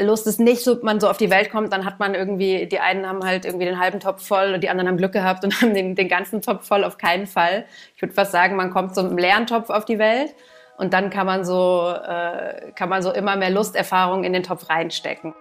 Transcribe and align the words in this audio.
Lust 0.00 0.26
ist 0.26 0.40
nicht 0.40 0.62
so, 0.62 0.78
man 0.82 1.00
so 1.00 1.08
auf 1.08 1.16
die 1.16 1.30
Welt 1.30 1.50
kommt, 1.50 1.72
dann 1.72 1.84
hat 1.84 1.98
man 1.98 2.14
irgendwie, 2.14 2.66
die 2.66 2.80
einen 2.80 3.06
haben 3.06 3.24
halt 3.24 3.44
irgendwie 3.44 3.66
den 3.66 3.78
halben 3.78 4.00
Topf 4.00 4.26
voll 4.26 4.54
und 4.54 4.62
die 4.62 4.68
anderen 4.68 4.88
haben 4.88 4.96
Glück 4.96 5.12
gehabt 5.12 5.44
und 5.44 5.60
haben 5.62 5.74
den, 5.74 5.94
den 5.94 6.08
ganzen 6.08 6.42
Topf 6.42 6.66
voll, 6.66 6.84
auf 6.84 6.98
keinen 6.98 7.26
Fall. 7.26 7.64
Ich 7.96 8.02
würde 8.02 8.14
fast 8.14 8.32
sagen, 8.32 8.56
man 8.56 8.70
kommt 8.70 8.94
so 8.94 9.02
mit 9.02 9.10
einem 9.10 9.18
leeren 9.18 9.46
Topf 9.46 9.70
auf 9.70 9.84
die 9.84 9.98
Welt 9.98 10.34
und 10.76 10.92
dann 10.92 11.10
kann 11.10 11.26
man 11.26 11.44
so, 11.44 11.92
äh, 11.92 12.72
kann 12.72 12.88
man 12.88 13.02
so 13.02 13.12
immer 13.12 13.36
mehr 13.36 13.50
Lusterfahrung 13.50 14.24
in 14.24 14.32
den 14.32 14.42
Topf 14.42 14.68
reinstecken. 14.68 15.34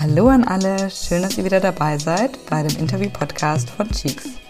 Hallo 0.00 0.28
an 0.28 0.44
alle, 0.44 0.90
schön, 0.90 1.22
dass 1.22 1.36
ihr 1.38 1.44
wieder 1.44 1.60
dabei 1.60 1.98
seid 1.98 2.38
bei 2.48 2.62
dem 2.62 2.78
Interview-Podcast 2.78 3.70
von 3.70 3.90
Cheeks. 3.90 4.47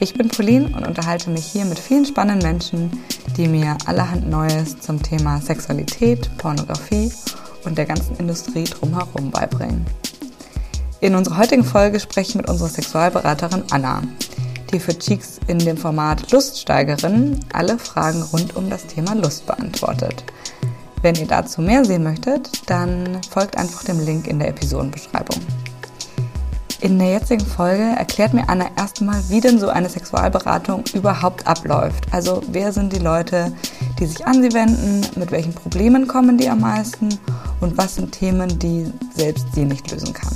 Ich 0.00 0.14
bin 0.14 0.28
Pauline 0.28 0.66
und 0.76 0.86
unterhalte 0.86 1.30
mich 1.30 1.46
hier 1.46 1.64
mit 1.64 1.78
vielen 1.78 2.04
spannenden 2.04 2.46
Menschen, 2.46 2.90
die 3.36 3.46
mir 3.46 3.78
allerhand 3.86 4.28
Neues 4.28 4.78
zum 4.80 5.00
Thema 5.00 5.40
Sexualität, 5.40 6.28
Pornografie 6.36 7.12
und 7.64 7.78
der 7.78 7.86
ganzen 7.86 8.16
Industrie 8.16 8.64
drumherum 8.64 9.30
beibringen. 9.30 9.86
In 11.00 11.14
unserer 11.14 11.38
heutigen 11.38 11.64
Folge 11.64 12.00
spreche 12.00 12.30
ich 12.30 12.34
mit 12.34 12.48
unserer 12.48 12.70
Sexualberaterin 12.70 13.62
Anna, 13.70 14.02
die 14.72 14.80
für 14.80 14.98
Cheeks 14.98 15.38
in 15.46 15.58
dem 15.58 15.76
Format 15.76 16.32
Luststeigerin 16.32 17.38
alle 17.52 17.78
Fragen 17.78 18.22
rund 18.22 18.56
um 18.56 18.68
das 18.68 18.86
Thema 18.86 19.14
Lust 19.14 19.46
beantwortet. 19.46 20.24
Wenn 21.02 21.14
ihr 21.14 21.26
dazu 21.26 21.60
mehr 21.60 21.84
sehen 21.84 22.02
möchtet, 22.02 22.50
dann 22.66 23.20
folgt 23.30 23.56
einfach 23.56 23.84
dem 23.84 24.04
Link 24.04 24.26
in 24.26 24.40
der 24.40 24.48
Episodenbeschreibung. 24.48 25.38
In 26.84 26.98
der 26.98 27.12
jetzigen 27.12 27.46
Folge 27.46 27.82
erklärt 27.82 28.34
mir 28.34 28.46
Anna 28.46 28.66
erstmal, 28.76 29.18
wie 29.30 29.40
denn 29.40 29.58
so 29.58 29.70
eine 29.70 29.88
Sexualberatung 29.88 30.84
überhaupt 30.92 31.46
abläuft. 31.46 32.04
Also 32.10 32.42
wer 32.48 32.74
sind 32.74 32.92
die 32.92 32.98
Leute, 32.98 33.54
die 33.98 34.04
sich 34.04 34.26
an 34.26 34.42
sie 34.42 34.52
wenden, 34.52 35.00
mit 35.18 35.30
welchen 35.30 35.54
Problemen 35.54 36.06
kommen 36.06 36.36
die 36.36 36.50
am 36.50 36.60
meisten 36.60 37.08
und 37.62 37.78
was 37.78 37.94
sind 37.94 38.12
Themen, 38.12 38.58
die 38.58 38.92
selbst 39.16 39.46
sie 39.54 39.64
nicht 39.64 39.90
lösen 39.90 40.12
kann. 40.12 40.34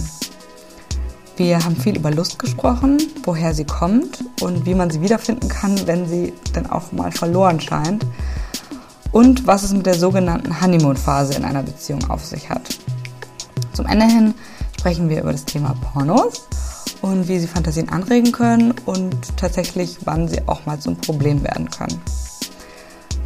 Wir 1.36 1.62
haben 1.62 1.76
viel 1.76 1.98
über 1.98 2.10
Lust 2.10 2.38
gesprochen, 2.38 2.96
woher 3.24 3.52
sie 3.52 3.66
kommt 3.66 4.24
und 4.40 4.64
wie 4.64 4.74
man 4.74 4.88
sie 4.88 5.02
wiederfinden 5.02 5.50
kann, 5.50 5.86
wenn 5.86 6.08
sie 6.08 6.32
dann 6.54 6.64
auch 6.64 6.92
mal 6.92 7.12
verloren 7.12 7.60
scheint. 7.60 8.06
Und 9.12 9.46
was 9.46 9.64
es 9.64 9.74
mit 9.74 9.84
der 9.84 9.98
sogenannten 9.98 10.62
Honeymoon-Phase 10.62 11.34
in 11.34 11.44
einer 11.44 11.62
Beziehung 11.62 12.08
auf 12.08 12.24
sich 12.24 12.48
hat. 12.48 12.62
Zum 13.74 13.84
Ende 13.84 14.06
hin 14.06 14.34
sprechen 14.78 15.08
wir 15.08 15.22
über 15.22 15.32
das 15.32 15.44
Thema 15.44 15.74
Pornos 15.74 16.46
und 17.02 17.26
wie 17.28 17.38
sie 17.38 17.48
Fantasien 17.48 17.88
anregen 17.88 18.30
können 18.30 18.74
und 18.86 19.36
tatsächlich, 19.36 19.98
wann 20.04 20.28
sie 20.28 20.46
auch 20.46 20.66
mal 20.66 20.78
zum 20.78 20.96
Problem 20.96 21.42
werden 21.42 21.68
können. 21.68 22.00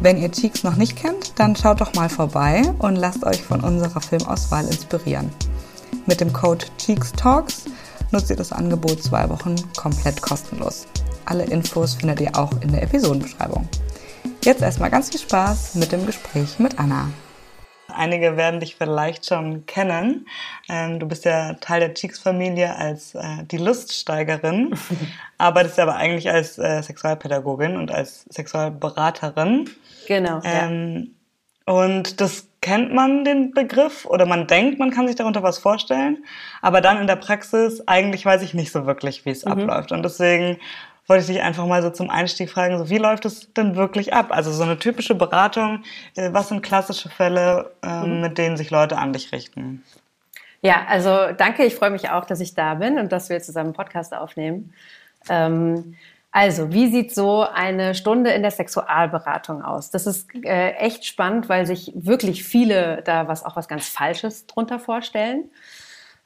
Wenn 0.01 0.17
ihr 0.17 0.31
Cheeks 0.31 0.63
noch 0.63 0.75
nicht 0.75 0.95
kennt, 0.95 1.33
dann 1.39 1.55
schaut 1.55 1.79
doch 1.79 1.93
mal 1.93 2.09
vorbei 2.09 2.63
und 2.79 2.95
lasst 2.95 3.23
euch 3.23 3.41
von 3.41 3.61
unserer 3.61 4.01
Filmauswahl 4.01 4.65
inspirieren. 4.65 5.29
Mit 6.07 6.19
dem 6.19 6.33
Code 6.33 6.65
CheeksTalks 6.77 7.65
nutzt 8.11 8.29
ihr 8.29 8.35
das 8.35 8.51
Angebot 8.51 9.03
zwei 9.03 9.29
Wochen 9.29 9.55
komplett 9.77 10.21
kostenlos. 10.21 10.87
Alle 11.25 11.45
Infos 11.45 11.93
findet 11.93 12.19
ihr 12.19 12.35
auch 12.35 12.51
in 12.61 12.71
der 12.71 12.83
Episodenbeschreibung. 12.83 13.69
Jetzt 14.43 14.61
erstmal 14.61 14.89
ganz 14.89 15.09
viel 15.09 15.21
Spaß 15.21 15.75
mit 15.75 15.91
dem 15.91 16.05
Gespräch 16.05 16.59
mit 16.59 16.79
Anna. 16.79 17.07
Einige 17.95 18.37
werden 18.37 18.59
dich 18.59 18.75
vielleicht 18.75 19.25
schon 19.25 19.65
kennen. 19.65 20.27
Ähm, 20.69 20.99
du 20.99 21.07
bist 21.07 21.25
ja 21.25 21.53
Teil 21.55 21.79
der 21.79 21.93
Cheeks-Familie 21.93 22.75
als 22.75 23.15
äh, 23.15 23.43
die 23.51 23.57
Luststeigerin, 23.57 24.75
arbeitest 25.37 25.79
aber 25.79 25.95
eigentlich 25.95 26.29
als 26.29 26.57
äh, 26.57 26.81
Sexualpädagogin 26.81 27.77
und 27.77 27.91
als 27.91 28.25
Sexualberaterin. 28.29 29.69
Genau. 30.07 30.41
Ähm, 30.43 31.11
ja. 31.67 31.73
Und 31.73 32.19
das 32.19 32.47
kennt 32.61 32.93
man 32.93 33.25
den 33.25 33.51
Begriff 33.51 34.05
oder 34.05 34.25
man 34.25 34.47
denkt, 34.47 34.79
man 34.79 34.89
kann 34.89 35.07
sich 35.07 35.15
darunter 35.15 35.43
was 35.43 35.57
vorstellen, 35.59 36.23
aber 36.61 36.81
dann 36.81 36.97
in 36.97 37.07
der 37.07 37.17
Praxis 37.17 37.85
eigentlich 37.87 38.25
weiß 38.25 38.41
ich 38.41 38.53
nicht 38.53 38.71
so 38.71 38.85
wirklich, 38.85 39.25
wie 39.25 39.31
es 39.31 39.45
mhm. 39.45 39.51
abläuft. 39.51 39.91
Und 39.91 40.03
deswegen 40.03 40.57
wollte 41.07 41.21
ich 41.21 41.27
dich 41.27 41.41
einfach 41.41 41.65
mal 41.65 41.81
so 41.81 41.89
zum 41.89 42.09
Einstieg 42.09 42.49
fragen, 42.49 42.77
so 42.77 42.89
wie 42.89 42.97
läuft 42.97 43.25
es 43.25 43.53
denn 43.53 43.75
wirklich 43.75 44.13
ab? 44.13 44.27
Also 44.29 44.51
so 44.51 44.63
eine 44.63 44.79
typische 44.79 45.15
Beratung, 45.15 45.83
äh, 46.15 46.31
was 46.31 46.49
sind 46.49 46.61
klassische 46.61 47.09
Fälle, 47.09 47.71
ähm, 47.83 48.15
mhm. 48.15 48.21
mit 48.21 48.37
denen 48.37 48.57
sich 48.57 48.69
Leute 48.71 48.97
an 48.97 49.13
dich 49.13 49.31
richten? 49.31 49.83
Ja, 50.61 50.85
also 50.87 51.33
danke, 51.37 51.65
ich 51.65 51.75
freue 51.75 51.89
mich 51.89 52.09
auch, 52.09 52.25
dass 52.25 52.39
ich 52.39 52.55
da 52.55 52.75
bin 52.75 52.97
und 52.97 53.11
dass 53.11 53.29
wir 53.29 53.41
zusammen 53.41 53.67
einen 53.67 53.75
Podcast 53.75 54.13
aufnehmen. 54.13 54.73
Ähm, 55.27 55.95
also, 56.31 56.73
wie 56.73 56.87
sieht 56.87 57.13
so 57.13 57.43
eine 57.43 57.93
Stunde 57.93 58.31
in 58.31 58.41
der 58.41 58.49
Sexualberatung 58.49 59.61
aus? 59.61 59.91
Das 59.91 60.07
ist 60.07 60.33
äh, 60.43 60.71
echt 60.71 61.05
spannend, 61.05 61.47
weil 61.47 61.67
sich 61.67 61.91
wirklich 61.93 62.43
viele 62.43 63.03
da 63.03 63.27
was 63.27 63.45
auch 63.45 63.55
was 63.55 63.67
ganz 63.67 63.87
Falsches 63.87 64.47
drunter 64.47 64.79
vorstellen. 64.79 65.51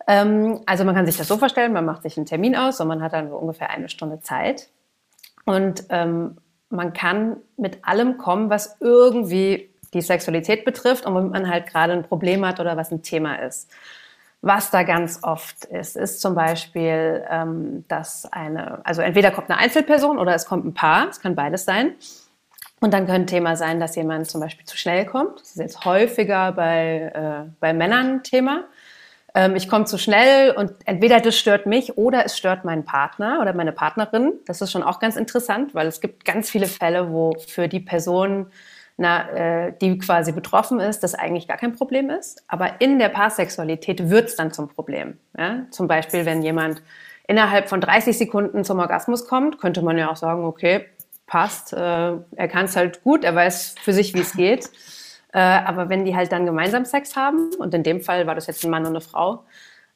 Ähm, 0.07 0.61
also 0.65 0.85
man 0.85 0.95
kann 0.95 1.05
sich 1.05 1.17
das 1.17 1.27
so 1.27 1.37
vorstellen, 1.37 1.73
man 1.73 1.85
macht 1.85 2.03
sich 2.03 2.17
einen 2.17 2.25
Termin 2.25 2.55
aus 2.55 2.79
und 2.79 2.87
man 2.87 3.01
hat 3.01 3.13
dann 3.13 3.29
so 3.29 3.35
ungefähr 3.35 3.69
eine 3.69 3.89
Stunde 3.89 4.21
Zeit. 4.21 4.69
Und 5.45 5.85
ähm, 5.89 6.37
man 6.69 6.93
kann 6.93 7.37
mit 7.57 7.85
allem 7.85 8.17
kommen, 8.17 8.49
was 8.49 8.77
irgendwie 8.79 9.69
die 9.93 10.01
Sexualität 10.01 10.65
betrifft 10.65 11.05
und 11.05 11.13
womit 11.13 11.31
man 11.31 11.49
halt 11.49 11.67
gerade 11.67 11.93
ein 11.93 12.03
Problem 12.03 12.45
hat 12.45 12.59
oder 12.59 12.75
was 12.75 12.91
ein 12.91 13.03
Thema 13.03 13.35
ist. 13.35 13.69
Was 14.41 14.69
da 14.69 14.83
ganz 14.83 15.19
oft 15.23 15.65
ist, 15.65 15.95
ist 15.97 16.21
zum 16.21 16.35
Beispiel, 16.35 17.25
ähm, 17.29 17.85
dass 17.87 18.31
eine, 18.31 18.85
also 18.85 19.01
entweder 19.01 19.31
kommt 19.31 19.49
eine 19.49 19.59
Einzelperson 19.59 20.19
oder 20.19 20.35
es 20.35 20.45
kommt 20.45 20.65
ein 20.65 20.73
Paar, 20.73 21.09
es 21.09 21.19
kann 21.19 21.35
beides 21.35 21.65
sein. 21.65 21.95
Und 22.79 22.93
dann 22.93 23.07
könnte 23.07 23.23
ein 23.23 23.27
Thema 23.27 23.55
sein, 23.55 23.79
dass 23.79 23.95
jemand 23.95 24.29
zum 24.29 24.39
Beispiel 24.39 24.65
zu 24.65 24.77
schnell 24.77 25.05
kommt. 25.05 25.39
Das 25.39 25.49
ist 25.49 25.57
jetzt 25.57 25.85
häufiger 25.85 26.51
bei, 26.51 27.11
äh, 27.47 27.49
bei 27.59 27.73
Männern 27.73 28.21
Thema 28.21 28.65
ähm, 29.37 29.55
ich 29.55 29.69
komme 29.69 29.85
zu 29.85 29.99
schnell 29.99 30.49
und 30.51 30.71
entweder 30.85 31.19
das 31.19 31.37
stört 31.37 31.67
mich 31.67 31.95
oder 31.95 32.25
es 32.25 32.35
stört 32.35 32.65
meinen 32.65 32.85
Partner 32.85 33.37
oder 33.39 33.53
meine 33.53 33.71
Partnerin. 33.71 34.33
Das 34.47 34.61
ist 34.61 34.71
schon 34.71 34.81
auch 34.81 34.99
ganz 34.99 35.15
interessant, 35.15 35.75
weil 35.75 35.85
es 35.85 36.01
gibt 36.01 36.25
ganz 36.25 36.49
viele 36.49 36.65
Fälle, 36.65 37.11
wo 37.11 37.35
für 37.47 37.67
die 37.67 37.79
Person, 37.79 38.47
na, 38.97 39.29
äh, 39.29 39.73
die 39.79 39.99
quasi 39.99 40.31
betroffen 40.31 40.79
ist, 40.79 41.03
das 41.03 41.13
eigentlich 41.13 41.47
gar 41.47 41.57
kein 41.57 41.73
Problem 41.73 42.09
ist. 42.09 42.43
Aber 42.47 42.81
in 42.81 42.97
der 42.97 43.09
Paarsexualität 43.09 44.09
wird 44.09 44.29
es 44.29 44.35
dann 44.35 44.51
zum 44.51 44.69
Problem. 44.69 45.19
Ja? 45.37 45.67
Zum 45.69 45.87
Beispiel, 45.87 46.25
wenn 46.25 46.41
jemand 46.41 46.81
innerhalb 47.27 47.69
von 47.69 47.79
30 47.79 48.17
Sekunden 48.17 48.63
zum 48.63 48.79
Orgasmus 48.79 49.27
kommt, 49.27 49.59
könnte 49.59 49.83
man 49.83 49.99
ja 49.99 50.09
auch 50.09 50.15
sagen, 50.15 50.45
okay, 50.45 50.87
passt, 51.27 51.73
äh, 51.73 51.77
er 51.77 52.47
kann 52.49 52.65
es 52.65 52.75
halt 52.75 53.03
gut, 53.03 53.23
er 53.23 53.35
weiß 53.35 53.75
für 53.79 53.93
sich, 53.93 54.15
wie 54.15 54.21
es 54.21 54.33
geht. 54.33 54.71
Äh, 55.37 55.39
aber 55.39 55.87
wenn 55.89 56.03
die 56.03 56.15
halt 56.15 56.31
dann 56.31 56.47
gemeinsam 56.47 56.83
Sex 56.83 57.15
haben, 57.15 57.51
und 57.59 57.71
in 57.71 57.83
dem 57.83 58.01
Fall 58.01 58.25
war 58.25 58.33
das 58.33 58.47
jetzt 58.47 58.65
ein 58.65 58.71
Mann 58.71 58.87
und 58.87 58.93
eine 58.93 59.01
Frau, 59.01 59.43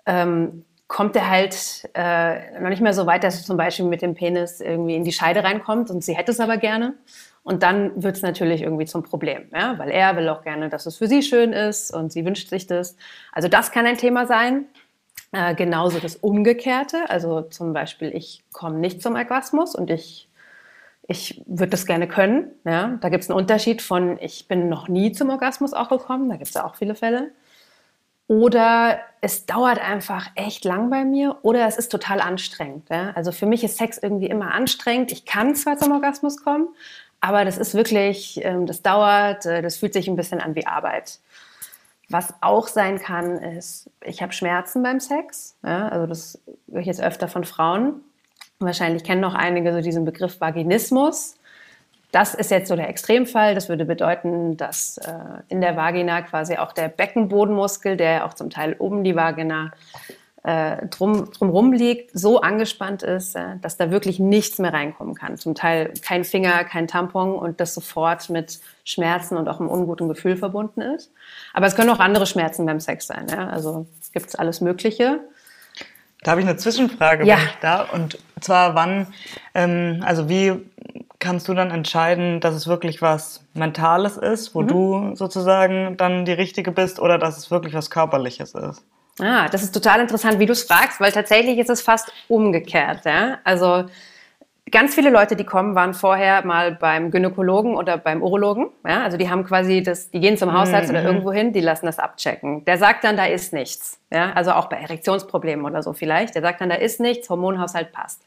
ähm, 0.06 0.66
kommt 0.88 1.16
er 1.16 1.32
halt 1.32 1.90
äh, 1.96 2.60
noch 2.60 2.70
nicht 2.70 2.84
mehr 2.84 2.94
so 2.94 3.08
weit, 3.08 3.24
dass 3.24 3.40
er 3.40 3.46
zum 3.48 3.58
Beispiel 3.58 3.86
mit 3.86 4.04
dem 4.04 4.14
Penis 4.14 4.62
irgendwie 4.62 4.94
in 4.96 5.04
die 5.04 5.12
Scheide 5.12 5.44
reinkommt 5.44 5.90
und 5.90 6.04
sie 6.04 6.16
hätte 6.16 6.30
es 6.32 6.40
aber 6.40 6.58
gerne. 6.58 6.94
Und 7.42 7.64
dann 7.64 8.04
wird 8.04 8.18
es 8.18 8.22
natürlich 8.22 8.62
irgendwie 8.62 8.86
zum 8.86 9.02
Problem, 9.02 9.46
ja? 9.52 9.80
weil 9.80 9.90
er 9.90 10.16
will 10.16 10.30
auch 10.30 10.44
gerne, 10.44 10.70
dass 10.70 10.86
es 10.86 10.98
für 10.98 11.08
sie 11.08 11.24
schön 11.24 11.54
ist 11.54 11.92
und 11.92 12.12
sie 12.12 12.24
wünscht 12.24 12.50
sich 12.50 12.68
das. 12.68 12.96
Also 13.32 13.48
das 13.48 13.72
kann 13.72 13.88
ein 13.88 13.98
Thema 13.98 14.28
sein. 14.28 14.66
Äh, 15.32 15.56
genauso 15.56 15.98
das 15.98 16.18
Umgekehrte, 16.18 17.10
also 17.10 17.42
zum 17.42 17.74
Beispiel 17.74 18.16
ich 18.16 18.44
komme 18.54 18.78
nicht 18.78 19.02
zum 19.02 19.16
Orgasmus 19.16 19.74
und 19.74 19.90
ich 19.90 20.30
ich 21.12 21.44
würde 21.46 21.72
das 21.72 21.86
gerne 21.86 22.08
können. 22.08 22.52
Ja? 22.66 22.98
Da 23.02 23.10
gibt 23.10 23.24
es 23.24 23.30
einen 23.30 23.38
Unterschied 23.38 23.82
von, 23.82 24.18
ich 24.20 24.48
bin 24.48 24.70
noch 24.70 24.88
nie 24.88 25.12
zum 25.12 25.30
Orgasmus 25.30 25.74
auch 25.74 25.90
gekommen, 25.90 26.30
da 26.30 26.38
gibt 26.38 26.48
es 26.48 26.54
ja 26.56 26.66
auch 26.66 26.76
viele 26.76 26.96
Fälle. 26.96 27.32
Oder 28.28 29.00
es 29.20 29.46
dauert 29.46 29.80
einfach 29.80 30.30
echt 30.36 30.64
lang 30.64 30.90
bei 30.90 31.04
mir 31.04 31.38
oder 31.42 31.68
es 31.68 31.78
ist 31.78 31.90
total 31.90 32.22
anstrengend. 32.22 32.90
Ja? 32.90 33.12
Also 33.12 33.34
für 33.34 33.46
mich 33.46 33.64
ist 33.64 33.78
Sex 33.78 33.98
irgendwie 33.98 34.28
immer 34.28 34.54
anstrengend. 34.54 35.12
Ich 35.12 35.26
kann 35.26 35.54
zwar 35.54 35.78
zum 35.78 35.92
Orgasmus 35.92 36.42
kommen, 36.42 36.70
aber 37.20 37.44
das 37.44 37.58
ist 37.58 37.76
wirklich, 37.76 38.40
ähm, 38.44 38.66
das 38.66 38.82
dauert, 38.82 39.46
äh, 39.46 39.62
das 39.62 39.78
fühlt 39.78 39.94
sich 39.94 40.08
ein 40.08 40.16
bisschen 40.16 40.40
an 40.40 40.56
wie 40.56 40.66
Arbeit. 40.66 41.20
Was 42.10 42.34
auch 42.42 42.68
sein 42.68 43.00
kann, 43.00 43.38
ist, 43.38 43.90
ich 44.04 44.22
habe 44.22 44.34
Schmerzen 44.34 44.82
beim 44.82 45.02
Sex. 45.02 45.58
Ja? 45.64 45.90
Also 45.90 46.08
das 46.08 46.42
höre 46.72 46.80
ich 46.80 46.88
jetzt 46.88 47.02
öfter 47.02 47.28
von 47.28 47.44
Frauen, 47.44 48.02
Wahrscheinlich 48.66 49.04
kennen 49.04 49.22
noch 49.22 49.34
einige 49.34 49.74
so 49.74 49.82
diesen 49.82 50.06
Begriff 50.06 50.40
Vaginismus. 50.40 51.36
Das 52.12 52.34
ist 52.34 52.52
jetzt 52.52 52.68
so 52.68 52.76
der 52.76 52.90
Extremfall. 52.90 53.56
Das 53.56 53.70
würde 53.70 53.86
bedeuten, 53.86 54.58
dass 54.58 54.98
äh, 54.98 55.12
in 55.48 55.62
der 55.62 55.78
Vagina 55.78 56.22
quasi 56.22 56.58
auch 56.58 56.74
der 56.74 56.90
Beckenbodenmuskel, 56.90 57.96
der 57.96 58.26
auch 58.26 58.34
zum 58.34 58.50
Teil 58.50 58.76
oben 58.80 59.04
die 59.04 59.16
Vagina 59.16 59.72
äh, 60.44 60.88
drum, 60.88 61.32
drumrum 61.32 61.72
liegt, 61.72 62.18
so 62.18 62.42
angespannt 62.42 63.04
ist, 63.04 63.36
äh, 63.36 63.58
dass 63.62 63.78
da 63.78 63.92
wirklich 63.92 64.20
nichts 64.20 64.58
mehr 64.58 64.74
reinkommen 64.74 65.16
kann. 65.16 65.38
Zum 65.38 65.56
Teil 65.56 65.94
kein 66.02 66.24
Finger, 66.24 66.64
kein 66.64 66.88
Tampon 66.88 67.34
und 67.36 67.60
das 67.60 67.74
sofort 67.74 68.30
mit 68.30 68.60
Schmerzen 68.84 69.38
und 69.38 69.48
auch 69.48 69.60
einem 69.60 69.70
unguten 69.70 70.10
Gefühl 70.10 70.36
verbunden 70.36 70.82
ist. 70.82 71.12
Aber 71.54 71.68
es 71.68 71.76
können 71.76 71.92
auch 71.92 72.00
andere 72.00 72.26
Schmerzen 72.26 72.66
beim 72.66 72.80
Sex 72.80 73.08
sein. 73.08 73.28
Ja? 73.30 73.50
Also 73.50 73.86
gibt 74.14 74.28
es 74.28 74.36
alles 74.36 74.62
Mögliche. 74.62 75.20
Da 76.24 76.32
habe 76.32 76.42
ich 76.42 76.48
eine 76.48 76.58
Zwischenfrage, 76.58 77.26
ja. 77.26 77.38
da. 77.62 77.82
Und 77.82 78.20
zwar 78.40 78.76
wann, 78.76 79.08
ähm, 79.56 80.04
also 80.06 80.30
wie 80.30 80.54
kannst 81.20 81.48
du 81.48 81.54
dann 81.54 81.72
entscheiden, 81.72 82.40
dass 82.40 82.56
es 82.56 82.68
wirklich 82.68 83.02
was 83.02 83.46
Mentales 83.54 84.18
ist, 84.18 84.54
wo 84.54 84.62
mhm. 84.62 84.68
du 84.68 85.16
sozusagen 85.16 85.98
dann 85.98 86.26
die 86.26 86.34
Richtige 86.34 86.72
bist 86.72 87.00
oder 87.00 87.18
dass 87.18 87.38
es 87.38 87.52
wirklich 87.52 87.74
was 87.74 87.90
Körperliches 87.90 88.54
ist? 88.54 88.84
Ah, 89.20 89.48
das 89.50 89.62
ist 89.64 89.72
total 89.72 90.00
interessant, 90.00 90.40
wie 90.40 90.46
du 90.46 90.54
es 90.54 90.64
fragst, 90.64 91.00
weil 91.00 91.12
tatsächlich 91.12 91.58
ist 91.58 91.70
es 91.70 91.82
fast 91.82 92.12
umgekehrt. 92.28 93.06
Ja? 93.06 93.40
Also 93.44 93.86
ganz 94.72 94.96
viele 94.96 95.10
Leute, 95.10 95.36
die 95.36 95.44
kommen, 95.44 95.76
waren 95.76 95.94
vorher 95.94 96.46
mal 96.46 96.72
beim 96.72 97.12
Gynäkologen 97.12 97.76
oder 97.76 97.98
beim 97.98 98.24
Urologen. 98.24 98.70
Ja? 98.88 99.04
Also 99.04 99.18
die 99.18 99.30
haben 99.30 99.44
quasi 99.44 99.84
das, 99.84 100.10
die 100.10 100.20
gehen 100.20 100.38
zum 100.38 100.54
Hausarzt 100.54 100.92
mhm. 100.92 100.96
oder 100.96 101.06
irgendwo 101.06 101.32
hin, 101.32 101.54
die 101.54 101.62
lassen 101.62 101.86
das 101.86 102.00
abchecken. 102.00 102.66
Der 102.66 102.78
sagt 102.78 103.04
dann, 103.04 103.18
da 103.18 103.26
ist 103.26 103.54
nichts. 103.54 104.00
Ja? 104.12 104.32
Also 104.34 104.52
auch 104.52 104.68
bei 104.68 104.78
Erektionsproblemen 104.78 105.66
oder 105.66 105.84
so 105.84 105.94
vielleicht. 105.94 106.36
Der 106.36 106.42
sagt 106.42 106.62
dann, 106.62 106.70
da 106.70 106.76
ist 106.76 107.00
nichts, 107.00 107.30
Hormonhaushalt 107.30 107.92
passt. 107.92 108.24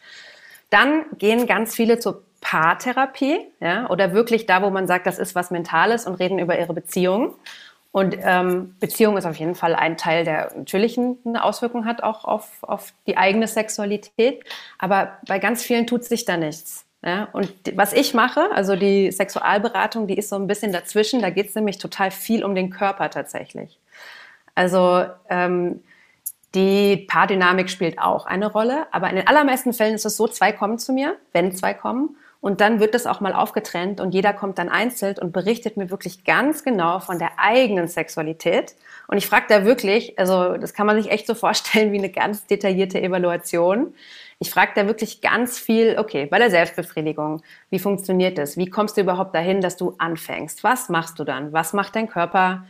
Dann 0.70 1.04
gehen 1.18 1.46
ganz 1.46 1.74
viele 1.74 1.98
zur 1.98 2.22
Paartherapie, 2.40 3.38
ja, 3.60 3.88
oder 3.88 4.12
wirklich 4.12 4.44
da, 4.44 4.60
wo 4.62 4.68
man 4.68 4.86
sagt, 4.86 5.06
das 5.06 5.18
ist 5.18 5.34
was 5.34 5.50
Mentales 5.50 6.06
und 6.06 6.16
reden 6.16 6.38
über 6.38 6.58
ihre 6.58 6.74
Beziehung. 6.74 7.34
Und 7.94 8.16
ähm, 8.22 8.74
Beziehung 8.80 9.16
ist 9.16 9.24
auf 9.24 9.36
jeden 9.36 9.54
Fall 9.54 9.76
ein 9.76 9.96
Teil, 9.96 10.24
der 10.24 10.50
natürlich 10.56 10.98
eine 10.98 11.44
Auswirkung 11.44 11.84
hat 11.84 12.02
auch 12.02 12.24
auf, 12.24 12.48
auf 12.62 12.92
die 13.06 13.16
eigene 13.16 13.46
Sexualität. 13.46 14.42
Aber 14.80 15.16
bei 15.28 15.38
ganz 15.38 15.62
vielen 15.62 15.86
tut 15.86 16.02
sich 16.02 16.24
da 16.24 16.36
nichts. 16.36 16.86
Ja? 17.04 17.28
Und 17.32 17.52
was 17.76 17.92
ich 17.92 18.12
mache, 18.12 18.50
also 18.52 18.74
die 18.74 19.12
Sexualberatung, 19.12 20.08
die 20.08 20.18
ist 20.18 20.28
so 20.28 20.34
ein 20.34 20.48
bisschen 20.48 20.72
dazwischen. 20.72 21.22
Da 21.22 21.30
geht 21.30 21.50
es 21.50 21.54
nämlich 21.54 21.78
total 21.78 22.10
viel 22.10 22.42
um 22.42 22.56
den 22.56 22.70
Körper 22.70 23.10
tatsächlich. 23.10 23.78
Also 24.56 25.04
ähm, 25.30 25.80
die 26.56 26.96
Paardynamik 26.96 27.70
spielt 27.70 28.00
auch 28.00 28.26
eine 28.26 28.50
Rolle. 28.50 28.88
Aber 28.90 29.08
in 29.08 29.14
den 29.14 29.28
allermeisten 29.28 29.72
Fällen 29.72 29.94
ist 29.94 30.04
es 30.04 30.16
so, 30.16 30.26
zwei 30.26 30.50
kommen 30.50 30.80
zu 30.80 30.92
mir, 30.92 31.16
wenn 31.32 31.52
zwei 31.52 31.74
kommen. 31.74 32.16
Und 32.44 32.60
dann 32.60 32.78
wird 32.78 32.94
das 32.94 33.06
auch 33.06 33.22
mal 33.22 33.32
aufgetrennt 33.32 34.02
und 34.02 34.12
jeder 34.12 34.34
kommt 34.34 34.58
dann 34.58 34.68
einzeln 34.68 35.16
und 35.16 35.32
berichtet 35.32 35.78
mir 35.78 35.88
wirklich 35.88 36.24
ganz 36.24 36.62
genau 36.62 37.00
von 37.00 37.18
der 37.18 37.38
eigenen 37.38 37.88
Sexualität. 37.88 38.76
Und 39.08 39.16
ich 39.16 39.26
frage 39.26 39.46
da 39.48 39.64
wirklich, 39.64 40.18
also 40.18 40.58
das 40.58 40.74
kann 40.74 40.86
man 40.86 41.00
sich 41.00 41.10
echt 41.10 41.26
so 41.26 41.34
vorstellen 41.34 41.90
wie 41.92 41.96
eine 41.96 42.10
ganz 42.10 42.46
detaillierte 42.46 43.00
Evaluation. 43.00 43.94
Ich 44.40 44.50
frage 44.50 44.72
da 44.74 44.86
wirklich 44.86 45.22
ganz 45.22 45.58
viel, 45.58 45.96
okay, 45.98 46.26
bei 46.26 46.38
der 46.38 46.50
Selbstbefriedigung, 46.50 47.40
wie 47.70 47.78
funktioniert 47.78 48.36
das? 48.36 48.58
Wie 48.58 48.68
kommst 48.68 48.98
du 48.98 49.00
überhaupt 49.00 49.34
dahin, 49.34 49.62
dass 49.62 49.78
du 49.78 49.94
anfängst? 49.96 50.62
Was 50.64 50.90
machst 50.90 51.18
du 51.18 51.24
dann? 51.24 51.54
Was 51.54 51.72
macht 51.72 51.96
dein 51.96 52.10
Körper? 52.10 52.66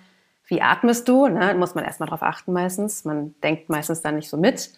Wie 0.47 0.63
atmest 0.63 1.09
du? 1.09 1.27
Ne? 1.27 1.53
Muss 1.55 1.75
man 1.75 1.85
erstmal 1.85 2.09
drauf 2.09 2.23
achten 2.23 2.53
meistens. 2.53 3.05
Man 3.05 3.35
denkt 3.43 3.69
meistens 3.71 4.03
dann 4.03 4.15
nicht 4.15 4.29
so 4.29 4.37
mit. 4.37 4.71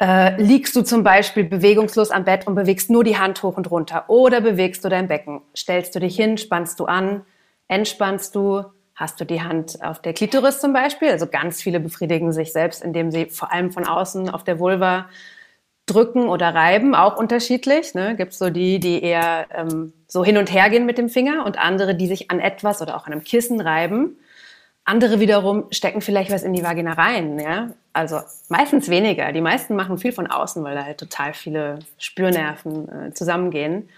Äh, 0.00 0.40
liegst 0.40 0.76
du 0.76 0.82
zum 0.82 1.02
Beispiel 1.02 1.44
bewegungslos 1.44 2.12
am 2.12 2.24
Bett 2.24 2.46
und 2.46 2.54
bewegst 2.54 2.88
nur 2.88 3.02
die 3.02 3.18
Hand 3.18 3.42
hoch 3.42 3.56
und 3.56 3.70
runter 3.70 4.04
oder 4.08 4.40
bewegst 4.40 4.84
du 4.84 4.88
dein 4.88 5.08
Becken? 5.08 5.40
Stellst 5.56 5.94
du 5.94 5.98
dich 5.98 6.14
hin, 6.14 6.38
spannst 6.38 6.78
du 6.78 6.84
an, 6.84 7.22
entspannst 7.66 8.34
du, 8.36 8.64
hast 8.94 9.20
du 9.20 9.24
die 9.24 9.42
Hand 9.42 9.82
auf 9.82 10.00
der 10.00 10.12
Klitoris 10.12 10.60
zum 10.60 10.72
Beispiel? 10.72 11.10
Also 11.10 11.26
ganz 11.26 11.60
viele 11.60 11.80
befriedigen 11.80 12.32
sich 12.32 12.52
selbst, 12.52 12.84
indem 12.84 13.10
sie 13.10 13.26
vor 13.26 13.52
allem 13.52 13.72
von 13.72 13.86
außen 13.86 14.30
auf 14.30 14.44
der 14.44 14.60
Vulva 14.60 15.08
drücken 15.86 16.28
oder 16.28 16.54
reiben, 16.54 16.94
auch 16.94 17.16
unterschiedlich. 17.16 17.94
Ne? 17.94 18.14
Gibt 18.14 18.34
so 18.34 18.50
die, 18.50 18.78
die 18.78 19.02
eher 19.02 19.46
ähm, 19.52 19.92
so 20.06 20.24
hin 20.24 20.36
und 20.36 20.52
her 20.52 20.70
gehen 20.70 20.86
mit 20.86 20.98
dem 20.98 21.08
Finger 21.08 21.44
und 21.44 21.58
andere, 21.58 21.96
die 21.96 22.06
sich 22.06 22.30
an 22.30 22.38
etwas 22.38 22.80
oder 22.80 22.96
auch 22.96 23.06
an 23.06 23.12
einem 23.12 23.24
Kissen 23.24 23.60
reiben. 23.60 24.16
Andere 24.88 25.20
wiederum 25.20 25.66
stecken 25.70 26.00
vielleicht 26.00 26.30
was 26.30 26.44
in 26.44 26.54
die 26.54 26.62
Vagina 26.62 26.94
rein. 26.94 27.38
Ja? 27.38 27.68
Also 27.92 28.20
meistens 28.48 28.88
weniger. 28.88 29.32
Die 29.32 29.42
meisten 29.42 29.76
machen 29.76 29.98
viel 29.98 30.12
von 30.12 30.26
außen, 30.26 30.64
weil 30.64 30.74
da 30.74 30.84
halt 30.84 30.96
total 30.96 31.34
viele 31.34 31.80
Spürnerven 31.98 32.88
äh, 32.88 33.12
zusammengehen. 33.12 33.90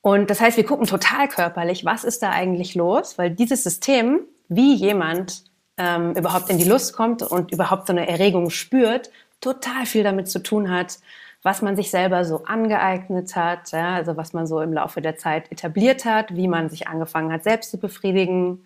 Und 0.00 0.30
das 0.30 0.40
heißt, 0.40 0.56
wir 0.56 0.64
gucken 0.64 0.86
total 0.86 1.28
körperlich, 1.28 1.84
was 1.84 2.04
ist 2.04 2.22
da 2.22 2.30
eigentlich 2.30 2.74
los, 2.74 3.18
weil 3.18 3.28
dieses 3.28 3.62
System, 3.62 4.20
wie 4.48 4.74
jemand 4.74 5.42
ähm, 5.76 6.14
überhaupt 6.14 6.48
in 6.48 6.56
die 6.56 6.64
Lust 6.64 6.94
kommt 6.94 7.22
und 7.22 7.52
überhaupt 7.52 7.86
so 7.86 7.92
eine 7.92 8.08
Erregung 8.08 8.48
spürt, 8.48 9.10
total 9.42 9.84
viel 9.84 10.04
damit 10.04 10.30
zu 10.30 10.42
tun 10.42 10.70
hat, 10.70 11.00
was 11.42 11.60
man 11.60 11.76
sich 11.76 11.90
selber 11.90 12.24
so 12.24 12.44
angeeignet 12.44 13.36
hat, 13.36 13.72
ja, 13.72 13.96
also 13.96 14.16
was 14.16 14.32
man 14.32 14.46
so 14.46 14.62
im 14.62 14.72
Laufe 14.72 15.02
der 15.02 15.18
Zeit 15.18 15.52
etabliert 15.52 16.06
hat, 16.06 16.34
wie 16.34 16.48
man 16.48 16.70
sich 16.70 16.88
angefangen 16.88 17.30
hat, 17.30 17.44
selbst 17.44 17.70
zu 17.70 17.78
befriedigen, 17.78 18.64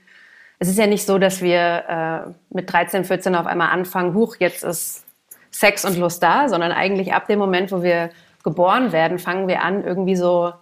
es 0.63 0.69
ist 0.69 0.79
ja 0.79 0.87
nicht 0.87 1.05
so, 1.05 1.19
dass 1.19 1.43
wir 1.43 2.29
äh, 2.29 2.31
mit 2.55 2.73
13, 2.73 3.05
14 3.05 3.35
auf 3.35 3.47
einmal 3.47 3.71
anfangen, 3.71 4.15
huch, 4.15 4.37
jetzt 4.39 4.63
ist 4.63 5.05
Sex 5.51 5.85
und 5.85 5.99
Lust 5.99 6.23
da, 6.23 6.49
sondern 6.49 6.71
eigentlich 6.71 7.13
ab 7.15 7.27
dem 7.27 7.41
Moment, 7.41 7.73
wo 7.73 7.83
wir 7.83 8.11
geboren 8.45 8.93
werden, 8.93 9.19
fangen 9.19 9.49
wir 9.49 9.63
an, 9.63 9.83
irgendwie 9.83 10.15
so 10.15 10.53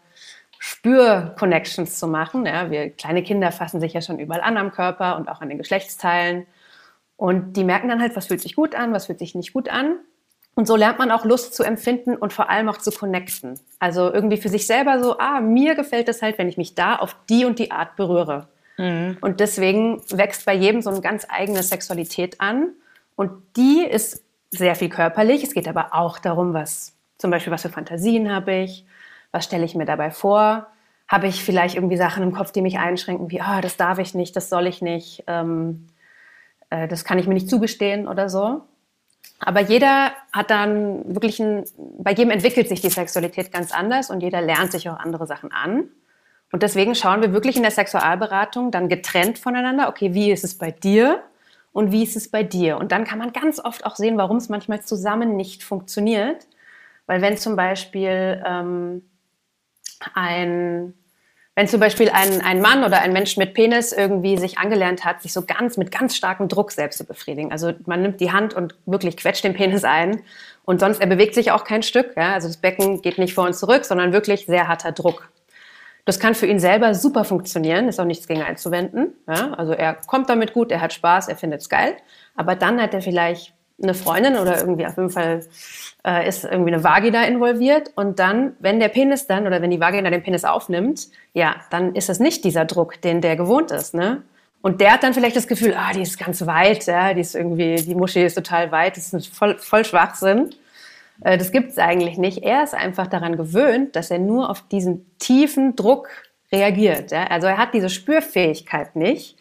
Spür-Connections 0.59 1.99
zu 1.99 2.09
machen. 2.09 2.47
Ja, 2.47 2.71
wir 2.71 2.89
kleine 2.89 3.23
Kinder 3.23 3.53
fassen 3.53 3.79
sich 3.79 3.93
ja 3.93 4.01
schon 4.01 4.19
überall 4.19 4.41
an 4.41 4.57
am 4.57 4.73
Körper 4.73 5.17
und 5.19 5.29
auch 5.29 5.43
an 5.43 5.51
den 5.51 5.59
Geschlechtsteilen. 5.59 6.47
Und 7.19 7.59
die 7.59 7.65
merken 7.65 7.89
dann 7.89 8.01
halt, 8.01 8.17
was 8.17 8.29
fühlt 8.29 8.41
sich 8.41 8.57
gut 8.57 8.75
an, 8.75 8.95
was 8.95 9.05
fühlt 9.05 9.19
sich 9.19 9.35
nicht 9.35 9.53
gut 9.53 9.69
an. 9.69 9.97
Und 10.55 10.67
so 10.67 10.77
lernt 10.77 10.99
man 10.99 11.11
auch 11.11 11.27
Lust 11.27 11.53
zu 11.53 11.63
empfinden 11.63 12.17
und 12.17 12.33
vor 12.33 12.49
allem 12.49 12.71
auch 12.71 12.79
zu 12.79 12.91
connecten. 12.91 13.61
Also 13.79 14.11
irgendwie 14.11 14.39
für 14.39 14.49
sich 14.49 14.67
selber 14.67 15.03
so, 15.03 15.19
ah, 15.19 15.43
mir 15.43 15.75
gefällt 15.75 16.09
es 16.09 16.23
halt, 16.23 16.39
wenn 16.39 16.49
ich 16.49 16.57
mich 16.57 16.75
da 16.75 16.97
auf 16.97 17.15
die 17.29 17.45
und 17.45 17.59
die 17.59 17.71
Art 17.71 17.97
berühre. 17.97 18.49
Mhm. 18.81 19.19
Und 19.21 19.41
deswegen 19.41 20.03
wächst 20.11 20.47
bei 20.47 20.55
jedem 20.55 20.81
so 20.81 20.89
eine 20.91 21.03
ganz 21.03 21.27
eigene 21.29 21.63
Sexualität 21.63 22.41
an. 22.41 22.71
Und 23.15 23.31
die 23.57 23.85
ist 23.85 24.25
sehr 24.51 24.75
viel 24.75 24.89
körperlich. 24.89 25.45
Es 25.45 25.53
geht 25.53 25.69
aber 25.69 25.95
auch 25.95 26.19
darum, 26.19 26.55
was 26.55 26.95
zum 27.19 27.31
Beispiel, 27.31 27.53
was 27.53 27.63
für 27.63 27.69
Fantasien 27.69 28.33
habe 28.33 28.55
ich, 28.55 28.87
was 29.33 29.45
stelle 29.45 29.65
ich 29.67 29.75
mir 29.75 29.85
dabei 29.85 30.11
vor. 30.11 30.67
Habe 31.07 31.27
ich 31.27 31.45
vielleicht 31.45 31.75
irgendwie 31.75 31.99
Sachen 31.99 32.23
im 32.23 32.33
Kopf, 32.33 32.53
die 32.53 32.63
mich 32.63 32.79
einschränken, 32.79 33.31
wie, 33.31 33.43
oh, 33.43 33.61
das 33.61 33.77
darf 33.77 33.99
ich 33.99 34.15
nicht, 34.15 34.35
das 34.35 34.49
soll 34.49 34.67
ich 34.67 34.81
nicht, 34.81 35.25
ähm, 35.27 35.89
äh, 36.71 36.89
das 36.89 37.05
kann 37.05 37.19
ich 37.19 37.27
mir 37.27 37.35
nicht 37.35 37.51
zugestehen 37.51 38.09
oder 38.09 38.31
so. 38.31 38.63
Aber 39.41 39.61
jeder 39.61 40.13
hat 40.33 40.51
dann 40.51 41.15
wirklich 41.15 41.41
ein, 41.41 41.65
bei 41.99 42.13
jedem 42.13 42.31
entwickelt 42.31 42.69
sich 42.69 42.81
die 42.81 42.91
Sexualität 42.91 43.53
ganz 43.53 43.73
anders 43.73 44.09
und 44.09 44.23
jeder 44.23 44.41
lernt 44.41 44.73
sich 44.73 44.89
auch 44.89 44.99
andere 44.99 45.27
Sachen 45.27 45.53
an. 45.53 45.89
Und 46.53 46.63
deswegen 46.63 46.95
schauen 46.95 47.23
wir 47.23 47.33
wirklich 47.33 47.57
in 47.57 47.63
der 47.63 47.71
Sexualberatung 47.71 48.71
dann 48.71 48.89
getrennt 48.89 49.39
voneinander, 49.39 49.89
okay, 49.89 50.15
wie 50.15 50.31
ist 50.31 50.45
es 50.45 50.59
bei 50.59 50.71
dir 50.71 51.23
und 51.73 51.93
wie 51.93 52.03
ist 52.03 52.17
es 52.17 52.29
bei 52.29 52.43
dir? 52.43 52.77
Und 52.79 52.93
dann 52.93 53.05
kann 53.05 53.19
man 53.19 53.33
ganz 53.33 53.61
oft 53.61 53.85
auch 53.87 53.97
sehen, 53.97 54.17
warum 54.17 54.39
es 54.39 54.49
manchmal 54.49 54.83
zusammen 54.83 55.37
nicht 55.37 55.63
funktioniert. 55.63 56.47
Weil 57.07 57.23
wenn 57.23 57.37
zum 57.37 57.57
Beispiel 57.57 58.43
ähm, 58.45 59.03
ein 60.15 60.95
wenn 61.57 61.69
zum 61.69 61.81
Beispiel 61.81 62.09
ein, 62.09 62.41
ein 62.41 62.63
Mann 62.63 62.85
oder 62.85 63.03
ein 63.03 63.13
Mensch 63.13 63.37
mit 63.37 63.53
Penis 63.53 63.93
irgendwie 63.93 64.39
sich 64.39 64.57
angelernt 64.57 65.05
hat, 65.05 65.21
sich 65.21 65.33
so 65.33 65.43
ganz 65.43 65.77
mit 65.77 65.91
ganz 65.91 66.17
starkem 66.17 66.49
Druck 66.49 66.71
selbst 66.71 66.97
zu 66.97 67.05
befriedigen. 67.05 67.53
Also 67.53 67.73
man 67.87 68.01
nimmt 68.01 68.21
die 68.21 68.33
Hand 68.33 68.55
und 68.55 68.77
wirklich 68.87 69.17
quetscht 69.17 69.45
den 69.45 69.53
Penis 69.53 69.85
ein 69.85 70.23
und 70.65 70.81
sonst 70.81 71.01
er 71.01 71.07
bewegt 71.07 71.35
sich 71.35 71.51
auch 71.51 71.65
kein 71.65 71.83
Stück. 71.83 72.17
Ja? 72.17 72.33
Also 72.33 72.49
das 72.49 72.57
Becken 72.57 73.03
geht 73.03 73.19
nicht 73.19 73.35
vor 73.35 73.45
und 73.45 73.55
zurück, 73.55 73.85
sondern 73.85 74.13
wirklich 74.13 74.47
sehr 74.47 74.69
harter 74.69 74.93
Druck. 74.93 75.30
Das 76.11 76.19
kann 76.19 76.35
für 76.35 76.47
ihn 76.47 76.59
selber 76.59 76.93
super 76.97 77.23
funktionieren, 77.23 77.87
ist 77.87 78.01
auch 78.01 78.05
nichts 78.05 78.27
gegen 78.27 78.43
einzuwenden. 78.43 79.15
Ja? 79.29 79.53
Also 79.53 79.75
er 79.75 79.95
kommt 79.95 80.29
damit 80.29 80.53
gut, 80.53 80.73
er 80.73 80.81
hat 80.81 80.93
Spaß, 80.93 81.29
er 81.29 81.37
findet 81.37 81.61
es 81.61 81.69
geil. 81.69 81.95
Aber 82.35 82.57
dann 82.57 82.83
hat 82.83 82.95
er 82.95 83.01
vielleicht 83.01 83.55
eine 83.81 83.95
Freundin 83.95 84.37
oder 84.37 84.59
irgendwie 84.59 84.87
auf 84.87 84.97
jeden 84.97 85.11
Fall 85.11 85.47
äh, 86.05 86.29
ist 86.29 86.43
irgendwie 86.43 86.75
eine 86.75 86.83
Vagina 86.83 87.27
involviert. 87.27 87.93
Und 87.95 88.19
dann, 88.19 88.57
wenn 88.59 88.81
der 88.81 88.89
Penis 88.89 89.29
dann 89.29 89.47
oder 89.47 89.63
wenn 89.63 89.71
die 89.71 89.79
Vagina 89.79 90.11
den 90.11 90.25
Penis 90.25 90.45
aufnimmt, 90.45 91.07
ja, 91.33 91.55
dann 91.71 91.95
ist 91.95 92.11
es 92.11 92.19
nicht 92.19 92.43
dieser 92.43 92.65
Druck, 92.65 93.01
den 93.03 93.21
der 93.21 93.37
gewohnt 93.37 93.71
ist. 93.71 93.95
Ne? 93.95 94.23
Und 94.63 94.81
der 94.81 94.95
hat 94.95 95.05
dann 95.05 95.15
vielleicht 95.15 95.37
das 95.37 95.47
Gefühl, 95.47 95.77
ah, 95.79 95.93
die 95.93 96.03
ist 96.03 96.19
ganz 96.19 96.45
weit, 96.45 96.87
ja, 96.87 97.15
die 97.15 97.21
ist 97.21 97.37
irgendwie, 97.37 97.77
die 97.77 97.95
Muschi 97.95 98.25
ist 98.25 98.35
total 98.35 98.73
weit, 98.73 98.97
das 98.97 99.13
ist 99.13 99.29
voll, 99.29 99.59
voll 99.59 99.85
Schwachsinn. 99.85 100.51
Äh, 101.23 101.39
das 101.39 101.53
gibt 101.53 101.71
es 101.71 101.79
eigentlich 101.79 102.19
nicht. 102.19 102.43
Er 102.43 102.63
ist 102.63 102.75
einfach 102.75 103.07
daran 103.07 103.37
gewöhnt, 103.37 103.97
dass 103.97 104.11
er 104.11 104.19
nur 104.19 104.51
auf 104.51 104.67
diesen 104.69 105.17
tiefen 105.19 105.77
Druck 105.77 106.09
reagiert. 106.53 107.13
Also 107.13 107.47
er 107.47 107.59
hat 107.59 107.75
diese 107.75 107.89
Spürfähigkeit 107.89 108.97
nicht, 108.97 109.37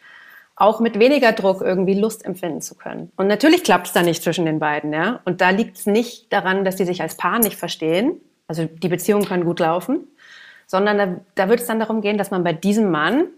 auch 0.55 0.79
mit 0.79 0.99
weniger 0.99 1.31
Druck 1.31 1.61
irgendwie 1.61 1.93
Lust 1.93 2.25
empfinden 2.25 2.61
zu 2.61 2.75
können. 2.75 3.11
Und 3.15 3.27
natürlich 3.27 3.63
klappt 3.63 3.87
es 3.87 3.93
da 3.93 4.03
nicht 4.03 4.23
zwischen 4.23 4.45
den 4.45 4.59
beiden. 4.59 4.93
Ja? 4.93 5.21
Und 5.25 5.41
da 5.41 5.49
liegt 5.49 5.77
es 5.77 5.85
nicht 5.85 6.31
daran, 6.31 6.65
dass 6.65 6.77
sie 6.77 6.85
sich 6.85 7.01
als 7.01 7.15
Paar 7.15 7.39
nicht 7.39 7.55
verstehen. 7.55 8.19
Also 8.47 8.65
die 8.65 8.89
Beziehung 8.89 9.23
kann 9.23 9.45
gut 9.45 9.59
laufen. 9.59 10.07
Sondern 10.67 10.97
da, 10.97 11.21
da 11.33 11.49
wird 11.49 11.61
es 11.61 11.65
dann 11.65 11.79
darum 11.79 12.01
gehen, 12.01 12.19
dass 12.19 12.29
man 12.29 12.43
bei 12.43 12.53
diesem 12.53 12.91
Mann 12.91 13.29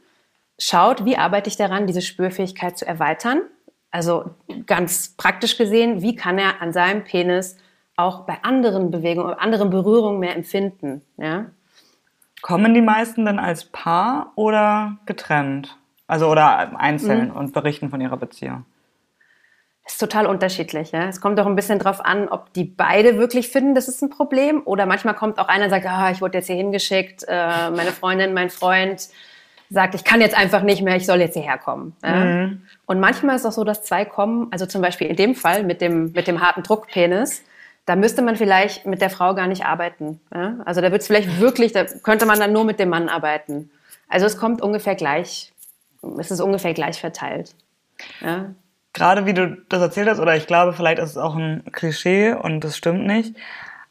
schaut, 0.60 1.06
wie 1.06 1.16
arbeite 1.16 1.48
ich 1.48 1.56
daran, 1.56 1.88
diese 1.88 2.02
Spürfähigkeit 2.02 2.78
zu 2.78 2.86
erweitern. 2.86 3.42
Also 3.90 4.32
ganz 4.66 5.16
praktisch 5.16 5.58
gesehen, 5.58 6.02
wie 6.02 6.16
kann 6.16 6.38
er 6.38 6.62
an 6.62 6.74
seinem 6.74 7.04
Penis 7.04 7.56
auch 7.96 8.26
bei 8.26 8.38
anderen 8.44 8.92
Bewegungen, 8.92 9.34
anderen 9.34 9.70
Berührungen 9.70 10.20
mehr 10.20 10.36
empfinden. 10.36 11.02
Ja? 11.18 11.48
Kommen 12.42 12.74
die 12.74 12.82
meisten 12.82 13.26
dann 13.26 13.40
als 13.40 13.66
Paar 13.66 14.32
oder 14.36 14.98
getrennt? 15.06 15.78
Also 16.08 16.28
oder 16.28 16.78
einzeln 16.78 17.30
mhm. 17.30 17.36
und 17.36 17.54
berichten 17.54 17.90
von 17.90 18.02
ihrer 18.02 18.18
Beziehung? 18.18 18.66
ist 19.86 20.00
total 20.00 20.26
unterschiedlich. 20.26 20.92
Ja? 20.92 21.08
Es 21.08 21.22
kommt 21.22 21.40
auch 21.40 21.46
ein 21.46 21.56
bisschen 21.56 21.80
drauf 21.80 22.04
an, 22.04 22.28
ob 22.28 22.54
die 22.54 22.64
beide 22.64 23.18
wirklich 23.18 23.50
finden, 23.50 23.76
das 23.76 23.88
ist 23.88 24.02
ein 24.02 24.10
Problem. 24.10 24.62
Oder 24.66 24.86
manchmal 24.86 25.16
kommt 25.16 25.40
auch 25.40 25.48
einer 25.48 25.66
und 25.66 25.70
sagt, 25.70 25.86
ah, 25.86 26.12
ich 26.12 26.22
wurde 26.22 26.38
jetzt 26.38 26.48
hier 26.48 26.56
hingeschickt, 26.56 27.26
äh, 27.28 27.70
meine 27.72 27.92
Freundin, 27.92 28.34
mein 28.34 28.50
Freund 28.50 29.10
sagt, 29.70 29.96
ich 29.96 30.04
kann 30.04 30.20
jetzt 30.22 30.38
einfach 30.38 30.64
nicht 30.64 30.82
mehr, 30.82 30.98
ich 30.98 31.06
soll 31.06 31.20
jetzt 31.20 31.36
hierher 31.36 31.58
kommen. 31.58 31.96
Ja? 32.04 32.16
Mhm. 32.16 32.62
Und 32.86 33.00
manchmal 33.00 33.36
ist 33.36 33.42
es 33.42 33.48
auch 33.48 33.56
so, 33.56 33.64
dass 33.64 33.84
zwei 33.84 34.06
kommen, 34.06 34.48
also 34.52 34.66
zum 34.66 34.82
Beispiel 34.82 35.08
in 35.08 35.16
dem 35.16 35.36
Fall 35.36 35.64
mit 35.64 35.82
dem, 35.82 36.12
mit 36.12 36.28
dem 36.28 36.42
harten 36.42 36.64
Druckpenis, 36.64 37.44
da 37.86 37.96
müsste 37.96 38.22
man 38.22 38.36
vielleicht 38.36 38.86
mit 38.86 39.02
der 39.02 39.10
Frau 39.10 39.34
gar 39.34 39.48
nicht 39.48 39.66
arbeiten. 39.66 40.20
Ja? 40.34 40.58
Also 40.66 40.82
da 40.82 40.92
wird 40.92 41.02
es 41.02 41.08
vielleicht 41.08 41.40
wirklich, 41.40 41.72
da 41.72 41.86
könnte 41.86 42.26
man 42.26 42.40
dann 42.40 42.54
nur 42.54 42.64
mit 42.64 42.80
dem 42.80 42.90
Mann 42.90 43.10
arbeiten. 43.10 43.72
Also 44.08 44.26
es 44.26 44.38
kommt 44.38 44.62
ungefähr 44.62 44.96
gleich, 44.96 45.54
es 46.20 46.32
ist 46.32 46.42
ungefähr 46.42 46.74
gleich 46.74 47.00
verteilt. 47.00 47.56
Ja? 48.22 48.52
Gerade 48.94 49.26
wie 49.26 49.34
du 49.34 49.58
das 49.70 49.82
erzählt 49.82 50.10
hast, 50.10 50.20
oder 50.20 50.36
ich 50.36 50.48
glaube, 50.48 50.74
vielleicht 50.74 51.00
ist 51.00 51.12
es 51.12 51.18
auch 51.18 51.36
ein 51.36 51.64
Klischee 51.72 52.34
und 52.34 52.62
das 52.64 52.76
stimmt 52.76 53.06
nicht, 53.08 53.36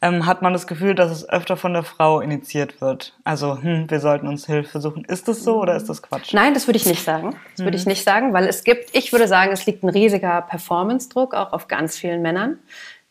ähm, 0.02 0.26
hat 0.26 0.40
man 0.40 0.52
das 0.52 0.66
Gefühl, 0.66 0.94
dass 0.94 1.10
es 1.10 1.28
öfter 1.28 1.56
von 1.56 1.72
der 1.72 1.82
Frau 1.82 2.20
initiiert 2.20 2.80
wird. 2.80 3.14
Also, 3.24 3.60
hm, 3.60 3.90
wir 3.90 4.00
sollten 4.00 4.28
uns 4.28 4.46
Hilfe 4.46 4.80
suchen. 4.80 5.04
Ist 5.04 5.28
das 5.28 5.42
so 5.44 5.60
oder 5.60 5.76
ist 5.76 5.88
das 5.88 6.02
Quatsch? 6.02 6.32
Nein, 6.32 6.54
das 6.54 6.66
würde 6.66 6.78
ich 6.78 6.86
nicht 6.86 7.04
sagen. 7.04 7.36
Das 7.50 7.60
mhm. 7.60 7.64
würde 7.64 7.76
ich 7.76 7.84
mhm. 7.84 7.90
nicht 7.90 8.04
sagen, 8.04 8.32
weil 8.32 8.46
es 8.46 8.64
gibt, 8.64 8.94
ich 8.96 9.12
würde 9.12 9.28
sagen, 9.28 9.52
es 9.52 9.66
liegt 9.66 9.82
ein 9.82 9.90
riesiger 9.90 10.42
Performance-Druck 10.42 11.34
auch 11.34 11.52
auf 11.52 11.68
ganz 11.68 11.98
vielen 11.98 12.22
Männern, 12.22 12.58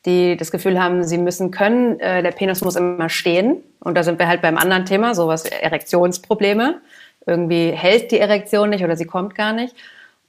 die 0.05 0.37
das 0.37 0.51
Gefühl 0.51 0.81
haben, 0.81 1.03
sie 1.03 1.17
müssen 1.17 1.51
können, 1.51 1.99
äh, 1.99 2.23
der 2.23 2.31
Penis 2.31 2.61
muss 2.61 2.75
immer 2.75 3.09
stehen. 3.09 3.63
Und 3.79 3.95
da 3.95 4.03
sind 4.03 4.19
wir 4.19 4.27
halt 4.27 4.41
beim 4.41 4.57
anderen 4.57 4.85
Thema, 4.85 5.13
sowas 5.13 5.45
Erektionsprobleme. 5.45 6.81
Irgendwie 7.25 7.71
hält 7.71 8.11
die 8.11 8.19
Erektion 8.19 8.69
nicht 8.69 8.83
oder 8.83 8.95
sie 8.95 9.05
kommt 9.05 9.35
gar 9.35 9.53
nicht. 9.53 9.75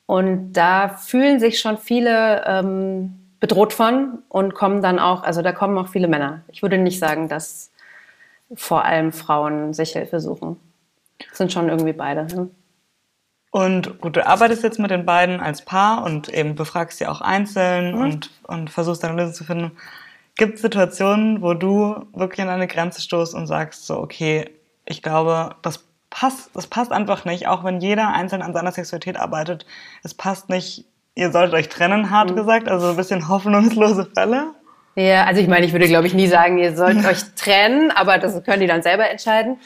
Und 0.07 0.53
da 0.55 0.89
fühlen 0.89 1.39
sich 1.39 1.61
schon 1.61 1.79
viele 1.79 2.45
ähm, 2.47 3.21
bedroht 3.39 3.73
von 3.73 4.19
und 4.29 4.55
kommen 4.55 4.83
dann 4.83 4.99
auch, 4.99 5.23
also 5.23 5.41
da 5.41 5.53
kommen 5.53 5.79
auch 5.79 5.89
viele 5.89 6.09
Männer. 6.09 6.43
Ich 6.49 6.63
würde 6.63 6.79
nicht 6.79 6.99
sagen, 6.99 7.29
dass 7.29 7.71
vor 8.55 8.85
allem 8.85 9.13
Frauen 9.13 9.73
sich 9.73 9.93
Hilfe 9.93 10.21
suchen. 10.21 10.57
Das 11.29 11.39
sind 11.39 11.53
schon 11.53 11.69
irgendwie 11.69 11.93
beide. 11.93 12.27
Hm? 12.27 12.51
Und 13.51 14.01
gut, 14.01 14.17
du 14.17 14.27
arbeitest 14.27 14.63
jetzt 14.63 14.79
mit 14.79 14.91
den 14.91 15.05
beiden 15.05 15.41
als 15.41 15.65
Paar 15.65 16.05
und 16.05 16.29
eben 16.29 16.55
befragst 16.55 16.99
sie 16.99 17.07
auch 17.07 17.21
einzeln 17.21 17.97
mhm. 17.97 18.01
und, 18.01 18.31
und 18.45 18.71
versuchst 18.71 19.05
eine 19.05 19.17
Lösung 19.17 19.35
zu 19.35 19.45
finden. 19.45 19.73
Gibt 20.37 20.57
es 20.57 20.63
Situationen, 20.63 21.43
wo 21.43 21.55
du 21.55 22.07
wirklich 22.13 22.41
an 22.41 22.49
eine 22.49 22.69
Grenze 22.69 23.03
stoßt 23.03 23.35
und 23.35 23.47
sagst 23.47 23.87
so, 23.87 23.99
okay, 23.99 24.49
ich 24.87 25.03
glaube, 25.03 25.57
das 25.63 25.85
passt, 26.11 26.51
das 26.55 26.67
passt 26.67 26.93
einfach 26.93 27.25
nicht, 27.25 27.49
auch 27.49 27.65
wenn 27.65 27.81
jeder 27.81 28.09
einzeln 28.09 28.43
an 28.43 28.53
seiner 28.53 28.73
Sexualität 28.73 29.19
arbeitet. 29.19 29.67
Es 30.03 30.15
passt 30.15 30.49
nicht 30.49 30.85
ihr 31.15 31.31
solltet 31.31 31.55
euch 31.55 31.69
trennen, 31.69 32.11
hart 32.11 32.31
mhm. 32.31 32.37
gesagt, 32.37 32.69
also 32.69 32.89
ein 32.89 32.97
bisschen 32.97 33.29
hoffnungslose 33.29 34.09
Fälle. 34.15 34.55
Ja, 34.97 35.25
also 35.25 35.41
ich 35.41 35.49
meine, 35.49 35.67
ich 35.67 35.73
würde, 35.73 35.87
glaube 35.87 36.07
ich, 36.07 36.15
nie 36.15 36.27
sagen, 36.27 36.59
ihr 36.59 36.75
sollt 36.75 37.05
euch 37.07 37.23
trennen, 37.37 37.91
aber 37.91 38.19
das 38.19 38.43
können 38.45 38.61
die 38.61 38.67
dann 38.67 38.83
selber 38.83 39.09
entscheiden. 39.09 39.59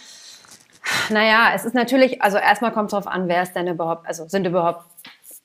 Naja, 1.11 1.53
es 1.55 1.64
ist 1.64 1.75
natürlich, 1.75 2.23
also 2.23 2.38
erstmal 2.38 2.73
kommt 2.73 2.87
es 2.87 2.91
darauf 2.91 3.07
an, 3.07 3.29
wer 3.29 3.43
ist 3.43 3.55
denn 3.55 3.69
überhaupt, 3.69 4.07
also 4.07 4.29
sind 4.29 4.47
überhaupt, 4.47 4.85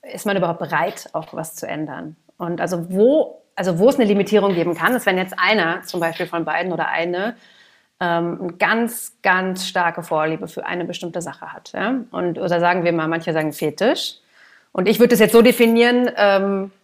ist 0.01 0.25
man 0.25 0.37
überhaupt 0.37 0.59
bereit, 0.59 1.09
auch 1.13 1.33
was 1.33 1.55
zu 1.55 1.67
ändern? 1.67 2.15
Und 2.37 2.61
also 2.61 2.91
wo, 2.91 3.41
also 3.55 3.79
wo 3.79 3.89
es 3.89 3.95
eine 3.95 4.05
Limitierung 4.05 4.53
geben 4.53 4.75
kann, 4.75 4.95
ist, 4.95 5.05
wenn 5.05 5.17
jetzt 5.17 5.35
einer, 5.37 5.81
zum 5.83 5.99
Beispiel 5.99 6.25
von 6.25 6.45
beiden 6.45 6.71
oder 6.71 6.87
eine, 6.87 7.35
ähm, 7.99 8.39
eine 8.41 8.53
ganz, 8.53 9.17
ganz 9.21 9.67
starke 9.67 10.03
Vorliebe 10.03 10.47
für 10.47 10.65
eine 10.65 10.85
bestimmte 10.85 11.21
Sache 11.21 11.51
hat. 11.51 11.73
Ja? 11.73 11.95
Und, 12.11 12.37
oder 12.37 12.59
sagen 12.59 12.83
wir 12.83 12.93
mal, 12.93 13.07
manche 13.07 13.33
sagen 13.33 13.51
Fetisch. 13.51 14.15
Und 14.71 14.87
ich 14.87 14.99
würde 14.99 15.09
das 15.09 15.19
jetzt 15.19 15.33
so 15.33 15.41
definieren, 15.41 16.09
ähm, 16.15 16.65
äh, 16.65 16.78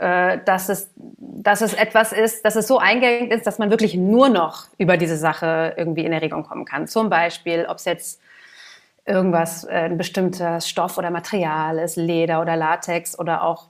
dass, 0.00 0.68
es, 0.68 0.90
dass 0.96 1.60
es 1.60 1.74
etwas 1.74 2.12
ist, 2.12 2.44
dass 2.44 2.56
es 2.56 2.68
so 2.68 2.78
eingängig 2.78 3.32
ist, 3.32 3.46
dass 3.46 3.58
man 3.58 3.70
wirklich 3.70 3.94
nur 3.94 4.28
noch 4.28 4.66
über 4.78 4.96
diese 4.96 5.16
Sache 5.16 5.74
irgendwie 5.76 6.04
in 6.04 6.12
Erregung 6.12 6.44
kommen 6.44 6.64
kann. 6.64 6.86
Zum 6.86 7.10
Beispiel, 7.10 7.66
ob 7.68 7.78
es 7.78 7.84
jetzt 7.84 8.20
irgendwas, 9.08 9.64
äh, 9.64 9.86
ein 9.86 9.98
bestimmter 9.98 10.60
Stoff 10.60 10.98
oder 10.98 11.10
Material 11.10 11.78
ist, 11.78 11.96
Leder 11.96 12.40
oder 12.40 12.56
Latex 12.56 13.18
oder 13.18 13.42
auch 13.42 13.68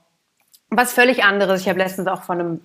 was 0.68 0.92
völlig 0.92 1.24
anderes. 1.24 1.62
Ich 1.62 1.68
habe 1.68 1.78
letztens 1.78 2.08
auch 2.08 2.22
von 2.22 2.40
einem 2.40 2.60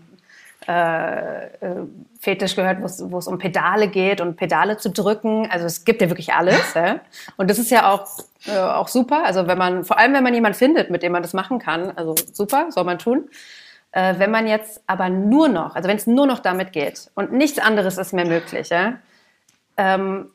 äh, 0.67 1.46
äh 1.46 1.88
Fetisch 2.20 2.55
gehört, 2.55 2.77
wo 2.82 3.17
es 3.17 3.27
um 3.27 3.38
Pedale 3.38 3.89
geht 3.89 4.22
und 4.22 4.38
Pedale 4.38 4.77
zu 4.77 4.89
drücken. 4.89 5.50
Also 5.51 5.65
es 5.65 5.84
gibt 5.84 6.01
ja 6.01 6.10
wirklich 6.10 6.34
alles. 6.34 6.74
Ja? 6.75 7.01
Und 7.36 7.50
das 7.50 7.60
ist 7.60 7.70
ja 7.70 7.91
auch, 7.91 8.08
äh, 8.46 8.58
auch 8.58 8.88
super. 8.88 9.25
Also 9.25 9.46
wenn 9.48 9.58
man, 9.58 9.84
vor 9.84 9.98
allem 10.00 10.13
wenn 10.13 10.24
man 10.24 10.34
jemanden 10.34 10.58
findet, 10.58 10.89
mit 10.89 11.03
dem 11.03 11.12
man 11.12 11.22
das 11.22 11.34
machen 11.34 11.60
kann, 11.60 11.91
also 11.98 12.15
super, 12.32 12.67
soll 12.72 12.86
man 12.86 12.98
tun. 12.98 13.29
Äh, 13.91 14.15
wenn 14.20 14.32
man 14.32 14.48
jetzt 14.48 14.82
aber 14.88 15.10
nur 15.10 15.50
noch, 15.50 15.75
also 15.75 15.89
wenn 15.89 15.98
es 15.98 16.08
nur 16.08 16.25
noch 16.25 16.39
damit 16.39 16.72
geht 16.72 17.12
und 17.13 17.34
nichts 17.34 17.60
anderes 17.60 17.98
ist 17.98 18.13
mehr 18.13 18.25
möglich, 18.25 18.70
ja? 18.70 18.93
ähm, 19.77 20.32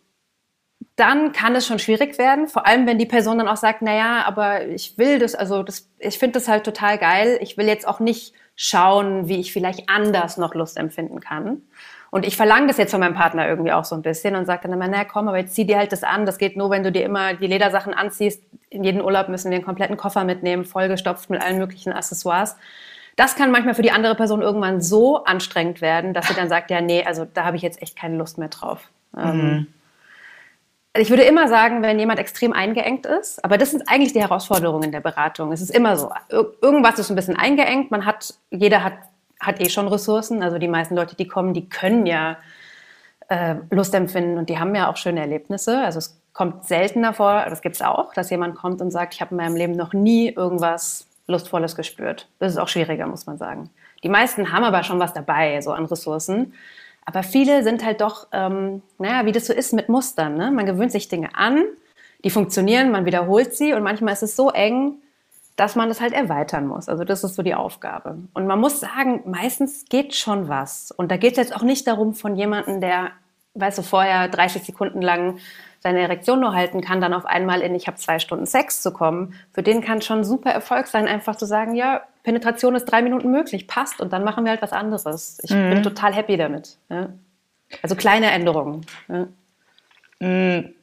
dann 0.96 1.32
kann 1.32 1.54
es 1.54 1.66
schon 1.66 1.78
schwierig 1.78 2.18
werden. 2.18 2.48
Vor 2.48 2.66
allem, 2.66 2.86
wenn 2.86 2.98
die 2.98 3.06
Person 3.06 3.38
dann 3.38 3.48
auch 3.48 3.56
sagt, 3.56 3.82
naja, 3.82 4.24
aber 4.26 4.66
ich 4.66 4.98
will 4.98 5.18
das, 5.18 5.34
also 5.34 5.62
das, 5.62 5.88
ich 5.98 6.18
finde 6.18 6.38
das 6.38 6.48
halt 6.48 6.64
total 6.64 6.98
geil. 6.98 7.38
Ich 7.40 7.56
will 7.56 7.66
jetzt 7.66 7.86
auch 7.86 8.00
nicht 8.00 8.34
schauen, 8.60 9.28
wie 9.28 9.38
ich 9.38 9.52
vielleicht 9.52 9.88
anders 9.88 10.36
noch 10.36 10.52
Lust 10.52 10.76
empfinden 10.78 11.20
kann. 11.20 11.62
Und 12.10 12.26
ich 12.26 12.36
verlange 12.36 12.66
das 12.66 12.76
jetzt 12.76 12.90
von 12.90 12.98
meinem 12.98 13.14
Partner 13.14 13.48
irgendwie 13.48 13.70
auch 13.70 13.84
so 13.84 13.94
ein 13.94 14.02
bisschen 14.02 14.34
und 14.34 14.46
sage 14.46 14.62
dann 14.64 14.72
immer, 14.72 14.88
na 14.88 15.04
komm, 15.04 15.28
aber 15.28 15.38
jetzt 15.38 15.54
zieh 15.54 15.64
dir 15.64 15.78
halt 15.78 15.92
das 15.92 16.02
an. 16.02 16.26
Das 16.26 16.38
geht 16.38 16.56
nur, 16.56 16.68
wenn 16.68 16.82
du 16.82 16.90
dir 16.90 17.04
immer 17.04 17.34
die 17.34 17.46
Ledersachen 17.46 17.94
anziehst. 17.94 18.42
In 18.68 18.82
jeden 18.82 19.00
Urlaub 19.00 19.28
müssen 19.28 19.50
wir 19.50 19.56
einen 19.56 19.64
kompletten 19.64 19.96
Koffer 19.96 20.24
mitnehmen, 20.24 20.64
vollgestopft 20.64 21.30
mit 21.30 21.40
allen 21.40 21.58
möglichen 21.58 21.92
Accessoires. 21.92 22.56
Das 23.14 23.36
kann 23.36 23.52
manchmal 23.52 23.74
für 23.74 23.82
die 23.82 23.92
andere 23.92 24.16
Person 24.16 24.42
irgendwann 24.42 24.80
so 24.80 25.22
anstrengend 25.24 25.80
werden, 25.80 26.12
dass 26.12 26.26
sie 26.26 26.34
dann 26.34 26.48
sagt, 26.48 26.72
ja, 26.72 26.80
nee, 26.80 27.04
also 27.04 27.26
da 27.32 27.44
habe 27.44 27.56
ich 27.56 27.62
jetzt 27.62 27.80
echt 27.80 27.96
keine 27.96 28.16
Lust 28.16 28.38
mehr 28.38 28.48
drauf. 28.48 28.90
Ähm, 29.16 29.36
mhm. 29.36 29.50
Also 29.52 29.77
ich 30.96 31.10
würde 31.10 31.22
immer 31.22 31.48
sagen, 31.48 31.82
wenn 31.82 31.98
jemand 31.98 32.18
extrem 32.18 32.52
eingeengt 32.52 33.06
ist, 33.06 33.44
aber 33.44 33.58
das 33.58 33.70
sind 33.70 33.88
eigentlich 33.88 34.12
die 34.12 34.20
Herausforderungen 34.20 34.90
der 34.90 35.00
Beratung. 35.00 35.52
Es 35.52 35.60
ist 35.60 35.70
immer 35.70 35.96
so. 35.96 36.10
Irgendwas 36.30 36.98
ist 36.98 37.10
ein 37.10 37.16
bisschen 37.16 37.36
eingeengt. 37.36 37.90
Man 37.90 38.04
hat, 38.06 38.34
jeder 38.50 38.82
hat, 38.82 38.94
hat 39.38 39.60
eh 39.60 39.68
schon 39.68 39.88
Ressourcen. 39.88 40.42
Also 40.42 40.58
die 40.58 40.68
meisten 40.68 40.96
Leute, 40.96 41.14
die 41.14 41.28
kommen, 41.28 41.54
die 41.54 41.68
können 41.68 42.06
ja 42.06 42.38
äh, 43.28 43.56
Lust 43.70 43.94
empfinden 43.94 44.38
und 44.38 44.48
die 44.48 44.58
haben 44.58 44.74
ja 44.74 44.90
auch 44.90 44.96
schöne 44.96 45.20
Erlebnisse. 45.20 45.78
Also 45.78 45.98
es 45.98 46.20
kommt 46.32 46.64
seltener 46.66 47.12
vor, 47.12 47.44
das 47.48 47.62
gibt 47.62 47.76
es 47.76 47.82
auch, 47.82 48.14
dass 48.14 48.30
jemand 48.30 48.56
kommt 48.56 48.80
und 48.80 48.90
sagt, 48.90 49.14
ich 49.14 49.20
habe 49.20 49.32
in 49.32 49.38
meinem 49.38 49.56
Leben 49.56 49.76
noch 49.76 49.92
nie 49.92 50.30
irgendwas 50.30 51.06
Lustvolles 51.26 51.76
gespürt. 51.76 52.28
Das 52.38 52.52
ist 52.52 52.58
auch 52.58 52.68
schwieriger, 52.68 53.06
muss 53.06 53.26
man 53.26 53.38
sagen. 53.38 53.70
Die 54.02 54.08
meisten 54.08 54.52
haben 54.52 54.64
aber 54.64 54.82
schon 54.82 54.98
was 54.98 55.12
dabei, 55.12 55.60
so 55.60 55.72
an 55.72 55.84
Ressourcen. 55.84 56.54
Aber 57.08 57.22
viele 57.22 57.62
sind 57.62 57.82
halt 57.82 58.02
doch, 58.02 58.26
ähm, 58.32 58.82
naja, 58.98 59.24
wie 59.24 59.32
das 59.32 59.46
so 59.46 59.54
ist 59.54 59.72
mit 59.72 59.88
Mustern. 59.88 60.34
Ne? 60.34 60.50
Man 60.50 60.66
gewöhnt 60.66 60.92
sich 60.92 61.08
Dinge 61.08 61.34
an, 61.34 61.64
die 62.22 62.28
funktionieren, 62.28 62.90
man 62.90 63.06
wiederholt 63.06 63.56
sie 63.56 63.72
und 63.72 63.82
manchmal 63.82 64.12
ist 64.12 64.22
es 64.22 64.36
so 64.36 64.50
eng, 64.50 64.96
dass 65.56 65.74
man 65.74 65.88
das 65.88 66.02
halt 66.02 66.12
erweitern 66.12 66.66
muss. 66.66 66.86
Also 66.86 67.04
das 67.04 67.24
ist 67.24 67.34
so 67.34 67.42
die 67.42 67.54
Aufgabe. 67.54 68.18
Und 68.34 68.46
man 68.46 68.60
muss 68.60 68.80
sagen, 68.80 69.22
meistens 69.24 69.86
geht 69.88 70.14
schon 70.14 70.50
was. 70.50 70.90
Und 70.90 71.10
da 71.10 71.16
geht 71.16 71.32
es 71.32 71.38
jetzt 71.38 71.56
auch 71.56 71.62
nicht 71.62 71.86
darum 71.86 72.12
von 72.12 72.36
jemandem, 72.36 72.82
der, 72.82 73.12
weißt 73.54 73.78
du, 73.78 73.82
vorher 73.82 74.28
30 74.28 74.64
Sekunden 74.64 75.00
lang 75.00 75.38
seine 75.80 76.00
Erektion 76.00 76.40
nur 76.40 76.54
halten 76.54 76.80
kann, 76.80 77.00
dann 77.00 77.14
auf 77.14 77.26
einmal 77.26 77.60
in 77.60 77.74
ich 77.74 77.86
habe 77.86 77.96
zwei 77.96 78.18
Stunden 78.18 78.46
Sex 78.46 78.82
zu 78.82 78.92
kommen. 78.92 79.34
Für 79.52 79.62
den 79.62 79.80
kann 79.80 80.02
schon 80.02 80.24
super 80.24 80.50
Erfolg 80.50 80.86
sein, 80.86 81.06
einfach 81.06 81.36
zu 81.36 81.46
sagen, 81.46 81.74
ja, 81.74 82.02
Penetration 82.24 82.74
ist 82.74 82.86
drei 82.86 83.02
Minuten 83.02 83.30
möglich, 83.30 83.66
passt 83.66 84.00
und 84.00 84.12
dann 84.12 84.24
machen 84.24 84.44
wir 84.44 84.50
halt 84.50 84.62
was 84.62 84.72
anderes. 84.72 85.38
Ich 85.42 85.50
mhm. 85.50 85.70
bin 85.70 85.82
total 85.82 86.12
happy 86.12 86.36
damit. 86.36 86.76
Ja. 86.90 87.10
Also 87.82 87.94
kleine 87.94 88.30
Änderungen. 88.30 88.86
Ja. 89.08 89.28
Mhm. 90.20 90.74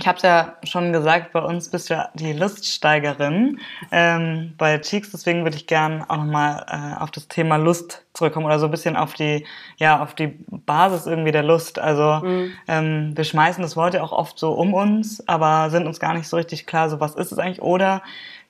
Ich 0.00 0.08
habe 0.08 0.16
es 0.16 0.22
ja 0.22 0.54
schon 0.64 0.92
gesagt, 0.92 1.32
bei 1.32 1.40
uns 1.40 1.70
bist 1.70 1.88
du 1.88 1.94
ja 1.94 2.08
die 2.14 2.32
Luststeigerin 2.32 3.60
ähm, 3.92 4.54
bei 4.58 4.78
Cheeks, 4.78 5.10
deswegen 5.12 5.44
würde 5.44 5.56
ich 5.56 5.66
gerne 5.66 6.04
auch 6.08 6.16
nochmal 6.16 6.66
äh, 6.68 7.02
auf 7.02 7.10
das 7.10 7.28
Thema 7.28 7.56
Lust 7.56 8.04
zurückkommen 8.12 8.46
oder 8.46 8.58
so 8.58 8.66
ein 8.66 8.70
bisschen 8.70 8.96
auf 8.96 9.14
die, 9.14 9.46
ja, 9.76 10.02
auf 10.02 10.14
die 10.14 10.28
Basis 10.48 11.06
irgendwie 11.06 11.32
der 11.32 11.42
Lust. 11.42 11.78
Also 11.78 12.26
mhm. 12.26 12.52
ähm, 12.66 13.12
wir 13.16 13.24
schmeißen 13.24 13.62
das 13.62 13.76
Wort 13.76 13.94
ja 13.94 14.02
auch 14.02 14.12
oft 14.12 14.38
so 14.38 14.52
um 14.52 14.74
uns, 14.74 15.26
aber 15.28 15.70
sind 15.70 15.86
uns 15.86 16.00
gar 16.00 16.14
nicht 16.14 16.28
so 16.28 16.36
richtig 16.36 16.66
klar, 16.66 16.88
so 16.90 17.00
was 17.00 17.14
ist 17.14 17.32
es 17.32 17.38
eigentlich? 17.38 17.62
Oder 17.62 18.02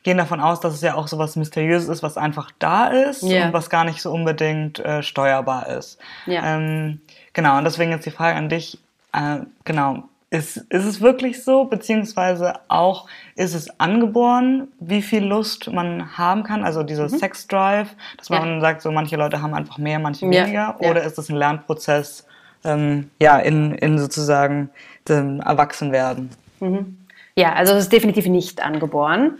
gehen 0.04 0.18
davon 0.18 0.40
aus, 0.40 0.60
dass 0.60 0.74
es 0.74 0.82
ja 0.82 0.94
auch 0.94 1.08
so 1.08 1.18
was 1.18 1.34
Mysteriöses 1.34 1.88
ist, 1.88 2.02
was 2.02 2.16
einfach 2.16 2.50
da 2.58 2.88
ist 2.88 3.22
yeah. 3.22 3.46
und 3.46 3.52
was 3.52 3.70
gar 3.70 3.84
nicht 3.84 4.00
so 4.02 4.12
unbedingt 4.12 4.78
äh, 4.78 5.02
steuerbar 5.02 5.68
ist. 5.68 5.98
Yeah. 6.28 6.56
Ähm, 6.56 7.00
genau, 7.32 7.58
und 7.58 7.64
deswegen 7.64 7.90
jetzt 7.90 8.06
die 8.06 8.10
Frage 8.10 8.36
an 8.36 8.50
dich, 8.50 8.78
äh, 9.12 9.38
genau, 9.64 10.04
ist, 10.34 10.56
ist 10.56 10.84
es 10.84 11.00
wirklich 11.00 11.44
so, 11.44 11.64
beziehungsweise 11.64 12.54
auch, 12.66 13.08
ist 13.36 13.54
es 13.54 13.78
angeboren, 13.78 14.68
wie 14.80 15.00
viel 15.00 15.24
Lust 15.24 15.72
man 15.72 16.18
haben 16.18 16.42
kann, 16.42 16.64
also 16.64 16.82
dieser 16.82 17.04
mhm. 17.04 17.18
Sex-Drive, 17.18 17.94
dass 18.18 18.30
man 18.30 18.54
ja. 18.54 18.60
sagt, 18.60 18.82
so 18.82 18.90
manche 18.90 19.16
Leute 19.16 19.40
haben 19.40 19.54
einfach 19.54 19.78
mehr, 19.78 20.00
manche 20.00 20.26
ja. 20.26 20.44
weniger, 20.44 20.76
oder 20.80 21.00
ja. 21.00 21.06
ist 21.06 21.18
es 21.18 21.28
ein 21.28 21.36
Lernprozess, 21.36 22.26
ähm, 22.64 23.10
ja, 23.20 23.38
in, 23.38 23.74
in 23.76 23.96
sozusagen 23.96 24.70
dem 25.08 25.40
Erwachsenwerden? 25.40 26.30
Mhm. 26.58 26.98
Ja, 27.36 27.52
also 27.52 27.74
es 27.74 27.84
ist 27.84 27.92
definitiv 27.92 28.26
nicht 28.26 28.60
angeboren. 28.62 29.38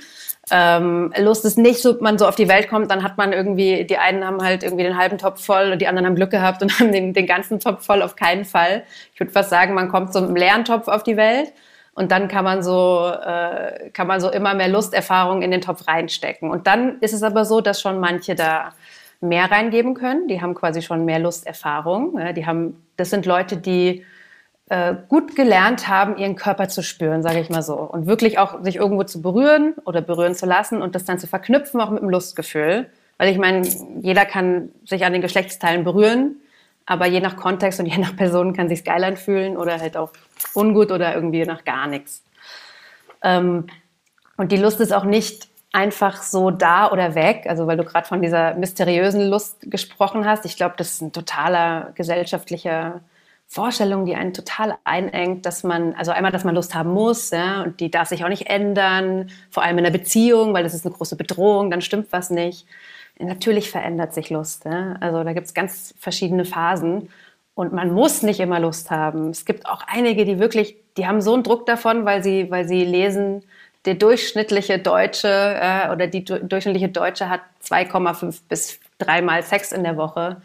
Ähm, 0.51 1.13
Lust 1.19 1.45
ist 1.45 1.57
nicht 1.57 1.81
so, 1.81 1.97
man 2.01 2.19
so 2.19 2.27
auf 2.27 2.35
die 2.37 2.49
Welt 2.49 2.69
kommt, 2.69 2.91
dann 2.91 3.03
hat 3.03 3.17
man 3.17 3.33
irgendwie, 3.33 3.85
die 3.85 3.97
einen 3.97 4.25
haben 4.27 4.43
halt 4.43 4.63
irgendwie 4.63 4.85
den 4.85 4.97
halben 4.97 5.19
Topf 5.19 5.45
voll 5.45 5.73
und 5.73 5.81
die 5.81 5.87
anderen 5.87 6.07
haben 6.07 6.15
Glück 6.15 6.31
gehabt 6.31 6.63
und 6.63 6.79
haben 6.81 6.93
den, 6.93 7.15
den 7.15 7.27
ganzen 7.27 7.61
Topf 7.61 7.85
voll, 7.85 8.03
auf 8.03 8.17
keinen 8.17 8.45
Fall. 8.45 8.83
Ich 9.15 9.21
würde 9.21 9.33
fast 9.33 9.51
sagen, 9.51 9.75
man 9.75 9.89
kommt 9.89 10.13
so 10.13 10.21
mit 10.21 10.29
einem 10.29 10.37
leeren 10.37 10.65
Topf 10.65 10.89
auf 10.89 11.03
die 11.03 11.17
Welt 11.17 11.53
und 11.95 12.11
dann 12.11 12.29
kann 12.29 12.45
man 12.45 12.63
so, 12.63 13.11
äh, 13.25 13.91
kann 13.91 14.07
man 14.07 14.21
so 14.21 14.31
immer 14.31 14.55
mehr 14.55 14.69
Lusterfahrungen 14.69 15.43
in 15.43 15.51
den 15.51 15.61
Topf 15.61 15.87
reinstecken. 15.87 16.51
Und 16.51 16.67
dann 16.67 16.99
ist 17.01 17.13
es 17.13 17.23
aber 17.23 17.45
so, 17.45 17.61
dass 17.61 17.81
schon 17.81 18.01
manche 18.01 18.35
da 18.35 18.73
mehr 19.21 19.51
reingeben 19.51 19.95
können. 19.95 20.29
Die 20.29 20.43
haben 20.43 20.55
quasi 20.55 20.83
schon 20.83 21.05
mehr 21.05 21.21
Lusterfahrung. 21.21 22.19
Ja, 22.19 22.33
die 22.33 22.47
haben, 22.47 22.85
das 22.97 23.11
sind 23.11 23.27
Leute, 23.27 23.57
die 23.57 24.05
äh, 24.71 24.95
gut 25.09 25.37
gelernt 25.37 25.89
haben, 25.89 26.17
ihren 26.17 26.37
Körper 26.37 26.69
zu 26.69 26.83
spüren, 26.83 27.23
sage 27.23 27.41
ich 27.41 27.51
mal 27.51 27.63
so. 27.63 27.75
Und 27.75 28.07
wirklich 28.07 28.39
auch 28.39 28.63
sich 28.63 28.77
irgendwo 28.77 29.05
zu 29.05 29.21
berühren 29.21 29.75
oder 29.85 30.01
berühren 30.01 30.35
zu 30.35 30.47
lassen 30.47 30.81
und 30.81 30.95
das 30.95 31.05
dann 31.05 31.19
zu 31.19 31.27
verknüpfen, 31.27 31.81
auch 31.81 31.91
mit 31.91 32.03
dem 32.03 32.09
Lustgefühl. 32.09 32.89
Weil 33.19 33.31
ich 33.31 33.39
meine, 33.39 33.67
jeder 34.01 34.25
kann 34.25 34.71
sich 34.87 35.05
an 35.05 35.13
den 35.13 35.23
Geschlechtsteilen 35.23 35.85
berühren, 35.85 36.37
aber 36.87 37.07
je 37.07 37.21
nach 37.21 37.37
Kontext 37.37 37.79
und 37.79 37.87
je 37.87 37.99
nach 37.99 38.17
Person 38.17 38.55
kann 38.55 38.69
sich 38.69 38.85
geil 38.85 39.05
anfühlen 39.05 39.57
oder 39.57 39.81
halt 39.81 39.97
auch 39.97 40.13
ungut 40.55 40.91
oder 40.91 41.15
irgendwie 41.15 41.45
nach 41.45 41.65
gar 41.65 41.87
nichts. 41.87 42.23
Ähm, 43.23 43.67
und 44.37 44.51
die 44.51 44.57
Lust 44.57 44.81
ist 44.81 44.93
auch 44.93 45.05
nicht 45.05 45.49
einfach 45.73 46.23
so 46.23 46.51
da 46.51 46.91
oder 46.91 47.15
weg. 47.15 47.47
Also 47.49 47.67
weil 47.67 47.77
du 47.77 47.85
gerade 47.85 48.07
von 48.07 48.23
dieser 48.23 48.55
mysteriösen 48.55 49.29
Lust 49.29 49.59
gesprochen 49.63 50.25
hast. 50.25 50.45
Ich 50.47 50.57
glaube, 50.57 50.75
das 50.79 50.93
ist 50.93 51.03
ein 51.03 51.13
totaler 51.13 51.93
gesellschaftlicher 51.95 53.01
Vorstellung, 53.47 54.05
die 54.05 54.15
einen 54.15 54.33
total 54.33 54.77
einengt, 54.85 55.47
dass 55.47 55.63
man, 55.63 55.95
also 55.95 56.11
einmal, 56.11 56.33
dass 56.33 56.45
man 56.45 56.55
Lust 56.55 56.75
haben 56.75 56.91
muss, 56.91 57.31
ja, 57.31 57.63
und 57.63 57.79
die 57.81 57.91
darf 57.91 58.09
sich 58.09 58.25
auch 58.25 58.29
nicht 58.29 58.49
ändern, 58.49 59.31
vor 59.51 59.63
allem 59.63 59.79
in 59.79 59.87
einer 59.87 59.97
Beziehung, 59.97 60.55
weil 60.55 60.65
das 60.65 60.75
ist 60.75 60.85
eine 60.85 60.95
große 60.95 61.17
Bedrohung, 61.17 61.71
dann 61.71 61.81
stimmt 61.81 62.09
was 62.11 62.31
nicht. 62.31 62.67
Natürlich 63.19 63.71
verändert 63.71 64.13
sich 64.13 64.31
Lust. 64.31 64.65
Ja? 64.65 64.97
Also 65.01 65.23
da 65.23 65.33
gibt 65.33 65.47
es 65.47 65.55
ganz 65.55 65.95
verschiedene 65.99 66.45
Phasen. 66.45 67.11
Und 67.55 67.73
man 67.73 67.93
muss 67.93 68.23
nicht 68.23 68.41
immer 68.41 68.59
Lust 68.59 68.91
haben. 68.91 69.31
Es 69.31 69.45
gibt 69.45 69.67
auch 69.67 69.83
einige, 69.87 70.25
die 70.25 70.41
wirklich, 70.41 70.77
die 70.97 71.07
haben 71.07 71.21
so 71.21 71.35
einen 71.35 71.45
Druck 71.45 71.67
davon, 71.67 72.05
weil 72.05 72.25
sie, 72.25 72.51
weil 72.51 72.67
sie 72.67 72.85
lesen, 72.85 73.45
der 73.85 73.95
durchschnittliche 73.95 74.81
Deutsche 74.81 75.29
äh, 75.29 75.93
oder 75.93 76.09
die 76.09 76.25
durchschnittliche 76.25 76.89
Deutsche 76.89 77.29
hat 77.29 77.43
2,5 77.63 78.41
bis 78.49 78.81
dreimal 78.99 79.43
Sex 79.45 79.71
in 79.71 79.85
der 79.85 79.97
Woche. 79.97 80.43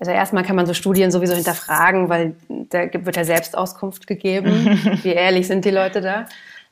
Also 0.00 0.12
erstmal 0.12 0.44
kann 0.44 0.56
man 0.56 0.66
so 0.66 0.72
Studien 0.72 1.10
sowieso 1.10 1.34
hinterfragen, 1.34 2.08
weil 2.08 2.34
da 2.48 2.88
wird 2.92 3.16
ja 3.16 3.24
Selbstauskunft 3.24 4.06
gegeben. 4.06 4.80
Wie 5.02 5.12
ehrlich 5.12 5.46
sind 5.46 5.64
die 5.66 5.70
Leute 5.70 6.00
da? 6.00 6.26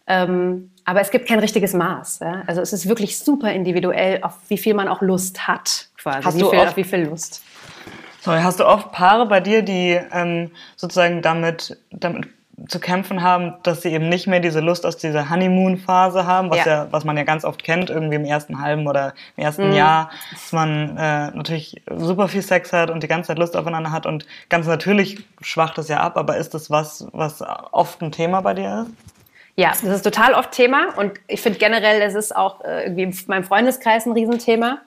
Ähm, 0.06 0.70
aber 0.86 1.02
es 1.02 1.10
gibt 1.10 1.28
kein 1.28 1.38
richtiges 1.38 1.74
Maß. 1.74 2.20
Ja? 2.20 2.42
Also 2.46 2.62
es 2.62 2.72
ist 2.72 2.88
wirklich 2.88 3.18
super 3.18 3.52
individuell, 3.52 4.22
auf 4.22 4.32
wie 4.48 4.56
viel 4.56 4.72
man 4.72 4.88
auch 4.88 5.02
Lust 5.02 5.46
hat, 5.46 5.88
quasi. 5.98 6.24
Hast 6.24 6.36
wie 6.36 6.40
du 6.40 6.48
viel, 6.50 6.58
oft, 6.58 6.68
auf 6.68 6.76
wie 6.78 6.84
viel 6.84 7.00
Lust. 7.00 7.42
Sorry, 8.22 8.40
hast 8.40 8.60
du 8.60 8.66
oft 8.66 8.92
Paare 8.92 9.26
bei 9.26 9.40
dir, 9.40 9.60
die 9.60 10.00
ähm, 10.12 10.50
sozusagen 10.76 11.20
damit, 11.20 11.76
damit 11.90 12.28
zu 12.66 12.80
kämpfen 12.80 13.22
haben, 13.22 13.54
dass 13.62 13.82
sie 13.82 13.92
eben 13.92 14.08
nicht 14.08 14.26
mehr 14.26 14.40
diese 14.40 14.60
Lust 14.60 14.84
aus 14.84 14.96
dieser 14.96 15.30
Honeymoon-Phase 15.30 16.26
haben, 16.26 16.50
was 16.50 16.58
ja. 16.58 16.66
ja. 16.66 16.86
was 16.90 17.04
man 17.04 17.16
ja 17.16 17.22
ganz 17.22 17.44
oft 17.44 17.62
kennt, 17.62 17.90
irgendwie 17.90 18.16
im 18.16 18.24
ersten 18.24 18.60
halben 18.60 18.86
oder 18.86 19.14
im 19.36 19.44
ersten 19.44 19.68
mhm. 19.68 19.74
Jahr, 19.74 20.10
dass 20.32 20.52
man 20.52 20.96
äh, 20.96 21.30
natürlich 21.30 21.82
super 21.94 22.28
viel 22.28 22.42
Sex 22.42 22.72
hat 22.72 22.90
und 22.90 23.02
die 23.02 23.08
ganze 23.08 23.28
Zeit 23.28 23.38
Lust 23.38 23.56
aufeinander 23.56 23.92
hat 23.92 24.06
und 24.06 24.26
ganz 24.48 24.66
natürlich 24.66 25.24
schwacht 25.40 25.78
das 25.78 25.88
ja 25.88 26.00
ab, 26.00 26.16
aber 26.16 26.36
ist 26.36 26.54
das 26.54 26.70
was, 26.70 27.06
was 27.12 27.42
oft 27.70 28.02
ein 28.02 28.12
Thema 28.12 28.40
bei 28.40 28.54
dir 28.54 28.86
ist? 28.86 29.14
Ja, 29.56 29.70
das 29.70 29.82
ist 29.82 30.02
total 30.02 30.34
oft 30.34 30.52
Thema 30.52 30.94
und 30.96 31.12
ich 31.26 31.40
finde 31.40 31.58
generell, 31.58 32.00
es 32.02 32.14
ist 32.14 32.34
auch 32.34 32.64
äh, 32.64 32.84
irgendwie 32.84 33.02
in 33.02 33.16
meinem 33.26 33.44
Freundeskreis 33.44 34.06
ein 34.06 34.12
Riesenthema 34.12 34.78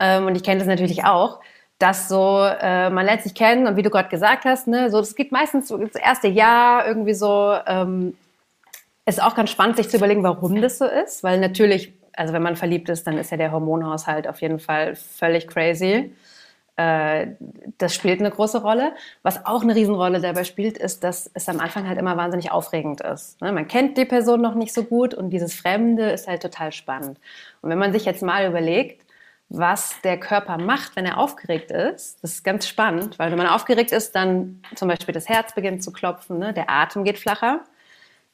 ähm, 0.00 0.26
und 0.26 0.36
ich 0.36 0.42
kenne 0.42 0.58
das 0.58 0.68
natürlich 0.68 1.04
auch, 1.04 1.40
dass 1.78 2.08
so 2.08 2.40
äh, 2.42 2.90
man 2.90 3.06
lernt 3.06 3.22
sich 3.22 3.34
kennen 3.34 3.66
und 3.66 3.76
wie 3.76 3.82
du 3.82 3.90
gerade 3.90 4.08
gesagt 4.08 4.44
hast, 4.44 4.66
ne, 4.66 4.90
so 4.90 4.98
das 4.98 5.14
geht 5.14 5.32
meistens 5.32 5.68
so 5.68 5.78
das 5.78 5.94
erste 5.94 6.28
Jahr 6.28 6.86
irgendwie 6.86 7.14
so. 7.14 7.54
Ähm, 7.66 8.14
ist 9.06 9.22
auch 9.22 9.34
ganz 9.34 9.50
spannend, 9.50 9.76
sich 9.76 9.88
zu 9.88 9.96
überlegen, 9.96 10.22
warum 10.22 10.60
das 10.60 10.76
so 10.78 10.84
ist, 10.84 11.24
weil 11.24 11.40
natürlich, 11.40 11.94
also 12.12 12.34
wenn 12.34 12.42
man 12.42 12.56
verliebt 12.56 12.90
ist, 12.90 13.06
dann 13.06 13.16
ist 13.16 13.30
ja 13.30 13.38
der 13.38 13.52
Hormonhaushalt 13.52 14.28
auf 14.28 14.42
jeden 14.42 14.58
Fall 14.58 14.96
völlig 14.96 15.48
crazy. 15.48 16.12
Äh, 16.76 17.28
das 17.78 17.94
spielt 17.94 18.20
eine 18.20 18.30
große 18.30 18.60
Rolle. 18.60 18.92
Was 19.22 19.46
auch 19.46 19.62
eine 19.62 19.74
Riesenrolle 19.74 20.20
dabei 20.20 20.44
spielt, 20.44 20.76
ist, 20.78 21.04
dass 21.04 21.30
es 21.32 21.48
am 21.48 21.58
Anfang 21.58 21.88
halt 21.88 21.98
immer 21.98 22.16
wahnsinnig 22.16 22.52
aufregend 22.52 23.00
ist. 23.00 23.40
Ne? 23.40 23.50
Man 23.50 23.66
kennt 23.66 23.96
die 23.96 24.04
Person 24.04 24.42
noch 24.42 24.54
nicht 24.54 24.74
so 24.74 24.84
gut 24.84 25.14
und 25.14 25.30
dieses 25.30 25.54
Fremde 25.54 26.10
ist 26.10 26.28
halt 26.28 26.42
total 26.42 26.70
spannend. 26.70 27.18
Und 27.62 27.70
wenn 27.70 27.78
man 27.78 27.92
sich 27.92 28.04
jetzt 28.04 28.22
mal 28.22 28.46
überlegt, 28.46 29.04
was 29.48 30.00
der 30.02 30.20
Körper 30.20 30.58
macht, 30.58 30.94
wenn 30.96 31.06
er 31.06 31.18
aufgeregt 31.18 31.70
ist, 31.70 32.22
das 32.22 32.34
ist 32.34 32.44
ganz 32.44 32.68
spannend, 32.68 33.18
weil 33.18 33.30
wenn 33.30 33.38
man 33.38 33.46
aufgeregt 33.46 33.92
ist, 33.92 34.14
dann 34.14 34.62
zum 34.74 34.88
Beispiel 34.88 35.14
das 35.14 35.28
Herz 35.28 35.54
beginnt 35.54 35.82
zu 35.82 35.92
klopfen, 35.92 36.38
ne? 36.38 36.52
der 36.52 36.68
Atem 36.68 37.04
geht 37.04 37.18
flacher. 37.18 37.64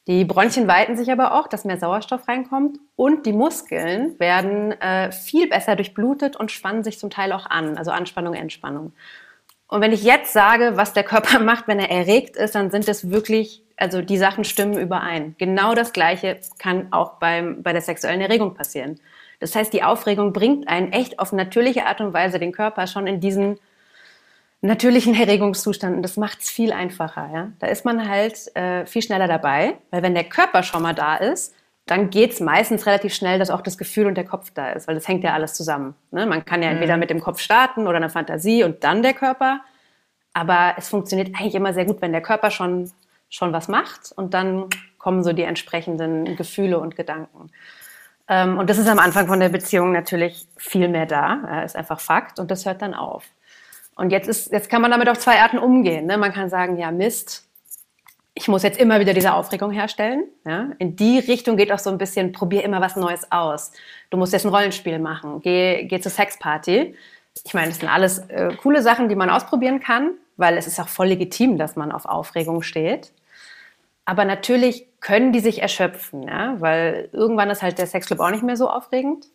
Die 0.07 0.23
Bronchien 0.23 0.67
weiten 0.67 0.97
sich 0.97 1.11
aber 1.11 1.33
auch, 1.33 1.47
dass 1.47 1.65
mehr 1.65 1.79
Sauerstoff 1.79 2.27
reinkommt 2.27 2.77
und 2.95 3.25
die 3.25 3.33
Muskeln 3.33 4.19
werden 4.19 4.73
äh, 4.73 5.11
viel 5.11 5.47
besser 5.47 5.75
durchblutet 5.75 6.35
und 6.35 6.51
spannen 6.51 6.83
sich 6.83 6.99
zum 6.99 7.09
Teil 7.09 7.31
auch 7.31 7.47
an, 7.47 7.77
also 7.77 7.91
Anspannung, 7.91 8.35
Entspannung. 8.35 8.93
Und 9.67 9.81
wenn 9.81 9.93
ich 9.93 10.03
jetzt 10.03 10.31
sage, 10.31 10.73
was 10.75 10.93
der 10.93 11.03
Körper 11.03 11.39
macht, 11.43 11.67
wenn 11.67 11.79
er 11.79 11.89
erregt 11.89 12.35
ist, 12.35 12.53
dann 12.55 12.69
sind 12.69 12.87
es 12.87 13.09
wirklich, 13.09 13.63
also 13.77 14.01
die 14.01 14.17
Sachen 14.17 14.43
stimmen 14.43 14.77
überein. 14.77 15.33
Genau 15.39 15.73
das 15.73 15.91
Gleiche 15.91 16.39
kann 16.59 16.91
auch 16.91 17.13
beim, 17.13 17.63
bei 17.63 17.71
der 17.71 17.81
sexuellen 17.81 18.21
Erregung 18.21 18.53
passieren. 18.53 18.99
Das 19.39 19.55
heißt, 19.55 19.73
die 19.73 19.83
Aufregung 19.83 20.33
bringt 20.33 20.67
einen 20.67 20.91
echt 20.91 21.19
auf 21.19 21.31
natürliche 21.31 21.85
Art 21.85 22.01
und 22.01 22.13
Weise 22.13 22.39
den 22.39 22.51
Körper 22.51 22.87
schon 22.87 23.07
in 23.07 23.19
diesen 23.19 23.59
natürlichen 24.61 25.15
Erregungszustand. 25.15 25.97
Und 25.97 26.01
das 26.01 26.17
macht 26.17 26.41
es 26.41 26.49
viel 26.49 26.71
einfacher. 26.71 27.29
Ja? 27.33 27.51
Da 27.59 27.67
ist 27.67 27.85
man 27.85 28.07
halt 28.09 28.55
äh, 28.55 28.85
viel 28.85 29.01
schneller 29.01 29.27
dabei, 29.27 29.77
weil 29.91 30.01
wenn 30.01 30.15
der 30.15 30.23
Körper 30.23 30.63
schon 30.63 30.81
mal 30.81 30.93
da 30.93 31.15
ist, 31.15 31.53
dann 31.85 32.09
geht 32.09 32.33
es 32.33 32.39
meistens 32.39 32.87
relativ 32.87 33.13
schnell, 33.13 33.37
dass 33.37 33.51
auch 33.51 33.61
das 33.61 33.77
Gefühl 33.77 34.07
und 34.07 34.15
der 34.15 34.25
Kopf 34.25 34.49
da 34.51 34.71
ist, 34.71 34.87
weil 34.87 34.95
das 34.95 35.07
hängt 35.07 35.23
ja 35.23 35.33
alles 35.33 35.53
zusammen. 35.53 35.93
Ne? 36.11 36.25
Man 36.25 36.43
kann 36.43 36.63
ja 36.63 36.69
mhm. 36.69 36.75
entweder 36.77 36.97
mit 36.97 37.11
dem 37.11 37.21
Kopf 37.21 37.39
starten 37.39 37.87
oder 37.87 37.97
einer 37.97 38.09
Fantasie 38.09 38.63
und 38.63 38.83
dann 38.83 39.03
der 39.03 39.13
Körper. 39.13 39.61
Aber 40.33 40.73
es 40.77 40.89
funktioniert 40.89 41.35
eigentlich 41.35 41.55
immer 41.55 41.73
sehr 41.73 41.85
gut, 41.85 42.01
wenn 42.01 42.11
der 42.11 42.21
Körper 42.21 42.49
schon, 42.49 42.91
schon 43.29 43.53
was 43.53 43.67
macht 43.67 44.11
und 44.15 44.33
dann 44.33 44.65
kommen 44.97 45.23
so 45.23 45.31
die 45.31 45.43
entsprechenden 45.43 46.35
Gefühle 46.35 46.79
und 46.79 46.95
Gedanken. 46.95 47.51
Ähm, 48.27 48.57
und 48.57 48.69
das 48.69 48.77
ist 48.77 48.87
am 48.87 48.99
Anfang 48.99 49.27
von 49.27 49.39
der 49.39 49.49
Beziehung 49.49 49.91
natürlich 49.91 50.47
viel 50.57 50.87
mehr 50.87 51.05
da, 51.05 51.41
ja, 51.45 51.61
ist 51.63 51.75
einfach 51.75 51.99
Fakt 51.99 52.39
und 52.39 52.49
das 52.49 52.65
hört 52.65 52.81
dann 52.81 52.93
auf. 52.93 53.25
Und 53.95 54.09
jetzt, 54.11 54.27
ist, 54.27 54.51
jetzt 54.51 54.69
kann 54.69 54.81
man 54.81 54.91
damit 54.91 55.07
auf 55.09 55.19
zwei 55.19 55.41
Arten 55.41 55.57
umgehen. 55.57 56.05
Ne? 56.05 56.17
Man 56.17 56.33
kann 56.33 56.49
sagen, 56.49 56.77
ja 56.77 56.91
Mist, 56.91 57.45
ich 58.33 58.49
muss 58.49 58.63
jetzt 58.63 58.77
immer 58.77 58.99
wieder 58.99 59.13
diese 59.13 59.33
Aufregung 59.33 59.71
herstellen. 59.71 60.25
Ja? 60.45 60.71
In 60.79 60.95
die 60.97 61.19
Richtung 61.19 61.55
geht 61.55 61.71
auch 61.71 61.79
so 61.79 61.89
ein 61.89 61.97
bisschen, 61.97 62.33
probier 62.33 62.63
immer 62.63 62.81
was 62.81 62.97
Neues 62.97 63.31
aus. 63.31 63.71
Du 64.09 64.17
musst 64.17 64.33
jetzt 64.33 64.45
ein 64.45 64.53
Rollenspiel 64.53 64.99
machen, 64.99 65.39
geh, 65.41 65.85
geh 65.85 66.01
zur 66.01 66.11
Sexparty. 66.11 66.95
Ich 67.45 67.53
meine, 67.53 67.69
das 67.69 67.79
sind 67.79 67.89
alles 67.89 68.19
äh, 68.29 68.53
coole 68.61 68.81
Sachen, 68.81 69.07
die 69.07 69.15
man 69.15 69.29
ausprobieren 69.29 69.79
kann, 69.79 70.11
weil 70.35 70.57
es 70.57 70.67
ist 70.67 70.79
auch 70.79 70.89
voll 70.89 71.07
legitim, 71.07 71.57
dass 71.57 71.77
man 71.77 71.91
auf 71.91 72.05
Aufregung 72.05 72.61
steht. 72.61 73.13
Aber 74.03 74.25
natürlich 74.25 74.87
können 75.05 75.31
die 75.31 75.39
sich 75.39 75.61
erschöpfen, 75.61 76.23
ja? 76.23 76.55
weil 76.57 77.09
irgendwann 77.13 77.51
ist 77.51 77.61
halt 77.61 77.77
der 77.77 77.85
Sexclub 77.85 78.19
auch 78.19 78.31
nicht 78.31 78.41
mehr 78.41 78.57
so 78.57 78.67
aufregend. 78.67 79.27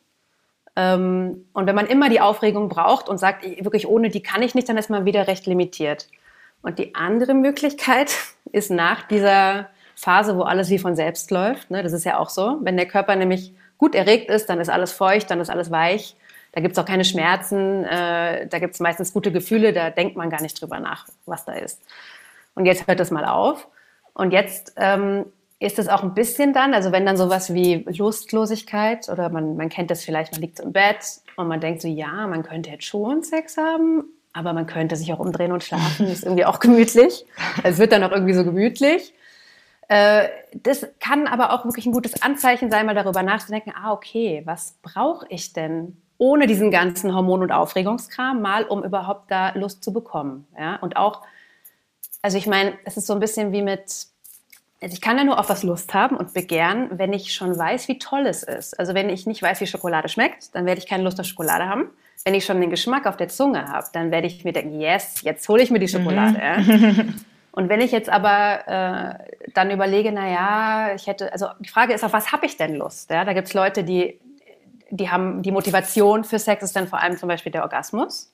Ähm, 0.74 1.46
und 1.52 1.66
wenn 1.68 1.76
man 1.76 1.86
immer 1.86 2.08
die 2.08 2.20
Aufregung 2.20 2.68
braucht 2.68 3.08
und 3.08 3.18
sagt, 3.18 3.44
wirklich 3.44 3.86
ohne 3.86 4.08
die 4.08 4.20
kann 4.20 4.42
ich 4.42 4.56
nicht, 4.56 4.68
dann 4.68 4.76
ist 4.76 4.90
man 4.90 5.04
wieder 5.04 5.28
recht 5.28 5.46
limitiert. 5.46 6.08
Und 6.62 6.80
die 6.80 6.96
andere 6.96 7.34
Möglichkeit 7.34 8.16
ist 8.52 8.72
nach 8.72 9.06
dieser 9.06 9.68
Phase, 9.94 10.36
wo 10.36 10.42
alles 10.42 10.70
wie 10.70 10.78
von 10.80 10.96
selbst 10.96 11.30
läuft, 11.30 11.70
ne, 11.70 11.84
das 11.84 11.92
ist 11.92 12.04
ja 12.04 12.18
auch 12.18 12.30
so, 12.30 12.58
wenn 12.62 12.76
der 12.76 12.88
Körper 12.88 13.14
nämlich 13.14 13.54
gut 13.78 13.94
erregt 13.94 14.28
ist, 14.28 14.50
dann 14.50 14.58
ist 14.58 14.70
alles 14.70 14.90
feucht, 14.90 15.30
dann 15.30 15.38
ist 15.38 15.50
alles 15.50 15.70
weich, 15.70 16.16
da 16.50 16.60
gibt 16.60 16.72
es 16.72 16.78
auch 16.80 16.86
keine 16.86 17.04
Schmerzen, 17.04 17.84
äh, 17.84 18.48
da 18.48 18.58
gibt 18.58 18.74
es 18.74 18.80
meistens 18.80 19.12
gute 19.12 19.30
Gefühle, 19.30 19.72
da 19.72 19.90
denkt 19.90 20.16
man 20.16 20.30
gar 20.30 20.42
nicht 20.42 20.60
drüber 20.60 20.80
nach, 20.80 21.06
was 21.26 21.44
da 21.44 21.52
ist. 21.52 21.80
Und 22.56 22.66
jetzt 22.66 22.88
hört 22.88 22.98
das 22.98 23.12
mal 23.12 23.24
auf. 23.24 23.68
Und 24.14 24.32
jetzt 24.32 24.72
ähm, 24.76 25.26
ist 25.60 25.78
es 25.78 25.88
auch 25.88 26.02
ein 26.02 26.14
bisschen 26.14 26.54
dann, 26.54 26.72
also 26.72 26.90
wenn 26.90 27.04
dann 27.04 27.18
sowas 27.18 27.52
wie 27.52 27.84
Lustlosigkeit 27.86 29.08
oder 29.10 29.28
man, 29.28 29.56
man 29.56 29.68
kennt 29.68 29.90
das 29.90 30.02
vielleicht, 30.02 30.32
man 30.32 30.40
liegt 30.40 30.56
so 30.56 30.64
im 30.64 30.72
Bett 30.72 31.20
und 31.36 31.48
man 31.48 31.60
denkt 31.60 31.82
so, 31.82 31.88
ja, 31.88 32.26
man 32.26 32.42
könnte 32.42 32.70
jetzt 32.70 32.84
schon 32.84 33.22
Sex 33.22 33.58
haben, 33.58 34.04
aber 34.32 34.54
man 34.54 34.66
könnte 34.66 34.96
sich 34.96 35.12
auch 35.12 35.18
umdrehen 35.18 35.52
und 35.52 35.62
schlafen, 35.62 36.06
ist 36.06 36.24
irgendwie 36.24 36.46
auch 36.46 36.60
gemütlich. 36.60 37.26
Es 37.62 37.78
wird 37.78 37.92
dann 37.92 38.02
auch 38.02 38.10
irgendwie 38.10 38.32
so 38.32 38.42
gemütlich. 38.42 39.12
Äh, 39.88 40.28
das 40.54 40.86
kann 40.98 41.26
aber 41.26 41.52
auch 41.52 41.66
wirklich 41.66 41.84
ein 41.84 41.92
gutes 41.92 42.22
Anzeichen 42.22 42.70
sein, 42.70 42.86
mal 42.86 42.94
darüber 42.94 43.22
nachzudenken, 43.22 43.74
ah, 43.76 43.92
okay, 43.92 44.42
was 44.46 44.78
brauche 44.82 45.26
ich 45.28 45.52
denn 45.52 46.00
ohne 46.16 46.46
diesen 46.46 46.70
ganzen 46.70 47.14
Hormon- 47.14 47.42
und 47.42 47.52
Aufregungskram 47.52 48.40
mal, 48.40 48.64
um 48.64 48.82
überhaupt 48.82 49.30
da 49.30 49.50
Lust 49.50 49.84
zu 49.84 49.92
bekommen. 49.92 50.46
Ja? 50.58 50.76
Und 50.76 50.96
auch, 50.96 51.20
also 52.22 52.38
ich 52.38 52.46
meine, 52.46 52.74
es 52.84 52.96
ist 52.96 53.06
so 53.06 53.12
ein 53.12 53.20
bisschen 53.20 53.52
wie 53.52 53.62
mit 53.62 54.10
Also 54.82 54.94
ich 54.94 55.00
kann 55.00 55.18
ja 55.18 55.24
nur 55.24 55.38
auf 55.38 55.50
was 55.50 55.62
Lust 55.62 55.92
haben 55.92 56.16
und 56.16 56.32
begehren, 56.32 56.88
wenn 56.92 57.12
ich 57.12 57.34
schon 57.34 57.56
weiß, 57.56 57.88
wie 57.88 57.98
toll 57.98 58.26
es 58.26 58.42
ist. 58.42 58.78
Also 58.78 58.94
wenn 58.94 59.10
ich 59.10 59.26
nicht 59.26 59.42
weiß, 59.42 59.60
wie 59.60 59.66
Schokolade 59.66 60.08
schmeckt, 60.08 60.54
dann 60.54 60.64
werde 60.64 60.80
ich 60.80 60.86
keine 60.86 61.02
Lust 61.02 61.20
auf 61.20 61.26
Schokolade 61.26 61.68
haben. 61.68 61.90
Wenn 62.24 62.34
ich 62.34 62.44
schon 62.44 62.60
den 62.60 62.70
Geschmack 62.70 63.06
auf 63.06 63.16
der 63.16 63.28
Zunge 63.28 63.68
habe, 63.68 63.86
dann 63.92 64.10
werde 64.10 64.26
ich 64.26 64.44
mir 64.44 64.52
denken, 64.52 64.80
yes, 64.80 65.20
jetzt 65.22 65.46
hole 65.48 65.62
ich 65.62 65.70
mir 65.70 65.78
die 65.78 65.88
Schokolade. 65.88 66.40
Mhm. 66.60 67.14
Und 67.52 67.68
wenn 67.68 67.80
ich 67.80 67.90
jetzt 67.92 68.08
aber 68.08 68.68
äh, 68.68 69.50
dann 69.54 69.70
überlege, 69.70 70.12
na 70.12 70.30
ja, 70.30 70.94
ich 70.94 71.06
hätte, 71.06 71.32
also 71.32 71.46
die 71.58 71.68
Frage 71.68 71.92
ist, 71.92 72.04
auf 72.04 72.12
was 72.12 72.32
habe 72.32 72.46
ich 72.46 72.56
denn 72.56 72.76
Lust? 72.76 73.10
Ja, 73.10 73.24
da 73.24 73.32
gibt 73.32 73.48
es 73.48 73.54
Leute, 73.54 73.82
die, 73.82 74.20
die 74.90 75.10
haben 75.10 75.42
die 75.42 75.50
Motivation 75.50 76.24
für 76.24 76.38
Sex 76.38 76.62
ist 76.62 76.76
dann 76.76 76.86
vor 76.86 77.00
allem 77.00 77.16
zum 77.18 77.28
Beispiel 77.28 77.52
der 77.52 77.62
Orgasmus. 77.62 78.32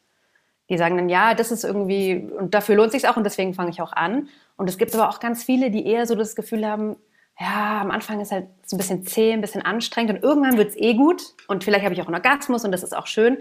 Die 0.68 0.78
sagen 0.78 0.96
dann, 0.96 1.08
ja, 1.08 1.34
das 1.34 1.52
ist 1.52 1.64
irgendwie, 1.64 2.28
und 2.38 2.54
dafür 2.54 2.74
lohnt 2.74 2.92
sich 2.92 3.08
auch 3.08 3.16
und 3.16 3.24
deswegen 3.24 3.54
fange 3.54 3.70
ich 3.70 3.80
auch 3.80 3.92
an. 3.92 4.28
Und 4.56 4.68
es 4.68 4.78
gibt 4.78 4.94
aber 4.94 5.08
auch 5.08 5.20
ganz 5.20 5.44
viele, 5.44 5.70
die 5.70 5.86
eher 5.86 6.06
so 6.06 6.14
das 6.14 6.34
Gefühl 6.34 6.66
haben, 6.66 6.96
ja, 7.38 7.80
am 7.82 7.90
Anfang 7.90 8.20
ist 8.20 8.32
halt 8.32 8.46
so 8.64 8.76
ein 8.76 8.78
bisschen 8.78 9.06
zäh, 9.06 9.32
ein 9.32 9.42
bisschen 9.42 9.62
anstrengend 9.62 10.16
und 10.16 10.22
irgendwann 10.22 10.56
wird 10.56 10.70
es 10.70 10.76
eh 10.76 10.94
gut 10.94 11.34
und 11.48 11.64
vielleicht 11.64 11.84
habe 11.84 11.94
ich 11.94 12.00
auch 12.00 12.06
einen 12.06 12.14
Orgasmus 12.14 12.64
und 12.64 12.72
das 12.72 12.82
ist 12.82 12.96
auch 12.96 13.06
schön. 13.06 13.38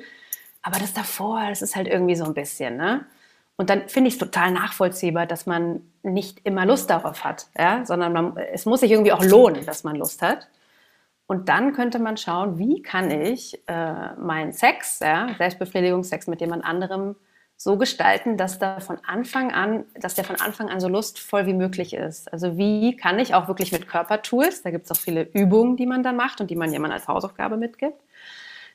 Aber 0.62 0.80
das 0.80 0.94
davor, 0.94 1.46
das 1.48 1.62
ist 1.62 1.76
halt 1.76 1.88
irgendwie 1.88 2.16
so 2.16 2.26
ein 2.26 2.34
bisschen, 2.34 2.76
ne? 2.76 3.06
Und 3.58 3.70
dann 3.70 3.88
finde 3.88 4.10
ich 4.10 4.16
es 4.16 4.20
total 4.20 4.52
nachvollziehbar, 4.52 5.26
dass 5.26 5.46
man 5.46 5.82
nicht 6.04 6.42
immer 6.44 6.66
Lust 6.66 6.90
darauf 6.90 7.24
hat, 7.24 7.48
ja? 7.58 7.86
sondern 7.86 8.12
man, 8.12 8.38
es 8.38 8.66
muss 8.66 8.82
sich 8.82 8.92
irgendwie 8.92 9.14
auch 9.14 9.24
lohnen, 9.24 9.66
dass 9.66 9.84
man 9.84 9.96
Lust 9.96 10.22
hat. 10.22 10.48
Und 11.28 11.50
dann 11.50 11.74
könnte 11.74 12.00
man 12.00 12.18
schauen, 12.18 12.60
wie 12.60 12.82
kann 12.82 13.10
ich 13.10 13.60
äh, 13.68 14.14
meinen 14.16 14.52
Sex, 14.52 15.00
ja, 15.00 15.30
Selbstbefriedigungssex 15.38 16.28
mit 16.28 16.40
jemand 16.42 16.64
anderem 16.64 17.16
so 17.58 17.78
gestalten, 17.78 18.38
dass 18.38 18.60
da 18.60 18.80
von 18.80 18.98
Anfang 19.06 19.52
an, 19.52 19.86
dass 19.96 20.16
der 20.16 20.26
von 20.26 20.36
Anfang 20.36 20.70
an 20.70 20.80
so 20.80 20.88
lustvoll 20.88 21.46
wie 21.46 21.54
möglich 21.54 21.94
ist. 21.94 22.32
Also 22.32 22.58
wie 22.58 22.96
kann 22.96 23.18
ich 23.18 23.34
auch 23.34 23.48
wirklich 23.48 23.72
mit 23.72 23.88
Körpertools, 23.88 24.62
da 24.62 24.72
gibt 24.72 24.86
es 24.86 24.92
auch 24.92 25.02
viele 25.02 25.24
Übungen, 25.24 25.78
die 25.78 25.86
man 25.86 26.04
dann 26.04 26.18
macht 26.18 26.42
und 26.42 26.52
die 26.52 26.56
man 26.56 26.72
jemand 26.72 26.94
als 26.94 27.08
Hausaufgabe 27.08 27.58
mitgibt. 27.58 28.00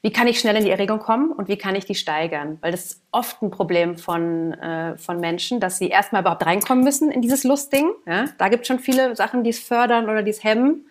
Wie 0.02 0.10
kann 0.10 0.26
ich 0.26 0.40
schnell 0.40 0.56
in 0.56 0.64
die 0.64 0.70
Erregung 0.70 0.98
kommen 0.98 1.30
und 1.30 1.48
wie 1.48 1.58
kann 1.58 1.74
ich 1.74 1.84
die 1.84 1.94
steigern? 1.94 2.56
Weil 2.62 2.72
das 2.72 2.86
ist 2.86 3.02
oft 3.10 3.42
ein 3.42 3.50
Problem 3.50 3.98
von, 3.98 4.54
äh, 4.54 4.96
von 4.96 5.20
Menschen, 5.20 5.60
dass 5.60 5.76
sie 5.76 5.88
erstmal 5.88 6.22
überhaupt 6.22 6.46
reinkommen 6.46 6.82
müssen 6.82 7.10
in 7.10 7.20
dieses 7.20 7.44
Lustding. 7.44 7.90
Ja? 8.06 8.24
Da 8.38 8.48
gibt 8.48 8.62
es 8.62 8.68
schon 8.68 8.78
viele 8.78 9.14
Sachen, 9.14 9.44
die 9.44 9.50
es 9.50 9.58
fördern 9.58 10.04
oder 10.08 10.22
die 10.22 10.30
es 10.30 10.42
hemmen. 10.42 10.86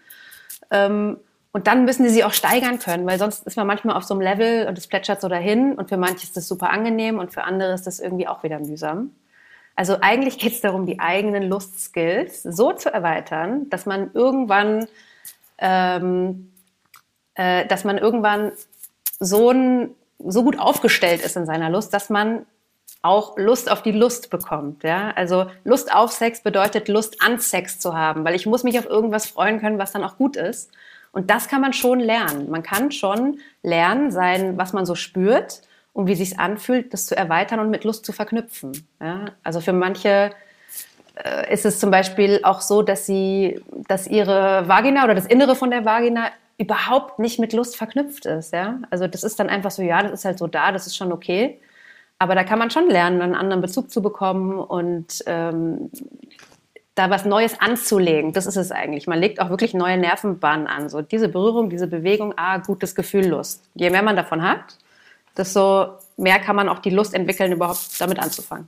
Ähm, 0.70 1.18
und 1.52 1.68
dann 1.68 1.86
müssen 1.86 2.04
sie 2.04 2.12
sie 2.12 2.24
auch 2.24 2.34
steigern 2.34 2.80
können, 2.80 3.08
weil 3.08 3.18
sonst 3.18 3.46
ist 3.48 3.58
man 3.58 3.66
manchmal 3.66 3.96
auf 3.96 4.04
so 4.04 4.14
einem 4.14 4.22
Level 4.22 4.68
und 4.68 4.78
es 4.78 4.88
plätschert 4.88 5.20
so 5.20 5.28
dahin 5.28 5.74
und 5.74 5.90
für 5.90 5.98
manche 5.98 6.24
ist 6.24 6.38
das 6.38 6.48
super 6.48 6.70
angenehm 6.70 7.18
und 7.18 7.34
für 7.34 7.44
andere 7.44 7.74
ist 7.74 7.88
das 7.88 8.00
irgendwie 8.00 8.28
auch 8.28 8.44
wieder 8.44 8.60
mühsam. 8.60 9.12
Also 9.76 9.98
eigentlich 10.02 10.38
geht 10.38 10.54
es 10.54 10.62
darum, 10.62 10.86
die 10.86 11.00
eigenen 11.00 11.44
Lustskills 11.44 12.44
so 12.44 12.74
zu 12.74 12.94
erweitern, 12.94 13.70
dass 13.70 13.86
man 13.86 14.12
irgendwann, 14.14 14.88
ähm, 15.58 16.52
äh, 17.36 17.66
dass 17.66 17.84
man 17.84 17.98
irgendwann 17.98 18.52
so, 19.20 19.52
ein, 19.52 19.96
so 20.20 20.44
gut 20.44 20.60
aufgestellt 20.60 21.22
ist 21.22 21.36
in 21.36 21.46
seiner 21.46 21.70
Lust, 21.70 21.94
dass 21.94 22.10
man 22.10 22.46
auch 23.02 23.38
Lust 23.38 23.72
auf 23.72 23.82
die 23.82 23.94
Lust 23.94 24.30
bekommt. 24.30 24.84
Ja? 24.84 25.12
Also 25.16 25.50
Lust 25.64 25.94
auf 25.94 26.12
Sex 26.12 26.44
bedeutet 26.44 26.90
Lust 26.90 27.22
an 27.22 27.40
Sex 27.40 27.80
zu 27.80 27.96
haben, 27.96 28.26
weil 28.26 28.36
ich 28.36 28.46
muss 28.46 28.64
mich 28.64 28.78
auf 28.78 28.86
irgendwas 28.86 29.28
freuen 29.28 29.60
können, 29.62 29.80
was 29.80 29.94
dann 29.94 30.04
auch 30.04 30.18
gut 30.18 30.36
ist. 30.36 30.72
Und 31.12 31.30
das 31.30 31.48
kann 31.48 31.62
man 31.62 31.74
schon 31.74 32.00
lernen. 32.00 32.50
Man 32.50 32.64
kann 32.64 32.92
schon 32.92 33.40
lernen, 33.64 34.12
sein, 34.12 34.58
was 34.58 34.74
man 34.74 34.86
so 34.86 34.96
spürt 34.96 35.62
und 35.94 36.08
wie 36.08 36.16
sich 36.16 36.40
anfühlt, 36.40 36.94
das 36.94 37.08
zu 37.08 37.16
erweitern 37.18 37.60
und 37.60 37.70
mit 37.70 37.84
Lust 37.84 38.06
zu 38.06 38.12
verknüpfen. 38.12 38.88
Ja? 39.02 39.26
Also 39.44 39.60
für 39.60 39.74
manche 39.74 40.32
äh, 41.16 41.52
ist 41.52 41.66
es 41.66 41.80
zum 41.80 41.92
Beispiel 41.92 42.42
auch 42.44 42.62
so, 42.62 42.82
dass 42.82 43.06
sie, 43.06 43.62
dass 43.88 44.08
ihre 44.08 44.68
Vagina 44.68 45.04
oder 45.04 45.16
das 45.16 45.26
Innere 45.26 45.56
von 45.56 45.72
der 45.72 45.86
Vagina 45.86 46.28
überhaupt 46.58 47.20
nicht 47.20 47.40
mit 47.40 47.54
Lust 47.54 47.76
verknüpft 47.76 48.26
ist. 48.26 48.54
Ja? 48.54 48.80
Also 48.90 49.08
das 49.08 49.24
ist 49.24 49.40
dann 49.40 49.50
einfach 49.50 49.72
so, 49.72 49.82
ja, 49.82 50.04
das 50.04 50.12
ist 50.12 50.26
halt 50.26 50.38
so 50.38 50.48
da, 50.48 50.72
das 50.72 50.88
ist 50.88 50.96
schon 50.96 51.12
okay. 51.12 51.60
Aber 52.20 52.36
da 52.36 52.44
kann 52.44 52.60
man 52.60 52.70
schon 52.70 52.90
lernen, 52.90 53.22
einen 53.22 53.36
anderen 53.36 53.62
Bezug 53.62 53.90
zu 53.90 54.02
bekommen 54.02 54.60
und 54.60 55.24
ähm, 55.26 55.90
da 57.00 57.10
was 57.10 57.24
Neues 57.24 57.60
anzulegen. 57.62 58.34
Das 58.34 58.46
ist 58.46 58.58
es 58.58 58.74
eigentlich. 58.74 59.08
Man 59.08 59.20
legt 59.20 59.40
auch 59.40 59.50
wirklich 59.50 59.74
neue 59.74 59.98
Nervenbahnen 59.98 60.68
an. 60.68 60.90
So 60.90 61.02
diese 61.02 61.30
Berührung, 61.30 61.70
diese 61.70 61.88
Bewegung, 61.88 62.34
ah, 62.36 62.58
gutes 62.58 62.94
Gefühl, 62.94 63.26
Lust. 63.26 63.64
Je 63.74 63.90
mehr 63.90 64.04
man 64.04 64.18
davon 64.18 64.44
hat, 64.44 64.78
desto 65.38 65.94
mehr 66.18 66.40
kann 66.40 66.58
man 66.58 66.68
auch 66.68 66.80
die 66.80 66.90
Lust 66.90 67.14
entwickeln, 67.14 67.54
überhaupt 67.54 68.00
damit 68.00 68.20
anzufangen. 68.20 68.68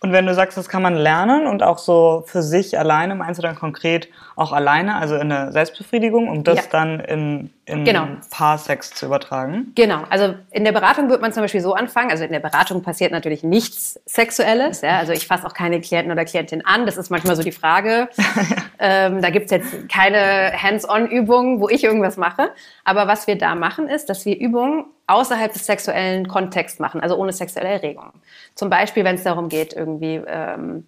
Und 0.00 0.12
wenn 0.12 0.26
du 0.26 0.34
sagst, 0.34 0.58
das 0.58 0.68
kann 0.68 0.82
man 0.82 0.96
lernen 0.96 1.46
und 1.46 1.62
auch 1.62 1.78
so 1.78 2.24
für 2.26 2.42
sich 2.42 2.76
alleine, 2.76 3.14
meinst 3.14 3.38
du 3.38 3.42
dann 3.42 3.54
konkret 3.54 4.08
auch 4.34 4.52
alleine, 4.52 4.96
also 4.96 5.14
in 5.14 5.28
der 5.28 5.52
Selbstbefriedigung, 5.52 6.28
um 6.28 6.42
das 6.42 6.56
ja. 6.56 6.62
dann 6.70 7.00
in, 7.00 7.50
in 7.68 7.84
genau. 7.84 8.06
Paarsex 8.30 8.90
zu 8.90 9.06
übertragen? 9.06 9.72
Genau, 9.74 10.04
also 10.10 10.34
in 10.50 10.64
der 10.64 10.72
Beratung 10.72 11.08
wird 11.10 11.20
man 11.20 11.32
zum 11.32 11.42
Beispiel 11.42 11.60
so 11.60 11.74
anfangen, 11.74 12.10
also 12.10 12.24
in 12.24 12.32
der 12.32 12.40
Beratung 12.40 12.82
passiert 12.82 13.12
natürlich 13.12 13.42
nichts 13.42 14.00
Sexuelles, 14.06 14.80
ja, 14.80 14.98
also 14.98 15.12
ich 15.12 15.26
fasse 15.26 15.46
auch 15.46 15.54
keine 15.54 15.80
Klienten 15.80 16.10
oder 16.10 16.24
Klientin 16.24 16.64
an, 16.64 16.86
das 16.86 16.96
ist 16.96 17.10
manchmal 17.10 17.36
so 17.36 17.42
die 17.42 17.52
Frage. 17.52 18.08
ähm, 18.78 19.22
da 19.22 19.30
gibt's 19.30 19.50
jetzt 19.50 19.88
keine 19.88 20.52
Hands-on-Übungen, 20.60 21.60
wo 21.60 21.68
ich 21.68 21.84
irgendwas 21.84 22.16
mache, 22.16 22.50
aber 22.84 23.06
was 23.06 23.26
wir 23.26 23.36
da 23.36 23.54
machen 23.54 23.88
ist, 23.88 24.08
dass 24.08 24.24
wir 24.24 24.38
Übungen 24.38 24.86
außerhalb 25.06 25.52
des 25.52 25.66
sexuellen 25.66 26.28
Kontexts 26.28 26.78
machen, 26.78 27.00
also 27.00 27.16
ohne 27.16 27.32
sexuelle 27.32 27.68
Erregung. 27.68 28.12
Zum 28.54 28.70
Beispiel, 28.70 29.04
wenn 29.04 29.16
es 29.16 29.24
darum 29.24 29.48
geht, 29.48 29.72
irgendwie 29.72 30.20
ähm, 30.26 30.86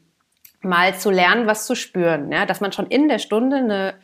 mal 0.63 0.95
zu 0.95 1.11
lernen, 1.11 1.47
was 1.47 1.67
zu 1.67 1.75
spüren. 1.75 2.31
Ja? 2.31 2.47
Dass 2.47 2.61
man 2.61 2.73
schon 2.73 2.87
in 2.87 3.09
der 3.09 3.19
Stunde 3.19 3.57
eine, 3.57 3.95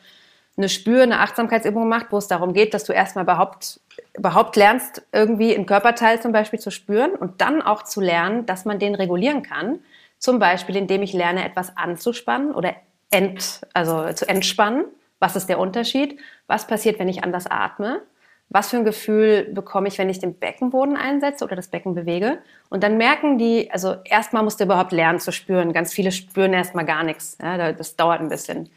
eine 0.56 0.68
Spür-, 0.68 1.02
eine 1.02 1.20
Achtsamkeitsübung 1.20 1.88
macht, 1.88 2.06
wo 2.10 2.18
es 2.18 2.28
darum 2.28 2.52
geht, 2.52 2.74
dass 2.74 2.84
du 2.84 2.92
erstmal 2.92 3.24
überhaupt, 3.24 3.80
überhaupt 4.16 4.56
lernst, 4.56 5.06
irgendwie 5.12 5.54
einen 5.54 5.66
Körperteil 5.66 6.20
zum 6.20 6.32
Beispiel 6.32 6.58
zu 6.58 6.70
spüren 6.70 7.12
und 7.12 7.40
dann 7.40 7.62
auch 7.62 7.82
zu 7.82 8.00
lernen, 8.00 8.46
dass 8.46 8.64
man 8.64 8.78
den 8.78 8.94
regulieren 8.94 9.42
kann. 9.42 9.80
Zum 10.18 10.38
Beispiel, 10.38 10.76
indem 10.76 11.02
ich 11.02 11.12
lerne, 11.12 11.44
etwas 11.44 11.76
anzuspannen 11.76 12.54
oder 12.54 12.74
ent, 13.10 13.60
also 13.74 14.12
zu 14.12 14.28
entspannen. 14.28 14.84
Was 15.18 15.36
ist 15.36 15.48
der 15.48 15.58
Unterschied? 15.58 16.18
Was 16.46 16.66
passiert, 16.66 16.98
wenn 16.98 17.08
ich 17.08 17.22
anders 17.22 17.46
atme? 17.46 18.02
was 18.48 18.70
für 18.70 18.76
ein 18.76 18.84
Gefühl 18.84 19.50
bekomme 19.52 19.88
ich, 19.88 19.98
wenn 19.98 20.08
ich 20.08 20.20
den 20.20 20.38
Beckenboden 20.38 20.96
einsetze 20.96 21.44
oder 21.44 21.56
das 21.56 21.68
Becken 21.68 21.94
bewege. 21.94 22.38
Und 22.68 22.82
dann 22.82 22.96
merken 22.96 23.38
die, 23.38 23.70
also 23.72 23.96
erstmal 24.04 24.44
musst 24.44 24.60
du 24.60 24.64
überhaupt 24.64 24.92
lernen 24.92 25.18
zu 25.18 25.32
spüren. 25.32 25.72
Ganz 25.72 25.92
viele 25.92 26.12
spüren 26.12 26.52
erstmal 26.52 26.84
gar 26.84 27.02
nichts. 27.02 27.36
Ja, 27.42 27.72
das 27.72 27.96
dauert 27.96 28.20
ein 28.20 28.28
bisschen. 28.28 28.70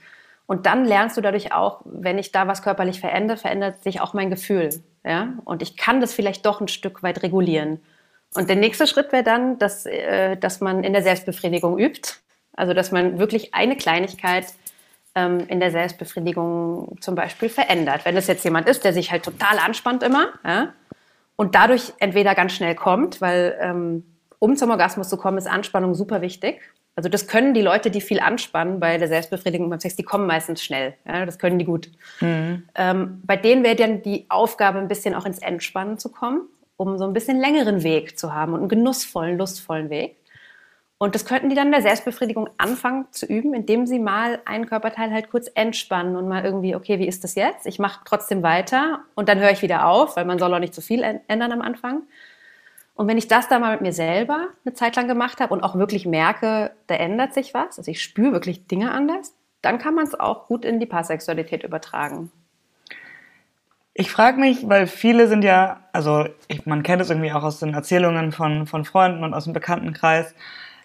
Und 0.50 0.66
dann 0.66 0.84
lernst 0.84 1.16
du 1.16 1.22
dadurch 1.22 1.54
auch, 1.54 1.82
wenn 1.86 2.18
ich 2.18 2.32
da 2.32 2.48
was 2.48 2.64
körperlich 2.64 3.00
verändere, 3.00 3.38
verändert 3.38 3.84
sich 3.84 4.02
auch 4.02 4.16
mein 4.16 4.32
Gefühl. 4.32 4.82
Ja? 5.06 5.34
Und 5.46 5.62
ich 5.62 5.78
kann 5.78 6.02
das 6.02 6.12
vielleicht 6.12 6.44
doch 6.44 6.60
ein 6.60 6.68
Stück 6.68 7.04
weit 7.04 7.22
regulieren. 7.22 7.80
Und 8.34 8.50
der 8.50 8.56
nächste 8.56 8.88
Schritt 8.88 9.12
wäre 9.12 9.22
dann, 9.22 9.60
dass, 9.60 9.86
äh, 9.86 10.38
dass 10.38 10.60
man 10.60 10.84
in 10.84 10.94
der 10.94 11.04
Selbstbefriedigung 11.04 11.78
übt. 11.78 12.14
Also, 12.54 12.74
dass 12.74 12.92
man 12.92 13.20
wirklich 13.20 13.54
eine 13.54 13.78
Kleinigkeit 13.78 14.48
ähm, 15.14 15.46
in 15.50 15.60
der 15.60 15.70
Selbstbefriedigung 15.70 16.98
zum 17.00 17.14
Beispiel 17.14 17.50
verändert. 17.50 18.06
Wenn 18.06 18.18
es 18.18 18.26
jetzt 18.26 18.44
jemand 18.44 18.68
ist, 18.68 18.84
der 18.84 18.92
sich 18.92 19.12
halt 19.12 19.22
total 19.22 19.60
anspannt 19.60 20.02
immer 20.02 20.30
ja, 20.44 20.74
und 21.36 21.54
dadurch 21.54 21.94
entweder 22.00 22.34
ganz 22.34 22.54
schnell 22.54 22.74
kommt, 22.74 23.22
weil 23.22 23.56
ähm, 23.62 24.04
um 24.40 24.56
zum 24.56 24.72
Orgasmus 24.72 25.10
zu 25.10 25.18
kommen, 25.18 25.38
ist 25.38 25.46
Anspannung 25.46 25.94
super 25.94 26.22
wichtig. 26.22 26.60
Also 27.00 27.08
das 27.08 27.28
können 27.28 27.54
die 27.54 27.62
Leute, 27.62 27.92
die 27.92 28.02
viel 28.02 28.20
anspannen 28.20 28.82
bei 28.82 28.98
der 28.98 29.08
Selbstbefriedigung 29.08 29.70
beim 29.70 29.80
Sex, 29.80 29.96
die 29.96 30.04
kommen 30.04 30.28
meistens 30.28 30.62
schnell. 30.62 30.96
Ja, 31.08 31.26
das 31.26 31.40
können 31.40 31.58
die 31.58 31.64
gut. 31.64 31.90
Mhm. 32.20 32.68
Ähm, 32.76 33.22
bei 33.26 33.38
denen 33.38 33.64
wäre 33.64 33.78
dann 33.78 34.02
die 34.02 34.26
Aufgabe, 34.28 34.80
ein 34.80 34.90
bisschen 34.90 35.16
auch 35.16 35.26
ins 35.26 35.40
Entspannen 35.40 35.98
zu 35.98 36.10
kommen, 36.10 36.50
um 36.76 36.98
so 36.98 37.06
ein 37.06 37.14
bisschen 37.14 37.40
längeren 37.40 37.84
Weg 37.84 38.20
zu 38.20 38.34
haben 38.34 38.52
und 38.52 38.60
einen 38.60 38.68
genussvollen, 38.68 39.38
lustvollen 39.38 39.90
Weg. 39.90 40.18
Und 40.98 41.16
das 41.16 41.24
könnten 41.24 41.48
die 41.48 41.56
dann 41.56 41.68
in 41.68 41.72
der 41.72 41.84
Selbstbefriedigung 41.84 42.50
anfangen 42.58 43.06
zu 43.12 43.26
üben, 43.26 43.54
indem 43.54 43.88
sie 43.88 44.00
mal 44.00 44.42
einen 44.44 44.66
Körperteil 44.66 45.14
halt 45.14 45.30
kurz 45.30 45.50
entspannen 45.56 46.18
und 46.18 46.28
mal 46.28 46.44
irgendwie, 46.44 46.76
okay, 46.76 47.00
wie 47.00 47.08
ist 47.08 47.24
das 47.24 47.36
jetzt? 47.36 47.66
Ich 47.66 47.80
mache 47.80 48.02
trotzdem 48.04 48.44
weiter 48.44 49.00
und 49.16 49.30
dann 49.30 49.40
höre 49.40 49.52
ich 49.52 49.62
wieder 49.62 49.88
auf, 49.88 50.18
weil 50.18 50.26
man 50.26 50.38
soll 50.38 50.54
auch 50.54 50.60
nicht 50.60 50.76
zu 50.76 50.82
viel 50.82 51.02
ändern 51.02 51.54
am 51.54 51.62
Anfang. 51.62 52.04
Und 53.00 53.08
wenn 53.08 53.18
ich 53.18 53.30
das 53.30 53.48
dann 53.48 53.62
mal 53.62 53.72
mit 53.72 53.80
mir 53.80 53.94
selber 53.94 54.50
eine 54.66 54.74
Zeit 54.74 54.98
lang 54.98 55.08
gemacht 55.08 55.40
habe 55.40 55.54
und 55.54 55.64
auch 55.64 55.76
wirklich 55.76 56.06
merke, 56.06 56.72
da 56.88 56.96
ändert 56.96 57.34
sich 57.34 57.54
was, 57.54 57.78
also 57.78 57.90
ich 57.90 58.04
spüre 58.04 58.34
wirklich 58.34 58.68
Dinge 58.68 58.92
anders, 58.92 59.34
dann 59.62 59.78
kann 59.78 59.96
man 59.96 60.06
es 60.06 60.20
auch 60.20 60.48
gut 60.48 60.66
in 60.66 60.82
die 60.82 60.86
Paarsexualität 60.86 61.64
übertragen. 61.64 62.30
Ich 63.94 64.12
frage 64.12 64.42
mich, 64.42 64.68
weil 64.68 64.86
viele 64.86 65.30
sind 65.30 65.46
ja, 65.46 65.80
also 65.94 66.26
ich, 66.50 66.66
man 66.66 66.84
kennt 66.84 67.02
es 67.02 67.10
irgendwie 67.10 67.32
auch 67.32 67.44
aus 67.44 67.60
den 67.60 67.74
Erzählungen 67.74 68.34
von, 68.34 68.68
von 68.68 68.84
Freunden 68.84 69.24
und 69.24 69.34
aus 69.34 69.46
dem 69.46 69.54
Bekanntenkreis, 69.54 70.36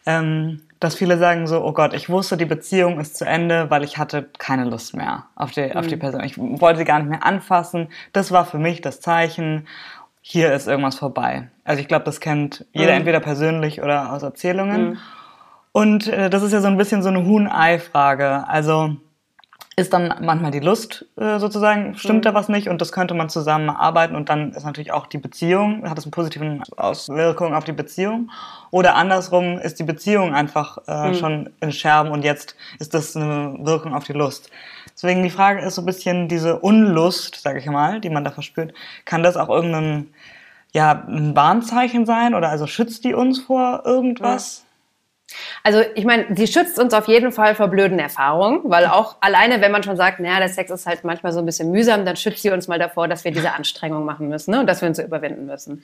ähm, 0.06 0.62
dass 0.78 0.94
viele 0.94 1.18
sagen 1.18 1.48
so, 1.48 1.64
oh 1.64 1.72
Gott, 1.72 1.94
ich 1.94 2.08
wusste, 2.08 2.36
die 2.36 2.44
Beziehung 2.44 3.00
ist 3.00 3.16
zu 3.16 3.24
Ende, 3.24 3.70
weil 3.70 3.82
ich 3.82 3.98
hatte 3.98 4.30
keine 4.38 4.66
Lust 4.66 4.94
mehr 4.94 5.24
auf 5.34 5.50
die, 5.50 5.62
mhm. 5.62 5.72
auf 5.72 5.88
die 5.88 5.96
mhm. 5.96 6.00
Person. 6.00 6.22
Ich 6.22 6.38
wollte 6.38 6.78
sie 6.78 6.84
gar 6.84 7.00
nicht 7.00 7.08
mehr 7.08 7.26
anfassen. 7.26 7.88
Das 8.12 8.30
war 8.30 8.44
für 8.44 8.58
mich 8.58 8.82
das 8.82 9.00
Zeichen, 9.00 9.66
hier 10.26 10.54
ist 10.54 10.66
irgendwas 10.66 10.94
vorbei. 10.94 11.50
Also 11.64 11.82
ich 11.82 11.86
glaube, 11.86 12.06
das 12.06 12.18
kennt 12.18 12.64
jeder 12.72 12.92
mhm. 12.92 12.98
entweder 13.00 13.20
persönlich 13.20 13.82
oder 13.82 14.10
aus 14.10 14.22
Erzählungen. 14.22 14.88
Mhm. 14.88 14.98
Und 15.72 16.08
äh, 16.08 16.30
das 16.30 16.42
ist 16.42 16.52
ja 16.52 16.62
so 16.62 16.66
ein 16.66 16.78
bisschen 16.78 17.02
so 17.02 17.10
eine 17.10 17.26
Huhn-Ei-Frage. 17.26 18.48
Also 18.48 18.96
ist 19.76 19.92
dann 19.92 20.14
manchmal 20.22 20.50
die 20.50 20.60
Lust 20.60 21.04
äh, 21.18 21.38
sozusagen, 21.38 21.94
stimmt 21.96 22.20
mhm. 22.20 22.22
da 22.22 22.34
was 22.34 22.48
nicht 22.48 22.70
und 22.70 22.80
das 22.80 22.90
könnte 22.90 23.12
man 23.12 23.28
zusammen 23.28 23.68
arbeiten 23.68 24.16
und 24.16 24.30
dann 24.30 24.52
ist 24.52 24.64
natürlich 24.64 24.92
auch 24.92 25.06
die 25.06 25.18
Beziehung, 25.18 25.88
hat 25.90 25.98
es 25.98 26.04
eine 26.04 26.10
positive 26.10 26.60
Auswirkung 26.78 27.54
auf 27.54 27.64
die 27.64 27.72
Beziehung 27.72 28.30
oder 28.70 28.94
andersrum 28.94 29.58
ist 29.58 29.78
die 29.78 29.84
Beziehung 29.84 30.34
einfach 30.34 30.78
äh, 30.86 31.08
mhm. 31.08 31.14
schon 31.14 31.50
in 31.60 31.70
Scherben 31.70 32.12
und 32.12 32.24
jetzt 32.24 32.56
ist 32.78 32.94
das 32.94 33.14
eine 33.14 33.56
Wirkung 33.60 33.94
auf 33.94 34.04
die 34.04 34.14
Lust. 34.14 34.50
Deswegen 34.94 35.22
die 35.22 35.30
Frage 35.30 35.60
ist 35.60 35.74
so 35.74 35.82
ein 35.82 35.86
bisschen 35.86 36.28
diese 36.28 36.58
Unlust, 36.58 37.40
sage 37.42 37.58
ich 37.58 37.66
mal, 37.66 38.00
die 38.00 38.10
man 38.10 38.24
da 38.24 38.30
verspürt, 38.30 38.74
kann 39.04 39.22
das 39.22 39.36
auch 39.36 39.48
irgendein 39.48 40.08
ja, 40.72 41.04
ein 41.06 41.36
Warnzeichen 41.36 42.06
sein 42.06 42.34
oder 42.34 42.48
also 42.48 42.66
schützt 42.66 43.04
die 43.04 43.14
uns 43.14 43.40
vor 43.40 43.82
irgendwas? 43.84 44.64
Also 45.62 45.82
ich 45.94 46.04
meine, 46.04 46.26
sie 46.36 46.46
schützt 46.46 46.78
uns 46.78 46.92
auf 46.94 47.08
jeden 47.08 47.32
Fall 47.32 47.54
vor 47.54 47.68
blöden 47.68 47.98
Erfahrungen, 47.98 48.60
weil 48.64 48.86
auch 48.86 49.16
alleine, 49.20 49.60
wenn 49.60 49.72
man 49.72 49.82
schon 49.82 49.96
sagt, 49.96 50.20
naja, 50.20 50.38
der 50.38 50.48
Sex 50.48 50.70
ist 50.70 50.86
halt 50.86 51.04
manchmal 51.04 51.32
so 51.32 51.38
ein 51.38 51.46
bisschen 51.46 51.70
mühsam, 51.70 52.04
dann 52.04 52.16
schützt 52.16 52.42
sie 52.42 52.50
uns 52.50 52.68
mal 52.68 52.78
davor, 52.78 53.08
dass 53.08 53.24
wir 53.24 53.32
diese 53.32 53.52
Anstrengung 53.52 54.04
machen 54.04 54.28
müssen 54.28 54.50
ne? 54.50 54.60
und 54.60 54.66
dass 54.66 54.80
wir 54.80 54.88
uns 54.88 54.98
so 54.98 55.02
überwinden 55.02 55.46
müssen. 55.46 55.82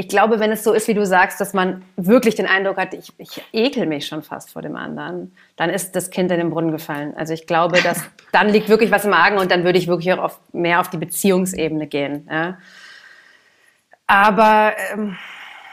Ich 0.00 0.08
glaube, 0.08 0.38
wenn 0.38 0.52
es 0.52 0.62
so 0.62 0.74
ist, 0.74 0.86
wie 0.86 0.94
du 0.94 1.04
sagst, 1.04 1.40
dass 1.40 1.54
man 1.54 1.82
wirklich 1.96 2.36
den 2.36 2.46
Eindruck 2.46 2.76
hat, 2.76 2.94
ich, 2.94 3.12
ich 3.18 3.42
ekel 3.52 3.84
mich 3.84 4.06
schon 4.06 4.22
fast 4.22 4.52
vor 4.52 4.62
dem 4.62 4.76
anderen, 4.76 5.34
dann 5.56 5.70
ist 5.70 5.96
das 5.96 6.10
Kind 6.10 6.30
in 6.30 6.38
den 6.38 6.50
Brunnen 6.50 6.70
gefallen. 6.70 7.14
Also 7.16 7.34
ich 7.34 7.48
glaube, 7.48 7.82
dass 7.82 8.04
dann 8.32 8.48
liegt 8.48 8.68
wirklich 8.68 8.92
was 8.92 9.04
im 9.04 9.12
Argen 9.12 9.38
und 9.38 9.50
dann 9.50 9.64
würde 9.64 9.76
ich 9.76 9.88
wirklich 9.88 10.12
auch 10.12 10.18
auf, 10.18 10.40
mehr 10.52 10.78
auf 10.78 10.88
die 10.88 10.98
Beziehungsebene 10.98 11.88
gehen. 11.88 12.28
Ja? 12.30 12.58
Aber 14.06 14.74
ähm, 14.92 15.16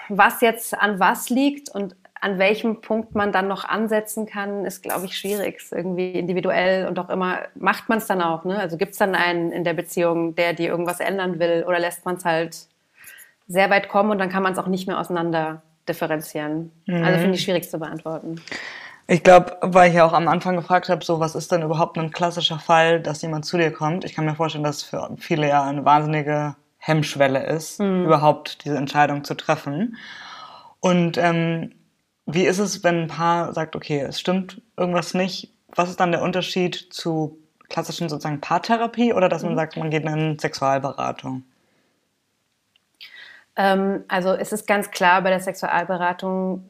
was 0.09 0.41
jetzt 0.41 0.73
an 0.73 0.99
was 0.99 1.29
liegt 1.29 1.69
und 1.69 1.95
an 2.19 2.39
welchem 2.39 2.81
Punkt 2.81 3.13
man 3.13 3.31
dann 3.31 3.47
noch 3.47 3.63
ansetzen 3.63 4.25
kann, 4.25 4.65
ist, 4.65 4.81
glaube 4.81 5.05
ich, 5.05 5.15
schwierig. 5.15 5.57
Ist 5.57 5.71
irgendwie 5.71 6.13
individuell 6.13 6.87
und 6.87 6.97
auch 6.97 7.09
immer, 7.09 7.41
macht 7.53 7.89
man 7.89 7.99
es 7.99 8.07
dann 8.07 8.23
auch? 8.23 8.43
Ne? 8.43 8.57
Also 8.57 8.75
gibt 8.77 8.93
es 8.93 8.97
dann 8.97 9.13
einen 9.13 9.51
in 9.51 9.63
der 9.63 9.75
Beziehung, 9.75 10.33
der 10.33 10.53
dir 10.53 10.69
irgendwas 10.69 10.99
ändern 10.99 11.37
will 11.37 11.63
oder 11.67 11.77
lässt 11.77 12.05
man 12.05 12.15
es 12.15 12.25
halt 12.25 12.67
sehr 13.47 13.69
weit 13.69 13.89
kommen 13.89 14.11
und 14.11 14.17
dann 14.17 14.29
kann 14.29 14.43
man 14.43 14.53
es 14.53 14.59
auch 14.59 14.67
nicht 14.67 14.87
mehr 14.87 14.99
auseinander 14.99 15.61
differenzieren? 15.87 16.71
Mhm. 16.85 17.03
Also 17.03 17.19
finde 17.19 17.35
ich 17.35 17.43
schwierig 17.43 17.69
zu 17.69 17.79
beantworten. 17.79 18.41
Ich 19.07 19.23
glaube, 19.23 19.57
weil 19.61 19.89
ich 19.89 19.95
ja 19.95 20.05
auch 20.05 20.13
am 20.13 20.27
Anfang 20.27 20.55
gefragt 20.55 20.89
habe, 20.89 21.05
so 21.05 21.19
was 21.19 21.35
ist 21.35 21.51
denn 21.51 21.61
überhaupt 21.61 21.97
ein 21.97 22.11
klassischer 22.11 22.57
Fall, 22.57 22.99
dass 22.99 23.21
jemand 23.21 23.45
zu 23.45 23.57
dir 23.57 23.71
kommt? 23.71 24.03
Ich 24.03 24.15
kann 24.15 24.25
mir 24.25 24.35
vorstellen, 24.35 24.63
dass 24.63 24.81
für 24.81 25.15
viele 25.19 25.47
ja 25.47 25.63
eine 25.63 25.85
wahnsinnige 25.85 26.55
Hemmschwelle 26.77 27.45
ist, 27.45 27.79
mhm. 27.79 28.05
überhaupt 28.05 28.65
diese 28.65 28.77
Entscheidung 28.77 29.23
zu 29.23 29.35
treffen. 29.35 29.97
Und 30.79 31.17
ähm, 31.17 31.73
wie 32.25 32.45
ist 32.45 32.59
es, 32.59 32.83
wenn 32.83 33.03
ein 33.03 33.07
Paar 33.07 33.53
sagt, 33.53 33.75
okay, 33.75 34.01
es 34.01 34.19
stimmt 34.19 34.61
irgendwas 34.75 35.13
nicht? 35.13 35.53
Was 35.75 35.89
ist 35.89 35.99
dann 35.99 36.11
der 36.11 36.23
Unterschied 36.23 36.87
zu 36.91 37.37
klassischen 37.69 38.09
sozusagen 38.09 38.41
Paartherapie 38.41 39.13
oder 39.13 39.29
dass 39.29 39.43
man 39.43 39.53
mhm. 39.53 39.57
sagt, 39.57 39.77
man 39.77 39.91
geht 39.91 40.05
in 40.05 40.39
Sexualberatung? 40.39 41.43
Ähm, 43.55 44.03
also 44.07 44.33
es 44.33 44.51
ist 44.51 44.67
ganz 44.67 44.91
klar 44.91 45.21
bei 45.21 45.29
der 45.29 45.39
Sexualberatung, 45.39 46.63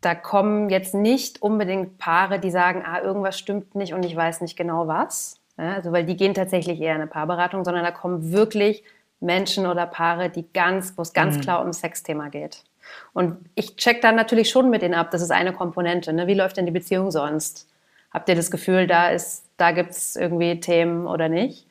da 0.00 0.14
kommen 0.14 0.68
jetzt 0.68 0.94
nicht 0.94 1.40
unbedingt 1.40 1.98
Paare, 1.98 2.38
die 2.38 2.50
sagen, 2.50 2.82
ah, 2.86 3.00
irgendwas 3.00 3.38
stimmt 3.38 3.74
nicht 3.74 3.94
und 3.94 4.04
ich 4.04 4.14
weiß 4.14 4.42
nicht 4.42 4.56
genau 4.56 4.86
was. 4.86 5.40
Ja, 5.56 5.74
also 5.74 5.92
weil 5.92 6.04
die 6.04 6.16
gehen 6.16 6.34
tatsächlich 6.34 6.80
eher 6.80 6.94
in 6.94 7.00
eine 7.00 7.10
Paarberatung, 7.10 7.64
sondern 7.64 7.84
da 7.84 7.90
kommen 7.90 8.32
wirklich 8.32 8.84
Menschen 9.20 9.66
oder 9.66 9.86
Paare, 9.86 10.28
die 10.28 10.46
ganz, 10.52 10.94
wo 10.96 11.02
es 11.02 11.12
ganz 11.12 11.36
mhm. 11.36 11.40
klar 11.40 11.64
um 11.64 11.72
Sexthema 11.72 12.28
geht. 12.28 12.64
Und 13.12 13.38
ich 13.54 13.76
check 13.76 14.02
dann 14.02 14.16
natürlich 14.16 14.50
schon 14.50 14.68
mit 14.68 14.82
denen 14.82 14.94
ab, 14.94 15.10
das 15.10 15.22
ist 15.22 15.30
eine 15.30 15.52
Komponente. 15.52 16.12
Ne? 16.12 16.26
Wie 16.26 16.34
läuft 16.34 16.56
denn 16.56 16.66
die 16.66 16.72
Beziehung 16.72 17.10
sonst? 17.10 17.68
Habt 18.12 18.28
ihr 18.28 18.34
das 18.34 18.50
Gefühl, 18.50 18.86
da, 18.86 19.08
ist, 19.08 19.44
da 19.56 19.72
gibt 19.72 19.90
es 19.90 20.16
irgendwie 20.16 20.60
Themen 20.60 21.06
oder 21.06 21.28
nicht? 21.28 21.66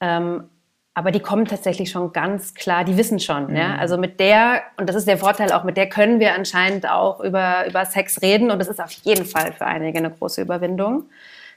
Ähm, 0.00 0.50
aber 0.94 1.10
die 1.10 1.20
kommen 1.20 1.44
tatsächlich 1.44 1.90
schon 1.90 2.12
ganz 2.12 2.54
klar, 2.54 2.84
die 2.84 2.96
wissen 2.96 3.18
schon. 3.18 3.48
Mhm. 3.48 3.56
Ja? 3.56 3.74
Also 3.76 3.98
mit 3.98 4.20
der, 4.20 4.62
und 4.76 4.88
das 4.88 4.96
ist 4.96 5.08
der 5.08 5.18
Vorteil 5.18 5.52
auch, 5.52 5.64
mit 5.64 5.76
der 5.76 5.88
können 5.88 6.20
wir 6.20 6.34
anscheinend 6.34 6.88
auch 6.88 7.20
über, 7.20 7.66
über 7.68 7.84
Sex 7.84 8.22
reden 8.22 8.50
und 8.50 8.58
das 8.58 8.68
ist 8.68 8.80
auf 8.80 8.92
jeden 8.92 9.24
Fall 9.24 9.52
für 9.52 9.66
einige 9.66 9.98
eine 9.98 10.10
große 10.10 10.40
Überwindung 10.40 11.04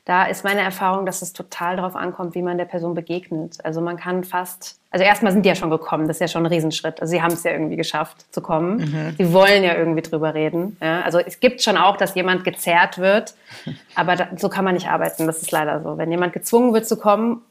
da 0.08 0.24
ist 0.24 0.46
meine 0.46 0.62
Erfahrung, 0.62 1.06
dass 1.06 1.22
es 1.22 1.34
total 1.34 1.76
darauf 1.76 1.98
ankommt, 1.98 2.34
wie 2.34 2.42
man 2.42 2.58
der 2.58 2.64
Person 2.64 2.94
begegnet. 2.94 3.58
Also 3.66 3.82
man 3.82 3.98
kann 3.98 4.24
fast, 4.24 4.80
also 4.90 5.04
erstmal 5.04 5.34
sind 5.34 5.44
die 5.44 5.50
ja 5.50 5.56
schon 5.56 5.70
gekommen, 5.70 6.08
das 6.08 6.16
ist 6.16 6.22
ja 6.22 6.28
schon 6.30 6.46
ein 6.46 6.46
Riesenschritt. 6.46 7.02
Also 7.02 7.12
sie 7.12 7.22
haben 7.22 7.34
es 7.34 7.44
ja 7.44 7.52
irgendwie 7.52 7.76
geschafft 7.76 8.34
zu 8.34 8.40
kommen. 8.40 8.78
Mhm. 8.78 9.16
Sie 9.18 9.34
wollen 9.34 9.66
ja 9.66 9.76
irgendwie 9.76 10.02
drüber 10.02 10.34
reden. 10.34 10.78
Ja? 10.82 11.02
Also 11.02 11.20
es 11.20 11.42
gibt 11.42 11.62
schon 11.62 11.76
auch, 11.76 11.98
dass 11.98 12.16
jemand 12.16 12.46
gezerrt 12.46 13.00
wird, 13.00 13.34
aber 13.96 14.16
da, 14.16 14.30
so 14.38 14.48
kann 14.48 14.64
man 14.64 14.76
nicht 14.76 14.88
arbeiten. 14.88 15.28
Das 15.28 15.42
ist 15.42 15.52
leider 15.52 15.82
so. 15.82 15.98
Wenn 15.98 16.10
jemand 16.10 16.32
gezwungen 16.32 16.74
wird 16.74 16.88
zu 16.88 16.96
kommen 16.96 17.42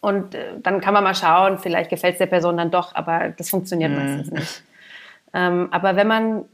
und 0.00 0.34
äh, 0.34 0.54
dann 0.62 0.80
kann 0.80 0.94
man 0.94 1.04
mal 1.04 1.14
schauen, 1.14 1.58
vielleicht 1.58 1.90
gefällt 1.90 2.14
es 2.14 2.18
der 2.18 2.26
Person 2.26 2.56
dann 2.56 2.70
doch, 2.70 2.94
aber 2.94 3.30
das 3.36 3.50
funktioniert 3.50 3.90
mhm. 3.90 3.96
meistens 3.96 4.30
nicht. 4.30 4.62
Ähm, 5.32 5.68
aber 5.70 5.96
wenn 5.96 6.06
man 6.06 6.44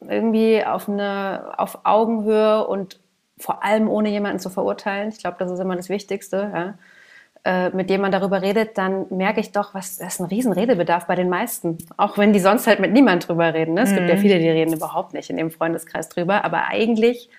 irgendwie 0.00 0.64
auf 0.64 0.88
eine 0.88 1.54
auf 1.56 1.80
Augenhöhe 1.84 2.66
und 2.66 3.00
vor 3.38 3.62
allem 3.62 3.88
ohne 3.88 4.08
jemanden 4.08 4.38
zu 4.38 4.50
verurteilen, 4.50 5.10
ich 5.10 5.18
glaube, 5.18 5.36
das 5.38 5.50
ist 5.50 5.58
immer 5.58 5.76
das 5.76 5.88
Wichtigste, 5.88 6.50
ja, 6.52 6.74
äh, 7.46 7.70
mit 7.70 7.90
dem 7.90 8.00
man 8.00 8.10
darüber 8.10 8.42
redet, 8.42 8.76
dann 8.76 9.06
merke 9.10 9.40
ich 9.40 9.52
doch, 9.52 9.72
was 9.72 9.98
das 9.98 10.14
ist 10.14 10.20
ein 10.20 10.26
riesen 10.26 10.52
Redebedarf 10.52 11.06
bei 11.06 11.14
den 11.14 11.28
meisten. 11.28 11.78
Auch 11.96 12.18
wenn 12.18 12.32
die 12.32 12.40
sonst 12.40 12.66
halt 12.66 12.80
mit 12.80 12.92
niemand 12.92 13.28
drüber 13.28 13.54
reden. 13.54 13.74
Ne? 13.74 13.82
Es 13.82 13.92
mhm. 13.92 13.96
gibt 13.96 14.08
ja 14.08 14.16
mhm. 14.16 14.20
viele, 14.20 14.38
die 14.40 14.48
reden 14.48 14.72
überhaupt 14.72 15.14
nicht 15.14 15.30
in 15.30 15.36
dem 15.36 15.52
Freundeskreis 15.52 16.08
drüber, 16.08 16.44
aber 16.44 16.66
eigentlich 16.66 17.30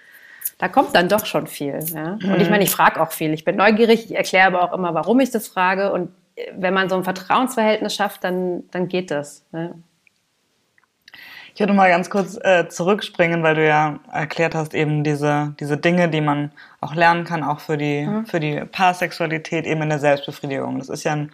da 0.58 0.68
kommt 0.68 0.96
dann 0.96 1.08
doch 1.08 1.26
schon 1.26 1.48
viel. 1.48 1.80
Ja? 1.94 2.14
Und 2.14 2.24
ich 2.24 2.46
mhm. 2.46 2.50
meine, 2.50 2.64
ich 2.64 2.72
frage 2.72 3.02
auch 3.02 3.12
viel. 3.12 3.34
Ich 3.34 3.46
bin 3.46 3.56
neugierig, 3.56 4.06
ich 4.06 4.16
erkläre 4.16 4.48
aber 4.48 4.64
auch 4.64 4.74
immer, 4.74 4.94
warum 4.94 5.20
ich 5.20 5.30
das 5.30 5.48
frage. 5.48 5.92
Und 5.92 6.10
äh, 6.36 6.52
wenn 6.58 6.74
man 6.74 6.90
so 6.90 6.96
ein 6.96 7.04
Vertrauensverhältnis 7.04 7.94
schafft, 7.94 8.24
dann, 8.24 8.64
dann 8.72 8.88
geht 8.88 9.12
das. 9.12 9.46
Ne? 9.52 9.76
Ich 11.54 11.60
würde 11.60 11.74
mal 11.74 11.90
ganz 11.90 12.10
kurz 12.10 12.38
äh, 12.44 12.68
zurückspringen, 12.70 13.42
weil 13.42 13.56
du 13.56 13.68
ja 13.68 14.00
erklärt 14.12 14.54
hast, 14.54 14.74
eben 14.76 15.04
diese, 15.04 15.56
diese 15.60 15.78
Dinge, 15.78 16.10
die 16.10 16.22
man 16.22 16.52
auch 16.82 16.94
lernen 16.94 17.24
kann, 17.24 17.44
auch 17.44 17.60
für 17.60 17.78
die, 17.78 18.06
mhm. 18.06 18.26
für 18.26 18.40
die 18.40 18.62
Paarsexualität, 18.72 19.66
eben 19.66 19.82
in 19.82 19.90
der 19.90 20.00
Selbstbefriedigung. 20.00 20.80
Das 20.80 20.90
ist 20.90 21.04
ja 21.04 21.14
ein 21.14 21.32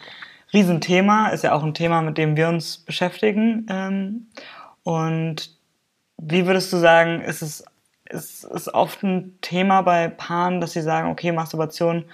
Riesenthema, 0.54 1.30
ist 1.30 1.44
ja 1.44 1.54
auch 1.54 1.64
ein 1.64 1.74
Thema, 1.74 2.02
mit 2.02 2.18
dem 2.18 2.38
wir 2.38 2.48
uns 2.48 2.78
beschäftigen. 2.78 3.66
Ähm, 3.70 4.28
und 4.84 5.50
wie 6.18 6.46
würdest 6.46 6.72
du 6.72 6.78
sagen, 6.78 7.22
ist 7.22 7.42
es 7.42 7.66
ist, 8.14 8.44
ist 8.46 8.74
oft 8.74 9.04
ein 9.04 9.38
Thema 9.42 9.82
bei 9.82 10.08
Paaren, 10.08 10.62
dass 10.62 10.74
sie 10.74 10.82
sagen, 10.82 11.10
okay, 11.10 11.32
Masturbation 11.32 12.06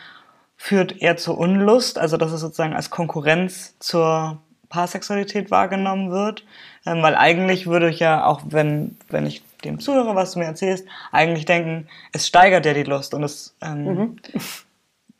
führt 0.57 1.01
eher 1.01 1.17
zur 1.17 1.37
Unlust, 1.37 1.97
also 1.97 2.17
dass 2.17 2.31
es 2.31 2.41
sozusagen 2.41 2.75
als 2.75 2.89
Konkurrenz 2.89 3.77
zur 3.79 4.39
Paarsexualität 4.69 5.51
wahrgenommen 5.51 6.11
wird. 6.11 6.45
Ähm, 6.85 7.01
weil 7.01 7.15
eigentlich 7.15 7.67
würde 7.67 7.89
ich 7.89 7.99
ja, 7.99 8.25
auch 8.25 8.41
wenn, 8.45 8.97
wenn 9.09 9.25
ich 9.25 9.43
dem 9.63 9.79
zuhöre, 9.79 10.15
was 10.15 10.33
du 10.33 10.39
mir 10.39 10.45
erzählst, 10.45 10.85
eigentlich 11.11 11.45
denken, 11.45 11.87
es 12.13 12.27
steigert 12.27 12.65
ja 12.65 12.73
die 12.73 12.83
Lust 12.83 13.13
und 13.13 13.23
es, 13.23 13.55
ähm, 13.61 13.83
mhm. 13.83 14.19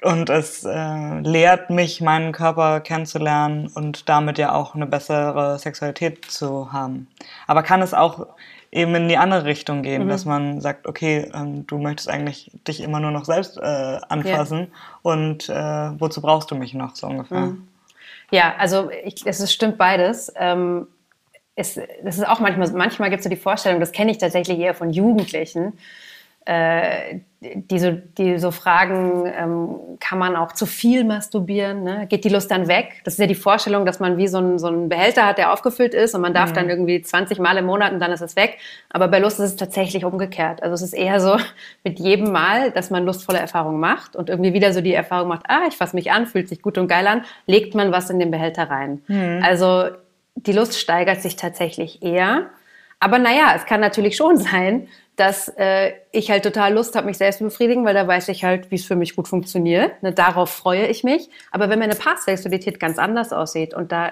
und 0.04 0.30
es 0.30 0.64
äh, 0.64 1.20
lehrt 1.20 1.70
mich, 1.70 2.02
meinen 2.02 2.32
Körper 2.32 2.80
kennenzulernen 2.80 3.70
und 3.74 4.08
damit 4.08 4.38
ja 4.38 4.54
auch 4.54 4.76
eine 4.76 4.86
bessere 4.86 5.60
Sexualität 5.60 6.26
zu 6.26 6.72
haben. 6.72 7.08
Aber 7.48 7.64
kann 7.64 7.82
es 7.82 7.94
auch 7.94 8.28
eben 8.72 8.94
in 8.96 9.10
die 9.10 9.18
andere 9.18 9.46
Richtung 9.46 9.84
gehen, 9.84 10.06
mhm. 10.06 10.10
dass 10.10 10.26
man 10.26 10.62
sagt, 10.62 10.88
okay, 10.88 11.30
ähm, 11.34 11.66
du 11.66 11.78
möchtest 11.78 12.10
eigentlich 12.10 12.52
dich 12.68 12.82
immer 12.82 13.00
nur 13.00 13.12
noch 13.12 13.26
selbst 13.26 13.58
äh, 13.58 14.00
anfassen 14.10 14.60
ja. 14.60 14.68
und 15.02 15.50
äh, 15.50 16.00
wozu 16.00 16.22
brauchst 16.22 16.52
du 16.52 16.56
mich 16.56 16.74
noch 16.74 16.96
so 16.96 17.08
ungefähr? 17.08 17.40
Mhm. 17.40 17.68
Ja, 18.32 18.54
also 18.58 18.92
ich, 19.04 19.26
es 19.26 19.52
stimmt 19.52 19.78
beides. 19.78 20.32
Ähm, 20.36 20.88
es, 21.56 21.80
das 22.04 22.18
ist 22.18 22.28
auch 22.28 22.40
manchmal, 22.40 22.72
manchmal 22.72 23.10
gibt 23.10 23.20
es 23.20 23.24
so 23.24 23.30
die 23.30 23.36
Vorstellung, 23.36 23.80
das 23.80 23.92
kenne 23.92 24.12
ich 24.12 24.18
tatsächlich 24.18 24.60
eher 24.60 24.76
von 24.76 24.92
Jugendlichen, 24.92 25.74
äh, 26.50 27.20
die, 27.42 27.78
so, 27.78 27.92
die 27.92 28.40
so 28.40 28.50
fragen, 28.50 29.32
ähm, 29.38 29.98
kann 30.00 30.18
man 30.18 30.36
auch 30.36 30.52
zu 30.54 30.66
viel 30.66 31.04
masturbieren? 31.04 31.84
Ne? 31.84 32.08
Geht 32.10 32.24
die 32.24 32.30
Lust 32.30 32.50
dann 32.50 32.68
weg? 32.68 33.02
Das 33.04 33.14
ist 33.14 33.20
ja 33.20 33.28
die 33.28 33.36
Vorstellung, 33.36 33.86
dass 33.86 34.00
man 34.00 34.18
wie 34.18 34.28
so 34.28 34.40
einen, 34.40 34.58
so 34.58 34.66
einen 34.66 34.90
Behälter 34.90 35.28
hat, 35.28 35.38
der 35.38 35.54
aufgefüllt 35.54 35.94
ist 35.94 36.16
und 36.16 36.22
man 36.22 36.34
darf 36.34 36.50
mhm. 36.50 36.56
dann 36.56 36.70
irgendwie 36.72 37.04
20 37.04 37.38
Mal 37.38 37.58
im 37.58 37.66
Monat 37.66 37.94
und 37.94 38.00
dann 38.00 38.12
ist 38.12 38.22
es 38.22 38.36
weg. 38.36 38.58
Aber 38.90 39.08
bei 39.10 39.20
Lust 39.20 39.40
ist 39.40 39.46
es 39.46 39.56
tatsächlich 39.58 40.06
umgekehrt. 40.06 40.64
Also 40.64 40.74
es 40.74 40.82
ist 40.82 40.94
eher 40.94 41.20
so 41.20 41.38
mit 41.84 42.00
jedem 42.00 42.32
Mal, 42.32 42.72
dass 42.72 42.90
man 42.90 43.06
lustvolle 43.06 43.40
Erfahrungen 43.40 43.80
macht 43.80 44.16
und 44.16 44.30
irgendwie 44.30 44.54
wieder 44.54 44.74
so 44.74 44.82
die 44.82 44.94
Erfahrung 44.94 45.28
macht, 45.28 45.44
ah, 45.50 45.62
ich 45.68 45.78
fasse 45.78 45.96
mich 45.96 46.12
an, 46.12 46.26
fühlt 46.26 46.50
sich 46.50 46.64
gut 46.64 46.80
und 46.80 46.88
geil 46.88 47.06
an, 47.06 47.26
legt 47.46 47.76
man 47.76 47.92
was 47.92 48.10
in 48.10 48.18
den 48.18 48.32
Behälter 48.32 48.72
rein. 48.72 49.04
Mhm. 49.08 49.44
Also 49.44 49.86
die 50.34 50.54
Lust 50.54 50.80
steigert 50.80 51.22
sich 51.22 51.36
tatsächlich 51.36 52.02
eher. 52.02 52.50
Aber 53.00 53.20
naja, 53.20 53.54
es 53.56 53.68
kann 53.68 53.82
natürlich 53.82 54.16
schon 54.16 54.38
sein, 54.38 54.88
dass 55.20 55.50
äh, 55.58 55.94
ich 56.12 56.32
halt 56.32 56.44
total 56.44 56.74
Lust 56.74 56.96
habe, 56.96 57.08
mich 57.08 57.18
selbst 57.18 57.40
zu 57.40 57.44
befriedigen, 57.44 57.86
weil 57.86 57.94
da 57.94 58.08
weiß 58.08 58.30
ich 58.30 58.44
halt, 58.44 58.72
wie 58.72 58.76
es 58.76 58.86
für 58.86 58.96
mich 58.96 59.16
gut 59.16 59.28
funktioniert. 59.28 60.02
Ne, 60.02 60.14
darauf 60.14 60.50
freue 60.50 60.88
ich 60.88 61.04
mich. 61.04 61.30
Aber 61.52 61.70
wenn 61.70 61.80
meine 61.80 61.96
Paarsexualität 61.96 62.80
ganz 62.80 62.98
anders 62.98 63.34
aussieht 63.34 63.74
und 63.74 63.92
da 63.92 64.12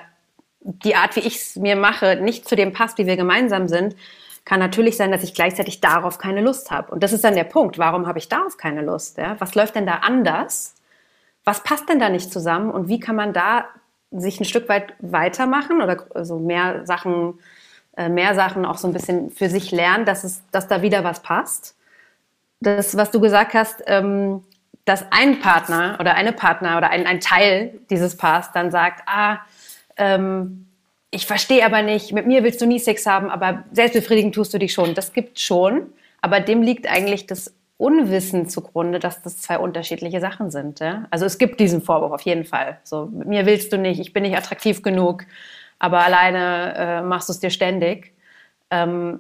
die 0.62 0.96
Art, 0.96 1.16
wie 1.16 1.22
ich 1.22 1.38
es 1.38 1.56
mir 1.56 1.76
mache, 1.76 2.18
nicht 2.18 2.48
zu 2.48 2.56
dem 2.56 2.74
passt, 2.74 2.98
wie 2.98 3.06
wir 3.06 3.16
gemeinsam 3.16 3.68
sind, 3.68 3.96
kann 4.44 4.60
natürlich 4.60 4.98
sein, 4.98 5.12
dass 5.12 5.24
ich 5.24 5.34
gleichzeitig 5.34 5.82
darauf 5.82 6.18
keine 6.18 6.42
Lust 6.42 6.72
habe. 6.72 6.92
Und 6.92 7.04
das 7.04 7.14
ist 7.14 7.24
dann 7.24 7.36
der 7.36 7.44
Punkt. 7.44 7.78
Warum 7.78 8.08
habe 8.08 8.20
ich 8.20 8.30
darauf 8.30 8.58
keine 8.58 8.82
Lust? 8.82 9.18
Ja? 9.18 9.36
Was 9.40 9.56
läuft 9.56 9.76
denn 9.76 9.86
da 9.86 9.96
anders? 9.96 10.78
was 11.48 11.64
passt 11.64 11.88
denn 11.88 11.98
da 11.98 12.10
nicht 12.10 12.32
zusammen 12.32 12.70
und 12.70 12.90
wie 12.90 13.00
kann 13.00 13.16
man 13.16 13.32
da 13.32 13.70
sich 14.12 14.38
ein 14.42 14.46
Stück 14.46 14.68
weit 14.68 14.94
weitermachen 15.00 15.82
oder 15.82 15.98
so 15.98 16.14
also 16.14 16.40
mehr 16.40 16.86
Sachen, 16.86 17.40
mehr 18.10 18.36
Sachen 18.36 18.66
auch 18.66 18.78
so 18.78 18.88
ein 18.88 18.94
bisschen 18.94 19.32
für 19.32 19.50
sich 19.50 19.72
lernen, 19.72 20.06
dass 20.06 20.24
es, 20.24 20.44
dass 20.52 20.68
da 20.68 20.82
wieder 20.82 21.04
was 21.04 21.22
passt. 21.22 21.76
Das, 22.60 22.98
was 22.98 23.12
du 23.12 23.20
gesagt 23.20 23.54
hast, 23.54 23.84
ähm, 23.88 24.44
dass 24.86 25.06
ein 25.12 25.40
Partner 25.42 25.98
oder 26.00 26.16
eine 26.16 26.32
Partner 26.32 26.78
oder 26.78 26.90
ein, 26.90 27.06
ein 27.06 27.20
Teil 27.20 27.80
dieses 27.90 28.16
Paars 28.16 28.52
dann 28.54 28.72
sagt, 28.72 29.04
ah, 29.06 29.40
ähm, 29.98 30.68
ich 31.12 31.26
verstehe 31.26 31.66
aber 31.66 31.82
nicht, 31.82 32.14
mit 32.14 32.28
mir 32.28 32.44
willst 32.44 32.62
du 32.62 32.66
nie 32.66 32.80
Sex 32.80 33.06
haben, 33.06 33.30
aber 33.30 33.64
selbstbefriedigen 33.72 34.32
tust 34.32 34.54
du 34.54 34.60
dich 34.60 34.74
schon. 34.74 34.94
Das 34.94 35.14
gibt 35.14 35.40
schon, 35.40 35.88
aber 36.22 36.40
dem 36.40 36.62
liegt 36.62 36.88
eigentlich 36.88 37.26
das 37.28 37.54
Unwissen 37.78 38.50
zugrunde, 38.50 39.00
dass 39.00 39.22
das 39.22 39.38
zwei 39.38 39.60
unterschiedliche 39.60 40.20
Sachen 40.20 40.52
sind. 40.52 40.80
Ja? 40.80 41.06
Also 41.12 41.26
es 41.26 41.38
gibt 41.38 41.60
diesen 41.60 41.82
Vorwurf 41.82 42.12
auf 42.12 42.22
jeden 42.22 42.44
Fall. 42.44 42.80
So, 42.84 43.06
mit 43.06 43.28
mir 43.28 43.46
willst 43.46 43.72
du 43.72 43.78
nicht, 43.78 44.00
ich 44.00 44.14
bin 44.14 44.24
nicht 44.24 44.36
attraktiv 44.36 44.82
genug, 44.82 45.26
aber 45.80 46.00
alleine 46.00 46.74
äh, 46.76 47.02
machst 47.02 47.30
du 47.30 47.34
es 47.34 47.40
dir 47.40 47.50
ständig. 47.50 48.14
Ähm, 48.70 49.20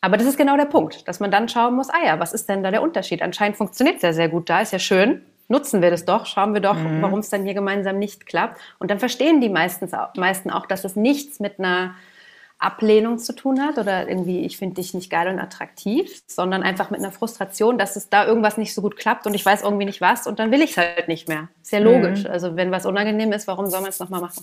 aber 0.00 0.18
das 0.18 0.26
ist 0.26 0.36
genau 0.36 0.56
der 0.56 0.66
Punkt, 0.66 1.08
dass 1.08 1.18
man 1.18 1.30
dann 1.30 1.48
schauen 1.48 1.74
muss, 1.74 1.88
ah 1.88 2.04
ja, 2.04 2.20
was 2.20 2.34
ist 2.34 2.48
denn 2.48 2.62
da 2.62 2.70
der 2.70 2.82
Unterschied? 2.82 3.22
Anscheinend 3.22 3.56
funktioniert 3.56 3.96
es 3.96 4.02
ja 4.02 4.12
sehr 4.12 4.28
gut 4.28 4.50
da, 4.50 4.60
ist 4.60 4.72
ja 4.72 4.78
schön. 4.78 5.22
Nutzen 5.48 5.82
wir 5.82 5.90
das 5.90 6.04
doch, 6.04 6.26
schauen 6.26 6.54
wir 6.54 6.60
doch, 6.60 6.74
mhm. 6.74 7.02
warum 7.02 7.20
es 7.20 7.30
dann 7.30 7.44
hier 7.44 7.54
gemeinsam 7.54 7.98
nicht 7.98 8.26
klappt. 8.26 8.60
Und 8.78 8.90
dann 8.90 8.98
verstehen 8.98 9.40
die 9.40 9.48
meistens, 9.48 9.92
meisten 10.16 10.50
auch, 10.50 10.66
dass 10.66 10.84
es 10.84 10.96
nichts 10.96 11.40
mit 11.40 11.58
einer 11.58 11.94
Ablehnung 12.58 13.18
zu 13.18 13.34
tun 13.34 13.60
hat 13.60 13.78
oder 13.78 14.08
irgendwie, 14.08 14.44
ich 14.44 14.56
finde 14.56 14.76
dich 14.76 14.94
nicht 14.94 15.10
geil 15.10 15.28
und 15.28 15.38
attraktiv, 15.38 16.22
sondern 16.26 16.62
einfach 16.62 16.90
mit 16.90 17.00
einer 17.00 17.12
Frustration, 17.12 17.78
dass 17.78 17.96
es 17.96 18.08
da 18.08 18.26
irgendwas 18.26 18.56
nicht 18.56 18.74
so 18.74 18.80
gut 18.80 18.96
klappt 18.96 19.26
und 19.26 19.34
ich 19.34 19.44
weiß 19.44 19.62
irgendwie 19.62 19.84
nicht 19.84 20.00
was 20.00 20.26
und 20.26 20.38
dann 20.38 20.50
will 20.50 20.62
ich 20.62 20.70
es 20.70 20.76
halt 20.76 21.08
nicht 21.08 21.28
mehr. 21.28 21.48
Ist 21.62 21.72
ja 21.72 21.78
logisch. 21.78 22.24
Mhm. 22.24 22.30
Also 22.30 22.56
wenn 22.56 22.70
was 22.70 22.86
unangenehm 22.86 23.32
ist, 23.32 23.46
warum 23.48 23.66
soll 23.66 23.80
man 23.80 23.90
es 23.90 24.00
nochmal 24.00 24.20
machen? 24.20 24.42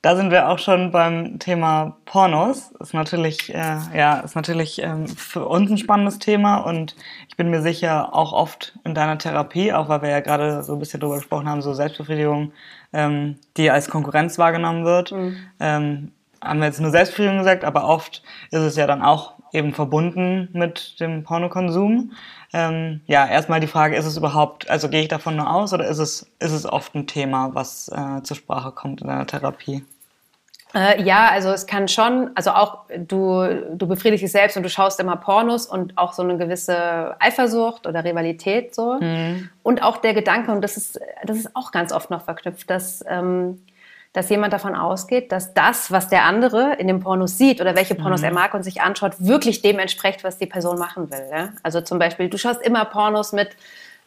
Da 0.00 0.14
sind 0.14 0.30
wir 0.30 0.48
auch 0.48 0.60
schon 0.60 0.92
beim 0.92 1.40
Thema 1.40 1.96
Pornos. 2.04 2.70
Ist 2.78 2.94
natürlich, 2.94 3.52
äh, 3.52 3.78
ja, 3.94 4.20
ist 4.20 4.36
natürlich 4.36 4.80
ähm, 4.80 5.08
für 5.08 5.46
uns 5.46 5.72
ein 5.72 5.78
spannendes 5.78 6.20
Thema 6.20 6.58
und 6.58 6.94
ich 7.28 7.36
bin 7.36 7.50
mir 7.50 7.62
sicher 7.62 8.14
auch 8.14 8.32
oft 8.32 8.78
in 8.84 8.94
deiner 8.94 9.18
Therapie, 9.18 9.72
auch 9.72 9.88
weil 9.88 10.02
wir 10.02 10.10
ja 10.10 10.20
gerade 10.20 10.62
so 10.62 10.74
ein 10.74 10.78
bisschen 10.78 11.00
darüber 11.00 11.16
gesprochen 11.16 11.48
haben, 11.48 11.62
so 11.62 11.74
Selbstbefriedigung, 11.74 12.52
ähm, 12.92 13.38
die 13.56 13.72
als 13.72 13.90
Konkurrenz 13.90 14.38
wahrgenommen 14.38 14.84
wird. 14.84 15.10
Mhm. 15.10 15.36
Ähm, 15.58 16.12
haben 16.40 16.60
wir 16.60 16.66
jetzt 16.66 16.80
nur 16.80 16.92
Selbstbefriedigung 16.92 17.38
gesagt, 17.38 17.64
aber 17.64 17.84
oft 17.84 18.22
ist 18.52 18.60
es 18.60 18.76
ja 18.76 18.86
dann 18.86 19.02
auch 19.02 19.34
eben 19.52 19.72
verbunden 19.72 20.48
mit 20.52 21.00
dem 21.00 21.24
Pornokonsum. 21.24 22.12
Ähm, 22.52 23.02
ja, 23.06 23.26
erstmal 23.26 23.60
die 23.60 23.66
Frage, 23.66 23.96
ist 23.96 24.06
es 24.06 24.16
überhaupt, 24.16 24.70
also 24.70 24.88
gehe 24.88 25.02
ich 25.02 25.08
davon 25.08 25.36
nur 25.36 25.50
aus 25.50 25.72
oder 25.72 25.86
ist 25.86 25.98
es, 25.98 26.30
ist 26.38 26.52
es 26.52 26.64
oft 26.64 26.94
ein 26.94 27.06
Thema, 27.06 27.50
was 27.54 27.88
äh, 27.88 28.22
zur 28.22 28.36
Sprache 28.36 28.72
kommt 28.72 29.02
in 29.02 29.08
deiner 29.08 29.26
Therapie? 29.26 29.84
Äh, 30.74 31.02
ja, 31.02 31.28
also 31.30 31.50
es 31.50 31.66
kann 31.66 31.88
schon, 31.88 32.30
also 32.34 32.50
auch 32.50 32.84
du, 32.96 33.46
du 33.74 33.86
befriedigst 33.86 34.22
dich 34.22 34.32
selbst 34.32 34.56
und 34.56 34.62
du 34.62 34.68
schaust 34.68 35.00
immer 35.00 35.16
Pornos 35.16 35.66
und 35.66 35.96
auch 35.96 36.12
so 36.12 36.22
eine 36.22 36.36
gewisse 36.36 37.16
Eifersucht 37.20 37.86
oder 37.86 38.04
Rivalität 38.04 38.74
so. 38.74 38.98
Mhm. 39.00 39.48
Und 39.62 39.82
auch 39.82 39.96
der 39.98 40.12
Gedanke, 40.12 40.52
und 40.52 40.60
das 40.60 40.76
ist, 40.76 41.00
das 41.24 41.38
ist 41.38 41.56
auch 41.56 41.72
ganz 41.72 41.92
oft 41.92 42.10
noch 42.10 42.22
verknüpft, 42.22 42.68
dass, 42.68 43.02
ähm, 43.08 43.62
dass 44.12 44.30
jemand 44.30 44.52
davon 44.52 44.74
ausgeht, 44.74 45.30
dass 45.32 45.54
das, 45.54 45.92
was 45.92 46.08
der 46.08 46.24
andere 46.24 46.74
in 46.78 46.86
dem 46.88 47.00
Pornos 47.00 47.36
sieht 47.36 47.60
oder 47.60 47.76
welche 47.76 47.94
Pornos 47.94 48.20
mhm. 48.20 48.26
er 48.26 48.32
mag 48.32 48.54
und 48.54 48.62
sich 48.62 48.80
anschaut, 48.80 49.12
wirklich 49.18 49.62
dem 49.62 49.78
entspricht, 49.78 50.24
was 50.24 50.38
die 50.38 50.46
Person 50.46 50.78
machen 50.78 51.10
will. 51.10 51.26
Ja? 51.30 51.50
Also 51.62 51.80
zum 51.80 51.98
Beispiel, 51.98 52.28
du 52.28 52.38
schaust 52.38 52.62
immer 52.62 52.84
Pornos 52.86 53.32
mit 53.32 53.50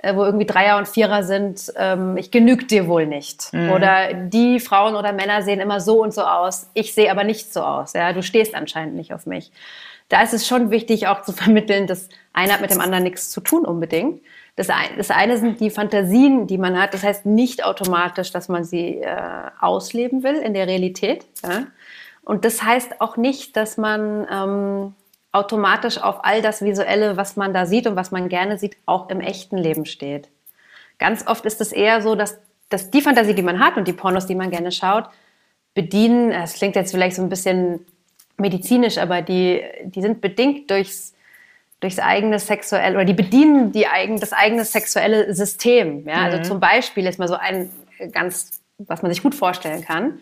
äh, 0.04 0.16
wo 0.16 0.24
irgendwie 0.24 0.48
Dreier 0.48 0.78
und 0.78 0.88
Vierer 0.88 1.22
sind, 1.22 1.72
ähm, 1.76 2.18
ich 2.18 2.32
genüge 2.32 2.66
dir 2.66 2.88
wohl 2.88 3.06
nicht. 3.06 3.54
Mhm. 3.54 3.70
Oder 3.70 4.14
die 4.14 4.60
Frauen 4.60 4.96
oder 4.96 5.14
Männer 5.14 5.44
sehen 5.44 5.60
immer 5.60 5.80
so 5.80 6.02
und 6.02 6.12
so 6.12 6.24
aus, 6.24 6.70
ich 6.74 6.96
sehe 6.96 7.12
aber 7.12 7.24
nicht 7.24 7.54
so 7.54 7.62
aus. 7.62 7.94
Ja, 7.94 8.12
du 8.12 8.24
stehst 8.24 8.56
anscheinend 8.56 8.96
nicht 8.96 9.14
auf 9.14 9.28
mich. 9.28 9.52
Da 10.10 10.24
ist 10.24 10.34
es 10.34 10.48
schon 10.48 10.72
wichtig, 10.72 11.08
auch 11.08 11.22
zu 11.22 11.32
vermitteln, 11.32 11.86
dass 11.86 12.10
einer 12.34 12.54
hat 12.54 12.62
mit 12.62 12.72
dem 12.72 12.82
anderen 12.82 13.04
nichts 13.04 13.30
zu 13.30 13.42
tun 13.42 13.64
unbedingt. 13.64 14.22
Das, 14.56 14.70
ein, 14.70 14.98
das 14.98 15.12
eine 15.12 15.38
sind 15.38 15.60
die 15.60 15.70
Fantasien, 15.70 16.48
die 16.48 16.58
man 16.58 16.80
hat. 16.80 16.94
Das 16.94 17.04
heißt 17.04 17.26
nicht 17.26 17.64
automatisch, 17.64 18.32
dass 18.32 18.50
man 18.50 18.64
sie 18.64 18.98
äh, 18.98 19.50
ausleben 19.60 20.24
will 20.24 20.36
in 20.36 20.54
der 20.54 20.68
Realität. 20.68 21.26
Ja? 21.44 21.68
Und 22.24 22.46
das 22.46 22.62
heißt 22.62 23.02
auch 23.02 23.18
nicht, 23.18 23.56
dass 23.56 23.78
man 23.78 24.28
ähm, 24.32 24.94
automatisch 25.32 25.98
auf 26.02 26.24
all 26.24 26.42
das 26.42 26.62
Visuelle, 26.62 27.18
was 27.18 27.38
man 27.38 27.54
da 27.54 27.66
sieht 27.66 27.88
und 27.88 27.96
was 27.96 28.12
man 28.12 28.30
gerne 28.30 28.58
sieht, 28.58 28.78
auch 28.86 29.10
im 29.10 29.22
echten 29.22 29.58
Leben 29.58 29.86
steht. 29.86 30.30
Ganz 31.00 31.26
oft 31.26 31.46
ist 31.46 31.62
es 31.62 31.72
eher 31.72 32.02
so, 32.02 32.16
dass, 32.16 32.40
dass 32.70 32.92
die 32.92 33.02
Fantasie, 33.02 33.34
die 33.34 33.42
man 33.42 33.60
hat 33.60 33.78
und 33.78 33.88
die 33.88 33.94
Pornos, 33.94 34.28
die 34.28 34.36
man 34.36 34.52
gerne 34.52 34.72
schaut, 34.72 35.06
bedienen, 35.74 36.32
es 36.32 36.54
klingt 36.54 36.76
jetzt 36.76 36.92
vielleicht 36.92 37.16
so 37.16 37.22
ein 37.22 37.30
bisschen 37.30 37.86
medizinisch, 38.38 38.98
aber 38.98 39.22
die, 39.22 39.64
die 39.84 40.02
sind 40.02 40.22
bedingt 40.22 40.70
durchs, 40.70 41.14
durchs 41.82 42.00
eigene 42.00 42.40
sexuelle, 42.40 42.96
oder 42.96 43.06
die 43.06 43.14
bedienen 43.14 43.72
die 43.72 43.88
eigen, 43.88 44.20
das 44.20 44.32
eigene 44.32 44.64
sexuelle 44.64 45.34
System. 45.34 46.08
Ja? 46.08 46.14
Also 46.14 46.38
mhm. 46.38 46.40
Also 46.40 46.52
zum 46.52 46.60
Beispiel 46.60 47.06
ist 47.06 47.20
mal 47.20 47.28
so 47.28 47.36
ein 47.36 47.70
ganz, 48.12 48.62
was 48.78 49.02
man 49.02 49.12
sich 49.12 49.22
gut 49.22 49.36
vorstellen 49.36 49.84
kann 49.84 50.20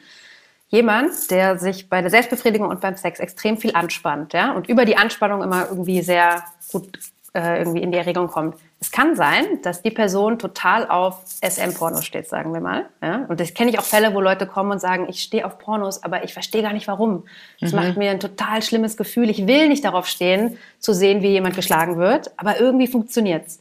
jemand, 0.69 1.31
der 1.31 1.57
sich 1.57 1.89
bei 1.89 2.01
der 2.01 2.11
Selbstbefriedigung 2.11 2.69
und 2.69 2.79
beim 2.79 2.95
Sex 2.95 3.19
extrem 3.19 3.57
viel 3.57 3.75
anspannt, 3.75 4.33
ja, 4.33 4.53
und 4.53 4.69
über 4.69 4.85
die 4.85 4.97
Anspannung 4.97 5.43
immer 5.43 5.67
irgendwie 5.69 6.01
sehr 6.01 6.43
gut 6.71 6.99
äh, 7.33 7.59
irgendwie 7.59 7.81
in 7.81 7.91
die 7.91 7.97
Erregung 7.97 8.27
kommt. 8.27 8.55
Es 8.79 8.91
kann 8.91 9.15
sein, 9.15 9.61
dass 9.61 9.81
die 9.81 9.91
Person 9.91 10.39
total 10.39 10.87
auf 10.87 11.21
SM-Pornos 11.41 12.05
steht, 12.05 12.27
sagen 12.27 12.53
wir 12.53 12.61
mal. 12.61 12.85
Ja? 13.01 13.25
Und 13.27 13.39
das 13.39 13.53
kenne 13.53 13.69
ich 13.69 13.79
auch 13.79 13.83
Fälle, 13.83 14.13
wo 14.13 14.21
Leute 14.21 14.47
kommen 14.47 14.71
und 14.71 14.79
sagen, 14.79 15.07
ich 15.09 15.21
stehe 15.21 15.45
auf 15.45 15.59
Pornos, 15.59 16.03
aber 16.03 16.23
ich 16.23 16.33
verstehe 16.33 16.61
gar 16.61 16.73
nicht 16.73 16.87
warum. 16.87 17.25
Das 17.59 17.71
mhm. 17.71 17.79
macht 17.79 17.97
mir 17.97 18.11
ein 18.11 18.19
total 18.19 18.61
schlimmes 18.61 18.97
Gefühl. 18.97 19.29
Ich 19.29 19.45
will 19.47 19.67
nicht 19.67 19.83
darauf 19.83 20.07
stehen, 20.07 20.57
zu 20.79 20.93
sehen, 20.93 21.21
wie 21.21 21.29
jemand 21.29 21.55
geschlagen 21.55 21.97
wird, 21.97 22.31
aber 22.37 22.59
irgendwie 22.59 22.87
funktioniert's. 22.87 23.59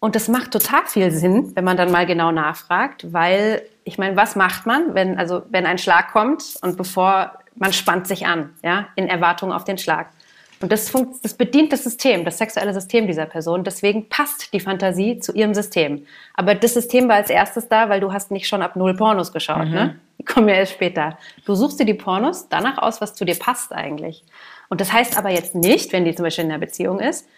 Und 0.00 0.14
das 0.14 0.28
macht 0.28 0.52
total 0.52 0.86
viel 0.86 1.10
Sinn, 1.10 1.52
wenn 1.56 1.64
man 1.64 1.76
dann 1.76 1.90
mal 1.90 2.06
genau 2.06 2.30
nachfragt, 2.30 3.12
weil 3.12 3.62
ich 3.84 3.98
meine, 3.98 4.16
was 4.16 4.36
macht 4.36 4.64
man, 4.64 4.94
wenn 4.94 5.18
also 5.18 5.42
wenn 5.50 5.66
ein 5.66 5.78
Schlag 5.78 6.12
kommt 6.12 6.56
und 6.62 6.76
bevor 6.76 7.32
man 7.56 7.72
spannt 7.72 8.06
sich 8.06 8.26
an, 8.26 8.50
ja, 8.62 8.86
in 8.94 9.08
Erwartung 9.08 9.52
auf 9.52 9.64
den 9.64 9.78
Schlag. 9.78 10.10
Und 10.60 10.72
das, 10.72 10.92
das 11.22 11.34
bedient 11.34 11.72
das 11.72 11.84
System, 11.84 12.24
das 12.24 12.38
sexuelle 12.38 12.74
System 12.74 13.06
dieser 13.06 13.26
Person. 13.26 13.62
Deswegen 13.62 14.08
passt 14.08 14.52
die 14.52 14.60
Fantasie 14.60 15.20
zu 15.20 15.32
ihrem 15.32 15.54
System. 15.54 16.06
Aber 16.34 16.54
das 16.54 16.74
System 16.74 17.08
war 17.08 17.16
als 17.16 17.30
erstes 17.30 17.68
da, 17.68 17.88
weil 17.88 18.00
du 18.00 18.12
hast 18.12 18.30
nicht 18.30 18.48
schon 18.48 18.62
ab 18.62 18.74
null 18.74 18.96
Pornos 18.96 19.32
geschaut. 19.32 19.66
Mhm. 19.66 19.74
Ne? 19.74 20.00
Die 20.18 20.24
kommen 20.24 20.48
ja 20.48 20.56
erst 20.56 20.72
später. 20.72 21.16
Du 21.44 21.54
suchst 21.54 21.78
dir 21.78 21.84
die 21.84 21.94
Pornos 21.94 22.48
danach 22.48 22.78
aus, 22.78 23.00
was 23.00 23.14
zu 23.14 23.24
dir 23.24 23.36
passt 23.36 23.72
eigentlich. 23.72 24.24
Und 24.68 24.80
das 24.80 24.92
heißt 24.92 25.16
aber 25.16 25.30
jetzt 25.30 25.54
nicht, 25.54 25.92
wenn 25.92 26.04
die 26.04 26.14
zum 26.14 26.24
Beispiel 26.24 26.44
in 26.44 26.50
einer 26.50 26.60
Beziehung 26.60 26.98
ist, 26.98 27.28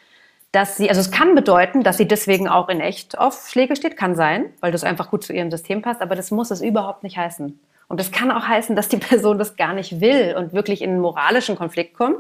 dass 0.53 0.77
sie, 0.77 0.89
also 0.89 1.01
es 1.01 1.11
kann 1.11 1.35
bedeuten, 1.35 1.85
dass 1.85 1.97
sie 1.97 2.09
deswegen 2.09 2.49
auch 2.49 2.69
in 2.69 2.81
echt 2.81 3.19
auf 3.19 3.49
Schläge 3.49 3.77
steht, 3.77 3.97
kann 3.97 4.17
sein, 4.17 4.47
weil 4.61 4.73
das 4.73 4.83
einfach 4.83 5.11
gut 5.11 5.23
zu 5.23 5.33
ihrem 5.33 5.51
System 5.51 5.83
passt, 5.83 6.01
aber 6.01 6.17
das 6.17 6.31
muss 6.31 6.51
es 6.51 6.61
überhaupt 6.61 7.05
nicht 7.05 7.17
heißen. 7.17 7.61
Und 7.87 8.01
das 8.01 8.11
kann 8.11 8.31
auch 8.31 8.47
heißen, 8.49 8.75
dass 8.75 8.89
die 8.89 8.97
Person 8.99 9.39
das 9.39 9.57
gar 9.57 9.75
nicht 9.75 10.01
will 10.01 10.35
und 10.37 10.53
wirklich 10.53 10.83
in 10.83 10.91
einen 10.91 11.01
moralischen 11.01 11.57
Konflikt 11.57 11.95
kommt, 11.95 12.19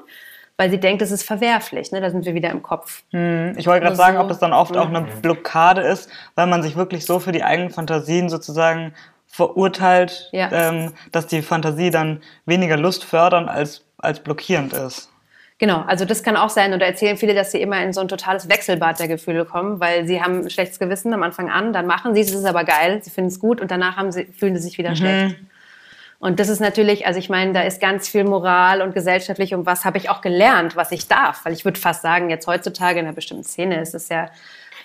weil 0.60 0.70
sie 0.70 0.78
denkt, 0.78 1.00
es 1.00 1.10
ist 1.10 1.22
verwerflich. 1.22 1.90
Ne? 1.90 2.02
Da 2.02 2.10
sind 2.10 2.26
wir 2.26 2.34
wieder 2.34 2.50
im 2.50 2.62
Kopf. 2.62 3.02
Hm. 3.12 3.54
Ich 3.56 3.66
wollte 3.66 3.82
gerade 3.82 3.96
sagen, 3.96 4.18
ob 4.18 4.28
das 4.28 4.40
dann 4.40 4.52
oft 4.52 4.76
auch 4.76 4.88
eine 4.88 5.06
Blockade 5.22 5.80
ist, 5.80 6.10
weil 6.34 6.46
man 6.48 6.62
sich 6.62 6.76
wirklich 6.76 7.06
so 7.06 7.18
für 7.18 7.32
die 7.32 7.42
eigenen 7.42 7.70
Fantasien 7.70 8.28
sozusagen 8.28 8.92
verurteilt, 9.26 10.28
ja. 10.32 10.50
ähm, 10.52 10.92
dass 11.12 11.26
die 11.26 11.40
Fantasie 11.40 11.90
dann 11.90 12.20
weniger 12.44 12.76
Lust 12.76 13.04
fördern 13.04 13.48
als, 13.48 13.86
als 13.96 14.20
blockierend 14.20 14.74
ist. 14.74 15.10
Genau, 15.56 15.82
also 15.86 16.04
das 16.04 16.22
kann 16.22 16.36
auch 16.36 16.50
sein. 16.50 16.74
Und 16.74 16.80
da 16.80 16.86
erzählen 16.86 17.16
viele, 17.16 17.32
dass 17.34 17.52
sie 17.52 17.62
immer 17.62 17.82
in 17.82 17.94
so 17.94 18.02
ein 18.02 18.08
totales 18.08 18.50
Wechselbad 18.50 18.98
der 18.98 19.08
Gefühle 19.08 19.46
kommen, 19.46 19.80
weil 19.80 20.06
sie 20.06 20.20
haben 20.22 20.40
ein 20.40 20.50
schlechtes 20.50 20.78
Gewissen 20.78 21.14
am 21.14 21.22
Anfang 21.22 21.48
an, 21.48 21.72
dann 21.72 21.86
machen 21.86 22.14
sie 22.14 22.20
es, 22.20 22.28
es 22.28 22.40
ist 22.40 22.44
aber 22.44 22.64
geil, 22.64 23.00
sie 23.02 23.08
finden 23.08 23.28
es 23.28 23.40
gut 23.40 23.62
und 23.62 23.70
danach 23.70 23.96
haben 23.96 24.12
sie, 24.12 24.26
fühlen 24.26 24.54
sie 24.56 24.62
sich 24.62 24.76
wieder 24.76 24.90
mhm. 24.90 24.96
schlecht. 24.96 25.36
Und 26.20 26.38
das 26.38 26.50
ist 26.50 26.60
natürlich, 26.60 27.06
also 27.06 27.18
ich 27.18 27.30
meine, 27.30 27.54
da 27.54 27.62
ist 27.62 27.80
ganz 27.80 28.06
viel 28.06 28.24
Moral 28.24 28.82
und 28.82 28.94
gesellschaftlich 28.94 29.54
und 29.54 29.64
was 29.64 29.86
habe 29.86 29.96
ich 29.96 30.10
auch 30.10 30.20
gelernt, 30.20 30.76
was 30.76 30.92
ich 30.92 31.08
darf. 31.08 31.46
Weil 31.46 31.54
ich 31.54 31.64
würde 31.64 31.80
fast 31.80 32.02
sagen, 32.02 32.28
jetzt 32.28 32.46
heutzutage 32.46 33.00
in 33.00 33.06
einer 33.06 33.14
bestimmten 33.14 33.44
Szene 33.44 33.80
ist 33.80 33.94
es 33.94 34.10
ja 34.10 34.28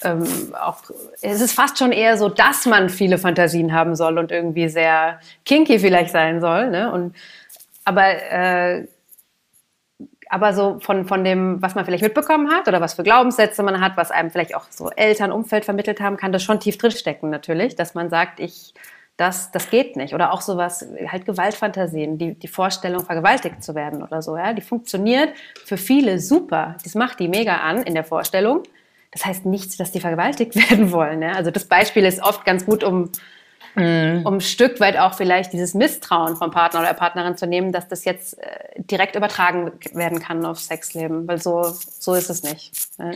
ähm, 0.02 0.26
auch, 0.58 0.82
es 1.22 1.42
ist 1.42 1.52
fast 1.52 1.78
schon 1.78 1.92
eher 1.92 2.18
so, 2.18 2.30
dass 2.30 2.66
man 2.66 2.90
viele 2.90 3.18
Fantasien 3.18 3.74
haben 3.74 3.96
soll 3.98 4.18
und 4.18 4.32
irgendwie 4.32 4.70
sehr 4.70 5.20
kinky 5.44 5.78
vielleicht 5.78 6.12
sein 6.12 6.40
soll. 6.40 6.70
Ne? 6.70 6.90
Und, 6.90 7.16
aber 7.84 8.08
äh, 8.08 8.88
aber 10.30 10.54
so 10.54 10.80
von, 10.80 11.06
von 11.06 11.24
dem, 11.24 11.62
was 11.62 11.76
man 11.76 11.86
vielleicht 11.86 12.04
mitbekommen 12.04 12.52
hat 12.52 12.68
oder 12.68 12.82
was 12.82 12.96
für 12.96 13.04
Glaubenssätze 13.04 13.62
man 13.62 13.80
hat, 13.80 13.96
was 13.96 14.10
einem 14.10 14.32
vielleicht 14.32 14.56
auch 14.56 14.66
so 14.70 14.90
Eltern, 14.90 15.32
Umfeld 15.32 15.66
vermittelt 15.66 16.00
haben, 16.00 16.18
kann 16.18 16.32
das 16.32 16.44
schon 16.44 16.60
tief 16.60 16.78
drinstecken 16.78 17.30
natürlich, 17.30 17.76
dass 17.76 17.94
man 17.94 18.10
sagt, 18.10 18.40
ich, 18.40 18.74
das, 19.18 19.52
das 19.52 19.70
geht 19.70 19.96
nicht. 19.96 20.14
Oder 20.14 20.34
auch 20.34 20.42
sowas, 20.42 20.86
halt 21.08 21.26
Gewaltfantasien, 21.26 22.18
die, 22.18 22.34
die 22.34 22.48
Vorstellung, 22.48 23.06
vergewaltigt 23.06 23.64
zu 23.64 23.74
werden 23.76 24.04
oder 24.04 24.22
so, 24.22 24.36
ja, 24.38 24.54
die 24.54 24.62
funktioniert 24.62 25.30
für 25.66 25.78
viele 25.78 26.20
super. 26.20 26.76
Das 26.84 26.96
macht 26.96 27.20
die 27.20 27.28
mega 27.28 27.58
an 27.58 27.84
in 27.84 27.94
der 27.94 28.04
Vorstellung. 28.04 28.64
das 29.12 29.26
heißt 29.26 29.46
nicht, 29.46 29.80
dass 29.80 29.92
die 29.92 30.02
vergewaltigt 30.02 30.56
werden 30.70 30.92
wollen. 30.92 31.22
Ja? 31.22 31.34
Also 31.34 31.52
das 31.52 31.66
Beispiel 31.66 32.04
ist 32.04 32.22
oft 32.22 32.44
ganz 32.44 32.66
gut, 32.66 32.84
um, 32.84 33.10
mhm. 33.76 34.24
um 34.26 34.36
ein 34.36 34.42
Stück 34.42 34.82
weit 34.82 34.98
auch 34.98 35.14
vielleicht 35.14 35.54
dieses 35.54 35.74
Misstrauen 35.74 36.36
vom 36.36 36.52
Partner 36.52 36.82
oder 36.82 36.90
der 36.90 36.96
Partnerin 36.96 37.38
zu 37.38 37.48
nehmen, 37.48 37.72
dass 37.72 37.88
das 37.88 38.04
jetzt 38.04 38.38
äh, 38.38 38.82
direkt 38.82 39.16
übertragen 39.16 39.72
werden 39.94 40.20
kann 40.20 40.46
aufs 40.46 40.68
Sexleben, 40.68 41.26
weil 41.26 41.42
so, 41.42 41.64
so 41.64 42.16
ist 42.16 42.30
es 42.30 42.44
nicht. 42.44 42.74
Ja? 43.00 43.12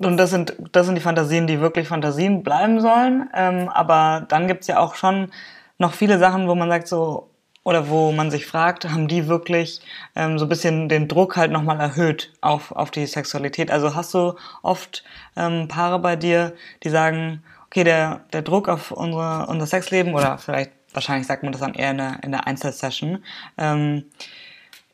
Und 0.00 0.16
das 0.16 0.30
sind, 0.30 0.54
das 0.72 0.86
sind 0.86 0.96
die 0.96 1.00
Fantasien, 1.00 1.46
die 1.46 1.60
wirklich 1.60 1.88
Fantasien 1.88 2.42
bleiben 2.42 2.80
sollen. 2.80 3.28
Ähm, 3.34 3.68
aber 3.68 4.26
dann 4.28 4.48
gibt's 4.48 4.66
ja 4.66 4.78
auch 4.78 4.94
schon 4.94 5.30
noch 5.78 5.92
viele 5.92 6.18
Sachen, 6.18 6.48
wo 6.48 6.54
man 6.54 6.68
sagt 6.68 6.88
so, 6.88 7.30
oder 7.64 7.88
wo 7.88 8.12
man 8.12 8.30
sich 8.30 8.46
fragt, 8.46 8.88
haben 8.90 9.08
die 9.08 9.26
wirklich 9.26 9.80
ähm, 10.14 10.38
so 10.38 10.44
ein 10.44 10.48
bisschen 10.50 10.88
den 10.88 11.08
Druck 11.08 11.36
halt 11.36 11.50
nochmal 11.50 11.80
erhöht 11.80 12.32
auf, 12.42 12.72
auf 12.72 12.90
die 12.90 13.06
Sexualität? 13.06 13.70
Also 13.70 13.94
hast 13.94 14.12
du 14.12 14.34
oft 14.62 15.02
ähm, 15.34 15.66
Paare 15.66 15.98
bei 15.98 16.14
dir, 16.14 16.52
die 16.82 16.90
sagen, 16.90 17.42
okay, 17.66 17.82
der, 17.82 18.20
der 18.32 18.42
Druck 18.42 18.68
auf 18.68 18.90
unsere, 18.90 19.46
unser 19.46 19.66
Sexleben 19.66 20.14
oder 20.14 20.36
vielleicht, 20.38 20.72
wahrscheinlich 20.92 21.26
sagt 21.26 21.42
man 21.42 21.52
das 21.52 21.62
dann 21.62 21.74
eher 21.74 21.90
in 21.90 21.98
der, 21.98 22.18
in 22.22 22.32
der 22.32 22.46
Einzelsession, 22.46 23.24
ähm, 23.56 24.04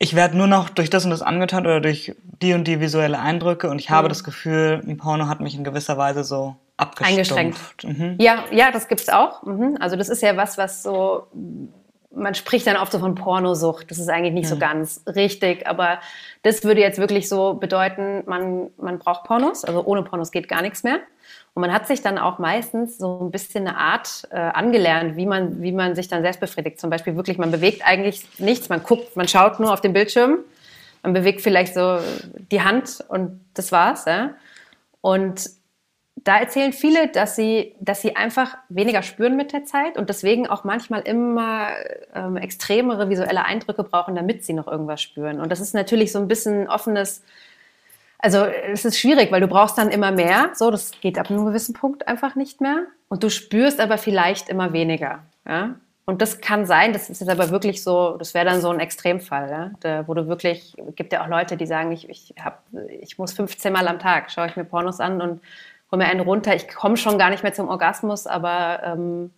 ich 0.02 0.16
werde 0.16 0.36
nur 0.36 0.46
noch 0.46 0.70
durch 0.70 0.90
das 0.90 1.04
und 1.04 1.10
das 1.10 1.22
angetan 1.22 1.66
oder 1.66 1.80
durch 1.80 2.16
die 2.22 2.54
und 2.54 2.64
die 2.64 2.80
visuelle 2.80 3.18
Eindrücke 3.18 3.68
und 3.68 3.78
ich 3.78 3.90
habe 3.90 4.08
mhm. 4.08 4.08
das 4.08 4.24
Gefühl, 4.24 4.82
ein 4.84 4.96
Porno 4.96 5.28
hat 5.28 5.40
mich 5.40 5.54
in 5.54 5.62
gewisser 5.62 5.96
Weise 5.96 6.24
so 6.24 6.56
Eingeschränkt. 7.02 7.84
Mhm. 7.84 8.16
Ja, 8.18 8.44
ja, 8.50 8.70
das 8.70 8.88
gibt's 8.88 9.10
auch. 9.10 9.42
Mhm. 9.42 9.76
Also 9.78 9.96
das 9.96 10.08
ist 10.08 10.22
ja 10.22 10.38
was, 10.38 10.56
was 10.56 10.82
so 10.82 11.26
man 12.12 12.34
spricht 12.34 12.66
dann 12.66 12.76
oft 12.76 12.90
so 12.90 12.98
von 12.98 13.14
Pornosucht. 13.14 13.90
Das 13.90 13.98
ist 13.98 14.08
eigentlich 14.08 14.34
nicht 14.34 14.46
mhm. 14.46 14.54
so 14.54 14.58
ganz 14.58 15.02
richtig, 15.06 15.66
aber 15.66 16.00
das 16.42 16.64
würde 16.64 16.80
jetzt 16.80 16.98
wirklich 16.98 17.28
so 17.28 17.54
bedeuten, 17.54 18.24
man, 18.26 18.70
man 18.78 18.98
braucht 18.98 19.24
Pornos. 19.24 19.64
Also 19.64 19.84
ohne 19.84 20.02
Pornos 20.02 20.32
geht 20.32 20.48
gar 20.48 20.62
nichts 20.62 20.82
mehr. 20.82 20.98
Und 21.54 21.62
man 21.62 21.72
hat 21.72 21.86
sich 21.88 22.00
dann 22.00 22.18
auch 22.18 22.38
meistens 22.38 22.98
so 22.98 23.20
ein 23.20 23.30
bisschen 23.30 23.66
eine 23.66 23.76
Art 23.76 24.28
äh, 24.30 24.36
angelernt, 24.36 25.16
wie 25.16 25.26
man, 25.26 25.62
wie 25.62 25.72
man 25.72 25.94
sich 25.94 26.08
dann 26.08 26.22
selbst 26.22 26.40
befriedigt. 26.40 26.80
Zum 26.80 26.90
Beispiel 26.90 27.16
wirklich, 27.16 27.38
man 27.38 27.50
bewegt 27.50 27.84
eigentlich 27.84 28.24
nichts, 28.38 28.68
man 28.68 28.82
guckt, 28.82 29.16
man 29.16 29.26
schaut 29.26 29.58
nur 29.58 29.72
auf 29.72 29.80
den 29.80 29.92
Bildschirm, 29.92 30.38
man 31.02 31.12
bewegt 31.12 31.40
vielleicht 31.40 31.74
so 31.74 31.98
die 32.52 32.62
Hand 32.62 33.04
und 33.08 33.40
das 33.54 33.72
war's. 33.72 34.04
Ja? 34.04 34.34
Und 35.00 35.50
da 36.24 36.38
erzählen 36.38 36.72
viele, 36.72 37.08
dass 37.08 37.36
sie, 37.36 37.74
dass 37.80 38.02
sie 38.02 38.16
einfach 38.16 38.56
weniger 38.68 39.02
spüren 39.02 39.36
mit 39.36 39.52
der 39.52 39.64
Zeit 39.64 39.96
und 39.96 40.08
deswegen 40.08 40.46
auch 40.46 40.64
manchmal 40.64 41.00
immer 41.02 41.70
ähm, 42.14 42.36
extremere 42.36 43.08
visuelle 43.08 43.44
Eindrücke 43.44 43.84
brauchen, 43.84 44.14
damit 44.14 44.44
sie 44.44 44.52
noch 44.52 44.68
irgendwas 44.68 45.00
spüren. 45.00 45.40
Und 45.40 45.50
das 45.50 45.60
ist 45.60 45.74
natürlich 45.74 46.12
so 46.12 46.18
ein 46.18 46.28
bisschen 46.28 46.68
offenes, 46.68 47.22
also 48.22 48.44
es 48.44 48.84
ist 48.84 48.98
schwierig, 48.98 49.32
weil 49.32 49.40
du 49.40 49.48
brauchst 49.48 49.78
dann 49.78 49.90
immer 49.90 50.12
mehr. 50.12 50.50
So, 50.54 50.70
das 50.70 50.92
geht 51.00 51.18
ab 51.18 51.30
einem 51.30 51.46
gewissen 51.46 51.74
Punkt 51.74 52.06
einfach 52.06 52.34
nicht 52.34 52.60
mehr. 52.60 52.86
Und 53.08 53.22
du 53.22 53.30
spürst 53.30 53.80
aber 53.80 53.98
vielleicht 53.98 54.48
immer 54.48 54.72
weniger. 54.72 55.20
Ja? 55.46 55.76
Und 56.04 56.20
das 56.20 56.40
kann 56.40 56.66
sein, 56.66 56.92
das 56.92 57.08
ist 57.08 57.20
jetzt 57.20 57.30
aber 57.30 57.50
wirklich 57.50 57.82
so, 57.82 58.16
das 58.16 58.34
wäre 58.34 58.44
dann 58.44 58.60
so 58.60 58.70
ein 58.70 58.80
Extremfall, 58.80 59.50
ja? 59.50 59.70
Da, 59.80 60.08
wo 60.08 60.14
du 60.14 60.26
wirklich, 60.26 60.74
gibt 60.96 61.12
ja 61.12 61.22
auch 61.22 61.28
Leute, 61.28 61.56
die 61.56 61.66
sagen, 61.66 61.92
ich, 61.92 62.08
ich, 62.08 62.34
hab, 62.42 62.64
ich 63.00 63.16
muss 63.16 63.32
15 63.32 63.72
Mal 63.72 63.86
am 63.86 64.00
Tag, 64.00 64.30
schaue 64.30 64.48
ich 64.48 64.56
mir 64.56 64.64
Pornos 64.64 64.98
an 64.98 65.20
und 65.20 65.40
hol 65.92 65.98
mir 65.98 66.06
einen 66.06 66.20
runter. 66.20 66.54
Ich 66.54 66.68
komme 66.68 66.96
schon 66.96 67.16
gar 67.16 67.30
nicht 67.30 67.42
mehr 67.42 67.52
zum 67.52 67.68
Orgasmus, 67.68 68.26
aber 68.26 68.80
ähm, 68.84 69.30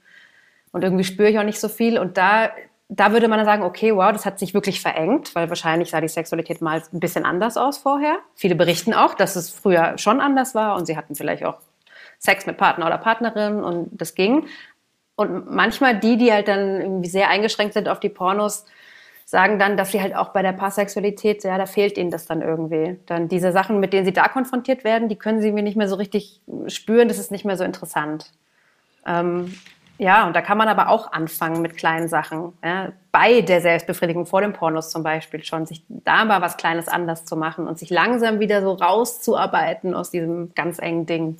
und 0.73 0.83
irgendwie 0.83 1.05
spüre 1.05 1.29
ich 1.29 1.39
auch 1.39 1.45
nicht 1.45 1.61
so 1.61 1.69
viel. 1.69 1.99
Und 1.99 2.17
da, 2.17 2.51
da 2.95 3.13
würde 3.13 3.27
man 3.29 3.39
dann 3.39 3.47
sagen, 3.47 3.63
okay, 3.63 3.97
wow, 3.97 4.13
das 4.13 4.27
hat 4.27 4.39
sich 4.39 4.53
wirklich 4.53 4.83
verengt, 4.83 5.35
weil 5.35 5.49
wahrscheinlich 5.49 5.91
sah 5.91 6.03
die 6.03 6.09
Sexualität 6.09 6.61
mal 6.61 6.83
ein 6.93 7.01
bisschen 7.01 7.25
anders 7.25 7.57
aus 7.57 7.79
vorher. 7.79 8.19
Viele 8.35 8.55
berichten 8.55 8.93
auch, 8.93 9.15
dass 9.15 9.35
es 9.35 9.49
früher 9.49 9.97
schon 9.97 10.21
anders 10.21 10.55
war 10.55 10.77
und 10.77 10.85
sie 10.85 10.97
hatten 10.97 11.15
vielleicht 11.15 11.43
auch 11.43 11.57
Sex 12.19 12.45
mit 12.45 12.59
Partner 12.59 12.87
oder 12.87 12.99
Partnerin 12.99 13.65
und 13.65 13.89
das 13.93 14.15
ging. 14.15 14.47
Und 15.17 15.51
manchmal 15.51 15.99
die, 15.99 16.19
die 16.19 16.33
halt 16.33 16.49
dann 16.49 16.83
irgendwie 16.83 17.09
sehr 17.09 17.31
eingeschränkt 17.31 17.73
sind 17.73 17.89
auf 17.89 17.99
die 17.99 18.11
Pornos, 18.11 18.67
sagen 19.25 19.59
dann, 19.59 19.79
dass 19.79 19.93
sie 19.93 20.03
halt 20.03 20.15
auch 20.15 20.29
bei 20.29 20.43
der 20.43 20.53
Paarsexualität, 20.53 21.45
ja, 21.45 21.57
da 21.57 21.65
fehlt 21.65 21.97
ihnen 21.97 22.11
das 22.11 22.27
dann 22.27 22.43
irgendwie. 22.43 22.99
Dann 23.07 23.29
diese 23.29 23.53
Sachen, 23.53 23.81
mit 23.81 23.95
denen 23.95 24.05
sie 24.05 24.13
da 24.13 24.29
konfrontiert 24.29 24.85
werden, 24.85 25.09
die 25.09 25.17
können 25.17 25.41
sie 25.41 25.51
mir 25.51 25.63
nicht 25.63 25.77
mehr 25.77 25.89
so 25.89 25.97
richtig 25.97 26.43
spüren, 26.67 27.09
das 27.09 27.19
ist 27.19 27.31
nicht 27.31 27.47
mehr 27.47 27.57
so 27.57 27.65
interessant. 27.65 28.33
Ähm, 29.07 29.55
ja, 30.03 30.27
und 30.27 30.35
da 30.35 30.43
kann 30.43 30.59
man 30.59 30.67
aber 30.67 30.89
auch 30.89 31.13
anfangen 31.13 31.63
mit 31.63 31.77
kleinen 31.77 32.09
Sachen. 32.09 32.55
Ja, 32.65 32.89
bei 33.13 33.41
der 33.41 33.61
Selbstbefriedigung 33.61 34.27
vor 34.27 34.41
dem 34.41 34.53
Pornos 34.53 34.91
zum 34.91 35.05
Beispiel 35.05 35.45
schon, 35.45 35.65
sich 35.65 35.85
da 35.89 36.25
mal 36.25 36.41
was 36.41 36.57
Kleines 36.57 36.89
anders 36.89 37.25
zu 37.25 37.37
machen 37.37 37.69
und 37.69 37.79
sich 37.79 37.89
langsam 37.89 38.41
wieder 38.41 38.63
so 38.63 38.73
rauszuarbeiten 38.73 39.95
aus 39.95 40.11
diesem 40.11 40.53
ganz 40.57 40.81
engen 40.81 41.07
Ding. 41.07 41.37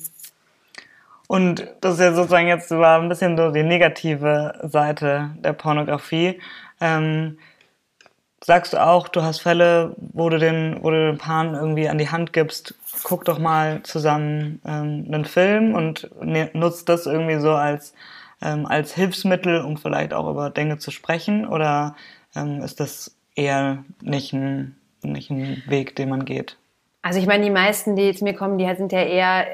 Und 1.27 1.67
das 1.81 1.95
ist 1.95 1.99
ja 1.99 2.13
sozusagen 2.13 2.47
jetzt 2.47 2.71
war 2.71 3.01
ein 3.01 3.09
bisschen 3.09 3.35
so 3.35 3.51
die 3.51 3.63
negative 3.63 4.57
Seite 4.63 5.31
der 5.43 5.51
Pornografie. 5.51 6.39
Ähm, 6.79 7.37
sagst 8.45 8.71
du 8.71 8.81
auch, 8.81 9.09
du 9.09 9.23
hast 9.23 9.41
Fälle, 9.41 9.93
wo 9.97 10.29
du 10.29 10.39
den, 10.39 10.77
wo 10.81 10.89
du 10.89 11.07
den 11.07 11.17
Paaren 11.17 11.53
irgendwie 11.53 11.89
an 11.89 11.97
die 11.97 12.09
Hand 12.09 12.31
gibst, 12.31 12.75
guck 13.03 13.25
doch 13.25 13.39
mal 13.39 13.83
zusammen 13.83 14.61
ähm, 14.65 15.03
einen 15.11 15.25
Film 15.25 15.75
und 15.75 16.09
ne, 16.21 16.49
nutzt 16.53 16.87
das 16.87 17.05
irgendwie 17.07 17.39
so 17.39 17.51
als, 17.51 17.93
ähm, 18.41 18.65
als 18.65 18.93
Hilfsmittel, 18.93 19.61
um 19.61 19.77
vielleicht 19.77 20.13
auch 20.13 20.29
über 20.29 20.49
Dinge 20.49 20.77
zu 20.77 20.91
sprechen? 20.91 21.47
Oder 21.47 21.95
ähm, 22.35 22.61
ist 22.61 22.79
das 22.79 23.15
eher 23.35 23.83
nicht 24.01 24.33
ein, 24.33 24.75
nicht 25.01 25.29
ein 25.29 25.63
Weg, 25.67 25.95
den 25.95 26.09
man 26.09 26.25
geht? 26.25 26.57
Also 27.01 27.19
ich 27.19 27.27
meine, 27.27 27.43
die 27.43 27.49
meisten, 27.49 27.95
die 27.95 28.13
zu 28.13 28.23
mir 28.23 28.33
kommen, 28.33 28.57
die 28.57 28.75
sind 28.75 28.91
ja 28.91 29.01
eher 29.01 29.45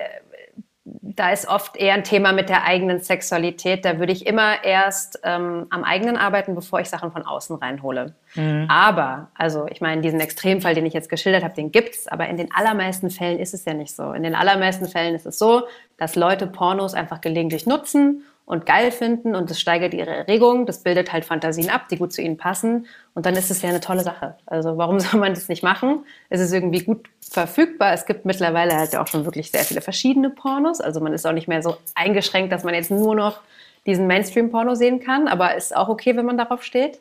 da 1.20 1.32
ist 1.32 1.48
oft 1.48 1.76
eher 1.76 1.96
ein 1.96 2.04
Thema 2.04 2.32
mit 2.32 2.50
der 2.50 2.64
eigenen 2.64 3.02
Sexualität. 3.02 3.84
Da 3.84 4.00
würde 4.00 4.14
ich 4.14 4.26
immer 4.26 4.64
erst 4.64 5.20
ähm, 5.24 5.68
am 5.70 5.84
eigenen 5.84 6.18
arbeiten, 6.18 6.56
bevor 6.56 6.80
ich 6.80 6.90
Sachen 6.90 7.12
von 7.12 7.26
außen 7.26 7.58
reinhole. 7.58 8.16
Mhm. 8.36 8.68
Aber, 8.70 9.30
also 9.36 9.68
ich 9.70 9.82
meine, 9.82 10.02
diesen 10.02 10.20
Extremfall, 10.20 10.76
den 10.76 10.86
ich 10.86 10.94
jetzt 10.94 11.10
geschildert 11.10 11.44
habe, 11.44 11.54
den 11.54 11.72
gibt's. 11.72 12.08
Aber 12.08 12.28
in 12.28 12.38
den 12.38 12.54
allermeisten 12.54 13.10
Fällen 13.10 13.40
ist 13.40 13.54
es 13.54 13.66
ja 13.66 13.74
nicht 13.74 13.96
so. 13.96 14.14
In 14.14 14.24
den 14.24 14.36
allermeisten 14.36 14.88
Fällen 14.88 15.16
ist 15.16 15.26
es 15.26 15.38
so, 15.38 15.64
dass 15.98 16.16
Leute 16.16 16.48
Pornos 16.48 16.94
einfach 16.94 17.22
gelegentlich 17.22 17.66
nutzen 17.66 18.24
und 18.50 18.66
geil 18.66 18.90
finden 18.90 19.36
und 19.36 19.52
das 19.52 19.60
steigert 19.60 19.94
ihre 19.94 20.10
Erregung, 20.10 20.66
das 20.66 20.80
bildet 20.80 21.14
halt 21.14 21.24
Fantasien 21.24 21.70
ab, 21.70 21.88
die 21.88 21.98
gut 21.98 22.12
zu 22.12 22.24
ihnen 22.24 22.36
passen 22.36 22.88
und 23.14 23.28
dann 23.28 23.36
ist 23.36 23.52
es 23.52 23.62
ja 23.62 23.70
eine 23.70 23.80
tolle 23.80 24.02
Sache. 24.02 24.38
Also 24.48 24.76
warum 24.76 25.00
soll 25.00 25.20
man 25.20 25.36
das 25.36 25.50
nicht 25.50 25.62
machen? 25.62 26.04
Es 26.32 26.42
ist 26.42 26.52
irgendwie 26.52 26.80
gut 26.80 27.08
verfügbar. 27.22 27.94
Es 27.94 28.08
gibt 28.08 28.26
mittlerweile 28.26 28.76
halt 28.76 28.96
auch 28.96 29.06
schon 29.06 29.24
wirklich 29.24 29.52
sehr 29.52 29.62
viele 29.62 29.82
verschiedene 29.82 30.32
Pornos. 30.32 30.82
Also 30.82 31.00
man 31.00 31.14
ist 31.14 31.28
auch 31.28 31.32
nicht 31.32 31.48
mehr 31.48 31.62
so 31.62 31.78
eingeschränkt, 31.94 32.52
dass 32.52 32.64
man 32.64 32.74
jetzt 32.74 32.90
nur 32.90 33.14
noch 33.14 33.40
diesen 33.86 34.08
Mainstream-Porno 34.08 34.74
sehen 34.74 35.00
kann, 35.00 35.28
aber 35.28 35.54
ist 35.54 35.76
auch 35.76 35.88
okay, 35.88 36.18
wenn 36.18 36.26
man 36.26 36.40
darauf 36.40 36.64
steht. 36.64 37.00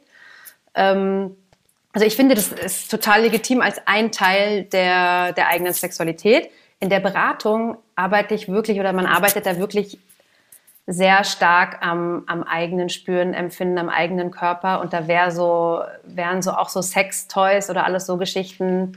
Ähm, 0.75 1.35
also 1.95 2.07
ich 2.07 2.15
finde, 2.15 2.35
das 2.35 2.53
ist 2.53 2.91
total 2.91 3.23
legitim 3.23 3.63
als 3.63 3.81
ein 3.87 4.13
Teil 4.13 4.65
der, 4.65 5.33
der 5.33 5.49
eigenen 5.49 5.73
Sexualität. 5.73 6.51
In 6.79 6.91
der 6.91 7.01
Beratung 7.01 7.79
arbeite 7.97 8.35
ich 8.35 8.49
wirklich 8.49 8.79
oder 8.79 8.93
man 8.93 9.07
arbeitet 9.07 9.47
da 9.47 9.57
wirklich 9.57 9.99
sehr 10.91 11.23
stark 11.23 11.85
am, 11.87 12.23
am 12.27 12.43
eigenen 12.43 12.89
Spüren, 12.89 13.35
Empfinden, 13.35 13.77
am 13.77 13.91
eigenen 13.91 14.31
Körper. 14.31 14.81
Und 14.81 14.95
da 14.95 15.07
wär 15.07 15.31
so, 15.31 15.83
wären 16.03 16.41
so 16.41 16.53
auch 16.53 16.71
so 16.71 16.81
Sex-Toys 16.81 17.69
oder 17.69 17.85
alles 17.85 18.07
so 18.07 18.17
Geschichten. 18.17 18.97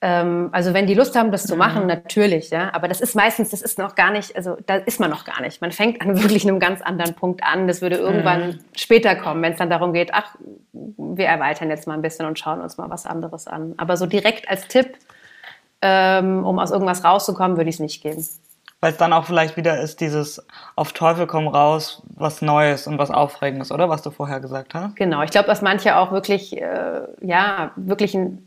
Ähm, 0.00 0.48
also 0.52 0.72
wenn 0.72 0.86
die 0.86 0.94
Lust 0.94 1.14
haben, 1.14 1.30
das 1.30 1.46
zu 1.46 1.56
machen, 1.56 1.82
mhm. 1.82 1.88
natürlich, 1.88 2.48
ja. 2.48 2.72
Aber 2.72 2.88
das 2.88 3.02
ist 3.02 3.14
meistens, 3.14 3.50
das 3.50 3.60
ist 3.60 3.78
noch 3.78 3.96
gar 3.96 4.12
nicht, 4.12 4.34
also 4.34 4.56
da 4.64 4.76
ist 4.76 4.98
man 4.98 5.10
noch 5.10 5.26
gar 5.26 5.42
nicht. 5.42 5.60
Man 5.60 5.72
fängt 5.72 6.00
an 6.00 6.18
wirklich 6.22 6.48
einem 6.48 6.58
ganz 6.58 6.80
anderen 6.80 7.12
Punkt 7.12 7.44
an. 7.44 7.68
Das 7.68 7.82
würde 7.82 7.96
irgendwann 7.96 8.46
mhm. 8.46 8.58
später 8.74 9.14
kommen, 9.14 9.42
wenn 9.42 9.52
es 9.52 9.58
dann 9.58 9.68
darum 9.68 9.92
geht, 9.92 10.14
ach, 10.14 10.36
wir 10.72 11.26
erweitern 11.26 11.68
jetzt 11.68 11.86
mal 11.86 11.92
ein 11.92 12.02
bisschen 12.02 12.24
und 12.24 12.38
schauen 12.38 12.62
uns 12.62 12.78
mal 12.78 12.88
was 12.88 13.04
anderes 13.04 13.46
an. 13.46 13.74
Aber 13.76 13.98
so 13.98 14.06
direkt 14.06 14.48
als 14.48 14.68
Tipp, 14.68 14.96
ähm, 15.82 16.46
um 16.46 16.58
aus 16.58 16.70
irgendwas 16.70 17.04
rauszukommen, 17.04 17.58
würde 17.58 17.68
ich 17.68 17.76
es 17.76 17.80
nicht 17.80 18.02
geben 18.02 18.26
weil 18.84 18.92
es 18.92 18.98
dann 18.98 19.14
auch 19.14 19.24
vielleicht 19.24 19.56
wieder 19.56 19.80
ist 19.80 20.02
dieses 20.02 20.46
auf 20.76 20.92
Teufel 20.92 21.26
komm 21.26 21.48
raus, 21.48 22.02
was 22.16 22.42
Neues 22.42 22.86
und 22.86 22.98
was 22.98 23.10
Aufregendes, 23.10 23.72
oder? 23.72 23.88
Was 23.88 24.02
du 24.02 24.10
vorher 24.10 24.40
gesagt 24.40 24.74
hast. 24.74 24.94
Genau, 24.96 25.22
ich 25.22 25.30
glaube, 25.30 25.46
dass 25.46 25.62
manche 25.62 25.96
auch 25.96 26.12
wirklich, 26.12 26.60
äh, 26.60 27.00
ja, 27.22 27.70
wirklich 27.76 28.14
ein 28.14 28.46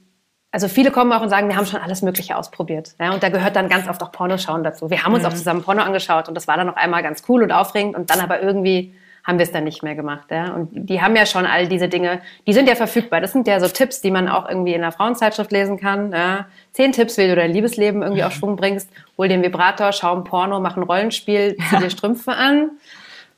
also 0.51 0.67
viele 0.67 0.91
kommen 0.91 1.11
auch 1.11 1.21
und 1.21 1.29
sagen, 1.29 1.49
wir 1.49 1.55
haben 1.55 1.65
schon 1.65 1.81
alles 1.81 2.03
Mögliche 2.03 2.37
ausprobiert. 2.37 2.93
Ja, 2.99 3.13
und 3.13 3.23
da 3.23 3.29
gehört 3.29 3.55
dann 3.55 3.67
ganz 3.67 3.89
oft 3.89 4.01
auch 4.03 4.11
Pornoschauen 4.11 4.63
dazu. 4.63 4.91
Wir 4.91 5.03
haben 5.03 5.13
uns 5.15 5.23
mhm. 5.23 5.29
auch 5.29 5.33
zusammen 5.33 5.63
Porno 5.63 5.81
angeschaut 5.81 6.27
und 6.27 6.35
das 6.35 6.47
war 6.47 6.55
dann 6.55 6.67
noch 6.67 6.75
einmal 6.75 7.01
ganz 7.01 7.23
cool 7.27 7.41
und 7.41 7.51
aufregend 7.51 7.95
und 7.95 8.11
dann 8.11 8.19
aber 8.19 8.39
irgendwie 8.39 8.93
haben 9.27 9.39
wir 9.39 9.43
es 9.43 9.51
dann 9.51 9.65
nicht 9.65 9.83
mehr 9.83 9.93
gemacht. 9.93 10.31
Ja? 10.31 10.53
Und 10.53 10.69
die 10.71 11.01
haben 11.01 11.15
ja 11.17 11.25
schon 11.25 11.45
all 11.45 11.67
diese 11.67 11.89
Dinge, 11.89 12.21
die 12.47 12.53
sind 12.53 12.69
ja 12.69 12.75
verfügbar. 12.75 13.19
Das 13.19 13.33
sind 13.33 13.45
ja 13.45 13.59
so 13.59 13.67
Tipps, 13.67 13.99
die 13.99 14.09
man 14.09 14.29
auch 14.29 14.47
irgendwie 14.47 14.73
in 14.73 14.81
einer 14.81 14.93
Frauenzeitschrift 14.93 15.51
lesen 15.51 15.77
kann. 15.77 16.13
Ja? 16.13 16.47
Zehn 16.71 16.93
Tipps, 16.93 17.17
wie 17.17 17.27
du 17.27 17.35
dein 17.35 17.51
Liebesleben 17.51 18.01
irgendwie 18.01 18.23
auf 18.23 18.31
Schwung 18.31 18.55
bringst. 18.55 18.89
Hol 19.17 19.27
den 19.27 19.43
Vibrator, 19.43 19.91
schau 19.91 20.15
ein 20.15 20.23
Porno, 20.23 20.61
mach 20.61 20.77
ein 20.77 20.83
Rollenspiel, 20.83 21.57
zieh 21.69 21.77
dir 21.77 21.89
Strümpfe 21.89 22.31
an. 22.31 22.71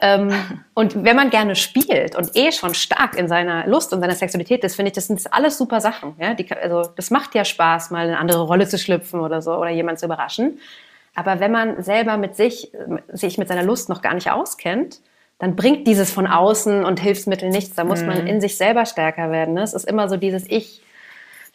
Ähm, 0.01 0.31
und 0.75 1.03
wenn 1.03 1.15
man 1.15 1.31
gerne 1.31 1.55
spielt 1.55 2.15
und 2.15 2.35
eh 2.35 2.51
schon 2.51 2.75
stark 2.75 3.17
in 3.17 3.27
seiner 3.27 3.65
Lust 3.67 3.91
und 3.91 3.99
seiner 3.99 4.13
Sexualität 4.13 4.63
ist, 4.63 4.75
finde 4.75 4.89
ich, 4.89 4.95
das 4.95 5.07
sind 5.07 5.21
alles 5.33 5.57
super 5.57 5.81
Sachen. 5.81 6.13
Ja? 6.19 6.35
Die, 6.35 6.49
also 6.51 6.83
das 6.95 7.09
macht 7.09 7.33
ja 7.33 7.43
Spaß, 7.43 7.89
mal 7.89 8.03
in 8.03 8.11
eine 8.11 8.19
andere 8.19 8.43
Rolle 8.43 8.67
zu 8.67 8.77
schlüpfen 8.77 9.21
oder 9.21 9.41
so 9.41 9.55
oder 9.55 9.71
jemanden 9.71 9.97
zu 9.97 10.05
überraschen. 10.05 10.59
Aber 11.15 11.39
wenn 11.39 11.51
man 11.51 11.81
selber 11.81 12.17
mit 12.17 12.35
sich, 12.35 12.71
sich 13.11 13.39
mit 13.39 13.47
seiner 13.47 13.63
Lust 13.63 13.89
noch 13.89 14.03
gar 14.03 14.13
nicht 14.13 14.29
auskennt, 14.29 15.01
dann 15.39 15.55
bringt 15.55 15.87
dieses 15.87 16.11
von 16.11 16.27
außen 16.27 16.83
und 16.83 16.99
Hilfsmittel 16.99 17.49
nichts. 17.49 17.75
Da 17.75 17.85
muss 17.85 18.01
mhm. 18.01 18.07
man 18.07 18.27
in 18.27 18.41
sich 18.41 18.57
selber 18.57 18.85
stärker 18.85 19.31
werden. 19.31 19.53
Ne? 19.55 19.63
Es 19.63 19.73
ist 19.73 19.85
immer 19.85 20.09
so 20.09 20.17
dieses 20.17 20.45
Ich 20.49 20.81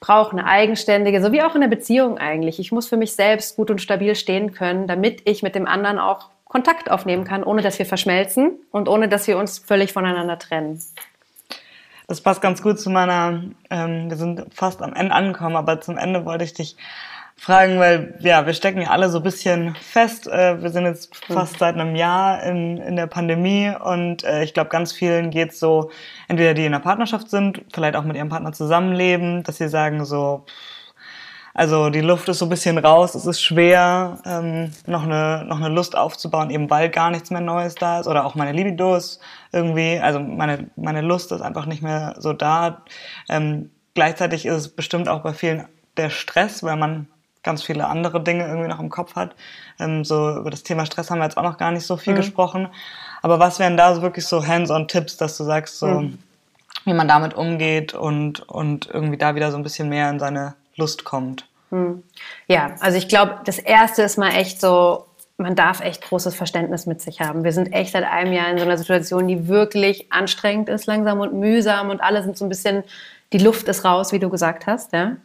brauche 0.01 0.33
eine 0.33 0.47
eigenständige, 0.47 1.23
so 1.23 1.33
wie 1.33 1.43
auch 1.43 1.55
in 1.55 1.61
der 1.61 1.69
Beziehung 1.69 2.19
eigentlich. 2.19 2.59
Ich 2.59 2.73
muss 2.73 2.89
für 2.89 2.97
mich 2.97 3.15
selbst 3.15 3.57
gut 3.57 3.71
und 3.71 3.81
stabil 3.81 4.15
stehen 4.15 4.53
können, 4.53 4.87
damit 4.87 5.23
ich 5.27 5.43
mit 5.43 5.55
dem 5.55 5.67
anderen 5.67 5.99
auch 5.99 6.31
Kontakt 6.45 6.91
aufnehmen 6.91 7.25
kann, 7.25 7.43
ohne 7.43 7.63
dass 7.63 7.79
wir 7.79 7.87
verschmelzen 7.87 8.53
und 8.71 8.89
ohne 8.89 9.09
dass 9.09 9.27
wir 9.27 9.39
uns 9.39 9.59
völlig 9.59 9.93
voneinander 9.93 10.39
trennen. 10.39 10.81
Das 12.07 12.21
passt 12.21 12.43
ganz 12.43 12.63
gut 12.63 12.79
zu 12.79 12.91
meiner, 12.91 13.45
ähm, 13.71 14.11
wir 14.11 14.17
sind 14.17 14.47
fast 14.53 14.83
am 14.83 14.93
Ende 14.93 15.15
angekommen, 15.15 15.57
aber 15.57 15.81
zum 15.81 15.97
Ende 15.97 16.25
wollte 16.27 16.45
ich 16.45 16.53
dich 16.53 16.77
fragen, 17.37 17.79
weil 17.79 18.15
ja, 18.21 18.47
wir 18.47 18.55
stecken 18.55 18.81
ja 18.81 18.89
alle 18.89 19.11
so 19.11 19.19
ein 19.19 19.25
bisschen 19.25 19.75
fest. 19.77 20.27
Äh, 20.27 20.63
wir 20.63 20.71
sind 20.71 20.85
jetzt 20.85 21.15
fast 21.17 21.59
seit 21.59 21.75
einem 21.75 21.95
Jahr 21.97 22.43
in, 22.43 22.79
in 22.79 22.97
der 22.97 23.07
Pandemie 23.07 23.73
und 23.83 24.25
äh, 24.25 24.45
ich 24.45 24.55
glaube, 24.55 24.71
ganz 24.71 24.93
vielen 24.93 25.31
geht 25.31 25.55
so, 25.55 25.91
entweder 26.29 26.55
die 26.55 26.65
in 26.65 26.75
einer 26.75 26.83
Partnerschaft 26.83 27.31
sind, 27.31 27.63
vielleicht 27.73 27.97
auch 27.97 28.05
mit 28.05 28.17
ihrem 28.17 28.29
Partner 28.29 28.53
zusammenleben, 28.53 29.43
dass 29.43 29.59
sie 29.59 29.69
sagen 29.69 30.05
so, 30.05 30.45
also 31.57 31.89
die 31.89 32.01
Luft 32.01 32.29
ist 32.29 32.41
so 32.41 32.47
ein 32.47 32.49
bisschen 32.49 32.79
raus, 32.79 33.15
es 33.15 33.27
ist 33.27 33.41
schwer, 33.41 34.19
ähm, 34.27 34.73
noch, 34.87 35.05
eine, 35.05 35.45
noch 35.47 35.59
eine 35.59 35.69
Lust 35.69 35.97
aufzubauen, 35.97 36.51
eben 36.51 36.69
weil 36.69 36.89
gar 36.89 37.11
nichts 37.11 37.31
mehr 37.31 37.41
Neues 37.41 37.77
da 37.77 38.01
ist. 38.01 38.09
Oder 38.09 38.27
auch 38.27 38.35
meine 38.35 38.51
Libido 38.51 38.97
ist 38.97 39.21
irgendwie, 39.53 40.01
also 40.01 40.19
meine, 40.19 40.69
meine 40.75 41.01
Lust 41.01 41.31
ist 41.31 41.43
einfach 41.43 41.67
nicht 41.67 41.81
mehr 41.81 42.17
so 42.19 42.33
da. 42.33 42.83
Ähm, 43.29 43.71
gleichzeitig 43.95 44.47
ist 44.47 44.57
es 44.57 44.69
bestimmt 44.69 45.09
auch 45.09 45.21
bei 45.23 45.33
vielen 45.33 45.69
der 45.97 46.11
Stress, 46.11 46.65
weil 46.65 46.75
man 46.75 47.07
ganz 47.45 47.63
viele 47.63 47.87
andere 47.87 48.23
Dinge 48.23 48.47
irgendwie 48.47 48.69
noch 48.69 48.81
im 48.81 48.91
Kopf 48.91 49.15
hat. 49.15 49.35
Ähm, 49.79 50.05
so 50.05 50.37
über 50.39 50.51
das 50.51 50.63
Thema 50.63 50.87
Stress 50.87 51.11
haben 51.11 51.19
wir 51.19 51.25
jetzt 51.25 51.37
auch 51.37 51.43
noch 51.43 51.59
gar 51.59 51.71
nicht 51.71 51.87
so 51.87 51.97
viel 51.97 52.15
mhm. 52.15 52.19
gesprochen. 52.19 52.69
Aber 53.23 53.39
was 53.39 53.59
wären 53.59 53.77
da 53.77 53.95
so 53.95 54.03
wirklich 54.03 54.27
so 54.27 54.45
Hands-on-Tipps, 54.45 55.17
dass 55.17 55.37
du 55.37 55.45
sagst, 55.45 55.79
so 55.79 55.87
mhm. 55.87 56.19
wie 56.85 56.95
man 56.95 57.07
damit 57.07 57.35
umgeht 57.35 57.95
und, 57.95 58.41
und 58.49 58.89
irgendwie 58.93 59.19
da 59.19 59.35
wieder 59.35 59.51
so 59.51 59.57
ein 59.57 59.63
bisschen 59.63 59.89
mehr 59.89 60.11
in 60.11 60.19
seine 60.19 60.55
Lust 60.77 61.05
kommt? 61.05 61.47
Mhm. 61.71 62.03
Ja, 62.49 62.75
also 62.81 62.99
ich 62.99 63.09
glaube, 63.09 63.41
das 63.45 63.59
Erste 63.59 64.03
ist 64.03 64.19
mal 64.19 64.31
echt 64.31 64.61
so, 64.61 65.07
man 65.37 65.57
darf 65.57 65.81
echt 65.81 66.03
großes 66.03 66.35
Verständnis 66.35 66.87
mit 66.87 67.01
sich 67.01 67.21
haben. 67.21 67.45
Wir 67.45 67.53
sind 67.53 67.73
echt 67.73 67.93
seit 67.93 68.05
einem 68.05 68.33
Jahr 68.33 68.51
in 68.51 68.59
so 68.59 68.65
einer 68.65 68.79
Situation, 68.79 69.27
die 69.27 69.49
wirklich 69.49 70.13
anstrengend 70.13 70.69
ist, 70.69 70.87
langsam 70.87 71.21
und 71.21 71.35
mühsam 71.35 71.91
und 71.91 72.01
alle 72.01 72.23
sind 72.23 72.39
so 72.39 72.45
ein 72.45 72.49
bisschen, 72.49 72.85
die 73.33 73.39
Luft 73.39 73.67
ist 73.69 73.85
raus, 73.85 74.13
wie 74.13 74.21
du 74.21 74.31
gesagt 74.31 74.67
hast, 74.67 74.93
ja. 74.93 75.17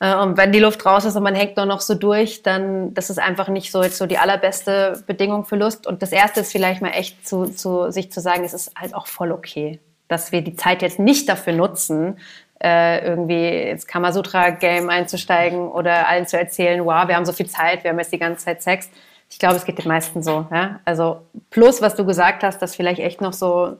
Äh, 0.00 0.14
und 0.16 0.36
wenn 0.36 0.52
die 0.52 0.60
Luft 0.60 0.84
raus 0.86 1.04
ist 1.04 1.16
und 1.16 1.22
man 1.22 1.34
hängt 1.34 1.56
nur 1.56 1.66
noch 1.66 1.80
so 1.80 1.94
durch, 1.94 2.42
dann 2.42 2.94
das 2.94 3.10
ist 3.10 3.18
einfach 3.18 3.48
nicht 3.48 3.72
so 3.72 3.82
so 3.84 4.06
die 4.06 4.18
allerbeste 4.18 5.02
Bedingung 5.06 5.44
für 5.44 5.56
Lust. 5.56 5.86
Und 5.86 6.02
das 6.02 6.12
erste 6.12 6.40
ist 6.40 6.52
vielleicht 6.52 6.82
mal 6.82 6.90
echt 6.90 7.26
zu, 7.26 7.46
zu 7.46 7.90
sich 7.90 8.12
zu 8.12 8.20
sagen, 8.20 8.44
es 8.44 8.54
ist 8.54 8.72
halt 8.76 8.94
auch 8.94 9.06
voll 9.06 9.32
okay, 9.32 9.80
dass 10.08 10.32
wir 10.32 10.42
die 10.42 10.56
Zeit 10.56 10.82
jetzt 10.82 10.98
nicht 10.98 11.28
dafür 11.28 11.52
nutzen, 11.52 12.18
äh, 12.62 13.06
irgendwie 13.06 13.70
ins 13.70 13.86
Kamasutra-Game 13.86 14.90
einzusteigen 14.90 15.68
oder 15.68 16.08
allen 16.08 16.26
zu 16.26 16.38
erzählen, 16.38 16.84
wow, 16.84 17.06
wir 17.06 17.14
haben 17.14 17.26
so 17.26 17.32
viel 17.32 17.48
Zeit, 17.48 17.84
wir 17.84 17.90
haben 17.90 17.98
jetzt 17.98 18.12
die 18.12 18.18
ganze 18.18 18.44
Zeit 18.44 18.62
Sex. 18.62 18.90
Ich 19.30 19.38
glaube, 19.38 19.56
es 19.56 19.64
geht 19.64 19.78
den 19.78 19.88
meisten 19.88 20.22
so. 20.22 20.46
Ja? 20.50 20.80
Also 20.84 21.22
plus, 21.50 21.82
was 21.82 21.94
du 21.94 22.04
gesagt 22.04 22.42
hast, 22.42 22.60
dass 22.60 22.74
vielleicht 22.74 23.00
echt 23.00 23.20
noch 23.20 23.32
so 23.32 23.76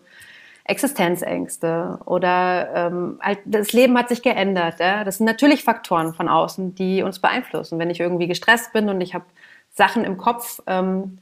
Existenzängste 0.69 1.99
oder 2.05 2.69
ähm, 2.75 3.19
halt, 3.23 3.39
das 3.47 3.73
Leben 3.73 3.97
hat 3.99 4.11
sich 4.11 4.23
geändert. 4.23 4.79
Ja? 4.81 5.03
Das 5.03 5.17
sind 5.17 5.27
natürlich 5.27 5.65
Faktoren 5.65 6.13
von 6.13 6.29
außen, 6.29 6.75
die 6.75 7.03
uns 7.03 7.19
beeinflussen. 7.19 7.79
Wenn 7.79 7.91
ich 7.91 8.01
irgendwie 8.01 8.29
gestresst 8.29 8.73
bin 8.75 8.89
und 8.89 9.01
ich 9.01 9.15
habe 9.15 9.25
Sachen 9.73 10.05
im 10.05 10.19
Kopf, 10.19 10.61
ähm, 10.67 11.19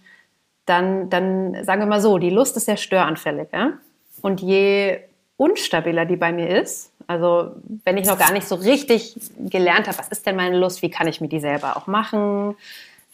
dann, 0.67 1.11
dann 1.11 1.65
sagen 1.65 1.81
wir 1.81 1.87
mal 1.87 2.01
so, 2.01 2.19
die 2.19 2.31
Lust 2.31 2.57
ist 2.57 2.67
sehr 2.67 2.77
störanfällig. 2.77 3.49
Ja? 3.53 3.75
Und 4.21 4.43
je 4.43 4.99
unstabiler 5.37 6.07
die 6.07 6.17
bei 6.17 6.33
mir 6.33 6.61
ist, 6.61 6.93
also 7.07 7.53
wenn 7.85 7.99
ich 7.99 8.07
noch 8.07 8.19
gar 8.19 8.33
nicht 8.33 8.49
so 8.49 8.57
richtig 8.57 9.17
gelernt 9.39 9.87
habe, 9.87 9.99
was 9.99 10.09
ist 10.09 10.27
denn 10.27 10.35
meine 10.35 10.59
Lust, 10.59 10.83
wie 10.83 10.91
kann 10.91 11.07
ich 11.07 11.21
mir 11.21 11.29
die 11.29 11.39
selber 11.39 11.77
auch 11.77 11.87
machen, 11.87 12.57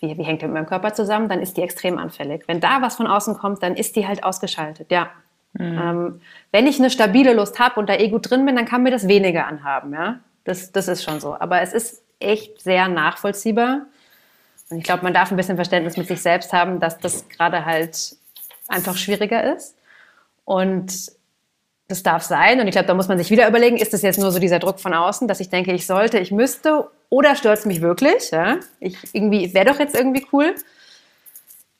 wie, 0.00 0.16
wie 0.16 0.22
hängt 0.22 0.40
die 0.40 0.46
mit 0.46 0.54
meinem 0.54 0.66
Körper 0.66 0.94
zusammen, 0.94 1.28
dann 1.28 1.40
ist 1.40 1.58
die 1.58 1.62
extrem 1.62 1.98
anfällig. 1.98 2.44
Wenn 2.46 2.60
da 2.60 2.80
was 2.80 2.96
von 2.96 3.06
außen 3.06 3.36
kommt, 3.36 3.62
dann 3.62 3.74
ist 3.74 3.96
die 3.96 4.06
halt 4.06 4.24
ausgeschaltet, 4.24 4.90
ja. 4.90 5.10
Mhm. 5.54 5.78
Ähm, 5.78 6.20
wenn 6.50 6.66
ich 6.66 6.78
eine 6.78 6.90
stabile 6.90 7.34
Lust 7.34 7.58
habe 7.58 7.78
und 7.78 7.88
da 7.88 7.94
eh 7.94 8.08
gut 8.08 8.30
drin 8.30 8.46
bin, 8.46 8.56
dann 8.56 8.64
kann 8.64 8.82
mir 8.82 8.90
das 8.90 9.08
weniger 9.08 9.46
anhaben. 9.46 9.92
Ja? 9.92 10.20
Das, 10.44 10.72
das 10.72 10.88
ist 10.88 11.04
schon 11.04 11.20
so. 11.20 11.34
Aber 11.38 11.60
es 11.60 11.72
ist 11.72 12.02
echt 12.20 12.60
sehr 12.60 12.88
nachvollziehbar. 12.88 13.82
Und 14.70 14.78
ich 14.78 14.84
glaube, 14.84 15.02
man 15.02 15.12
darf 15.12 15.30
ein 15.30 15.36
bisschen 15.36 15.56
Verständnis 15.56 15.96
mit 15.96 16.08
sich 16.08 16.22
selbst 16.22 16.52
haben, 16.52 16.80
dass 16.80 16.98
das 16.98 17.28
gerade 17.28 17.64
halt 17.64 18.16
einfach 18.68 18.96
schwieriger 18.96 19.54
ist. 19.54 19.76
Und 20.44 21.12
das 21.88 22.02
darf 22.02 22.22
sein. 22.22 22.58
Und 22.60 22.66
ich 22.66 22.72
glaube, 22.72 22.86
da 22.86 22.94
muss 22.94 23.08
man 23.08 23.18
sich 23.18 23.30
wieder 23.30 23.46
überlegen, 23.46 23.76
ist 23.76 23.92
das 23.92 24.00
jetzt 24.00 24.18
nur 24.18 24.30
so 24.30 24.38
dieser 24.38 24.58
Druck 24.58 24.80
von 24.80 24.94
außen, 24.94 25.28
dass 25.28 25.40
ich 25.40 25.50
denke, 25.50 25.72
ich 25.72 25.86
sollte, 25.86 26.18
ich 26.18 26.30
müsste, 26.30 26.88
oder 27.10 27.36
stört 27.36 27.58
es 27.58 27.66
mich 27.66 27.82
wirklich? 27.82 28.30
Ja? 28.30 28.56
Ich 28.80 28.96
irgendwie 29.12 29.52
wäre 29.52 29.66
doch 29.66 29.78
jetzt 29.78 29.94
irgendwie 29.94 30.26
cool 30.32 30.54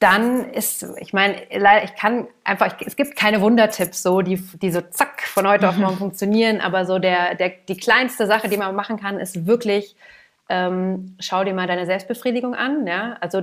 dann 0.02 0.50
ist, 0.50 0.84
ich 0.98 1.12
meine, 1.12 1.36
ich 1.84 1.94
kann 1.94 2.26
einfach, 2.42 2.74
es 2.84 2.96
gibt 2.96 3.14
keine 3.14 3.40
Wundertipps, 3.40 4.02
so, 4.02 4.20
die, 4.20 4.36
die 4.60 4.72
so 4.72 4.80
zack 4.80 5.22
von 5.22 5.46
heute 5.46 5.68
auf 5.68 5.76
morgen 5.76 5.96
funktionieren, 5.96 6.60
aber 6.60 6.84
so 6.84 6.98
der, 6.98 7.36
der, 7.36 7.50
die 7.68 7.76
kleinste 7.76 8.26
Sache, 8.26 8.48
die 8.48 8.56
man 8.56 8.74
machen 8.74 8.98
kann, 8.98 9.20
ist 9.20 9.46
wirklich, 9.46 9.94
ähm, 10.48 11.16
schau 11.20 11.44
dir 11.44 11.54
mal 11.54 11.68
deine 11.68 11.86
Selbstbefriedigung 11.86 12.54
an, 12.54 12.86
ja, 12.86 13.16
also 13.20 13.42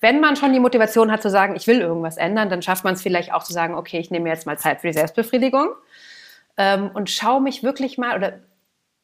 wenn 0.00 0.20
man 0.20 0.36
schon 0.36 0.52
die 0.52 0.60
Motivation 0.60 1.10
hat 1.10 1.22
zu 1.22 1.30
sagen, 1.30 1.56
ich 1.56 1.66
will 1.66 1.80
irgendwas 1.80 2.18
ändern, 2.18 2.50
dann 2.50 2.62
schafft 2.62 2.84
man 2.84 2.94
es 2.94 3.02
vielleicht 3.02 3.32
auch 3.32 3.42
zu 3.42 3.52
sagen, 3.52 3.74
okay, 3.74 3.98
ich 3.98 4.10
nehme 4.10 4.28
jetzt 4.28 4.46
mal 4.46 4.58
Zeit 4.58 4.80
für 4.80 4.86
die 4.88 4.92
Selbstbefriedigung. 4.92 5.70
Ähm, 6.56 6.90
und 6.94 7.10
schau 7.10 7.40
mich 7.40 7.64
wirklich 7.64 7.98
mal 7.98 8.16
oder 8.16 8.34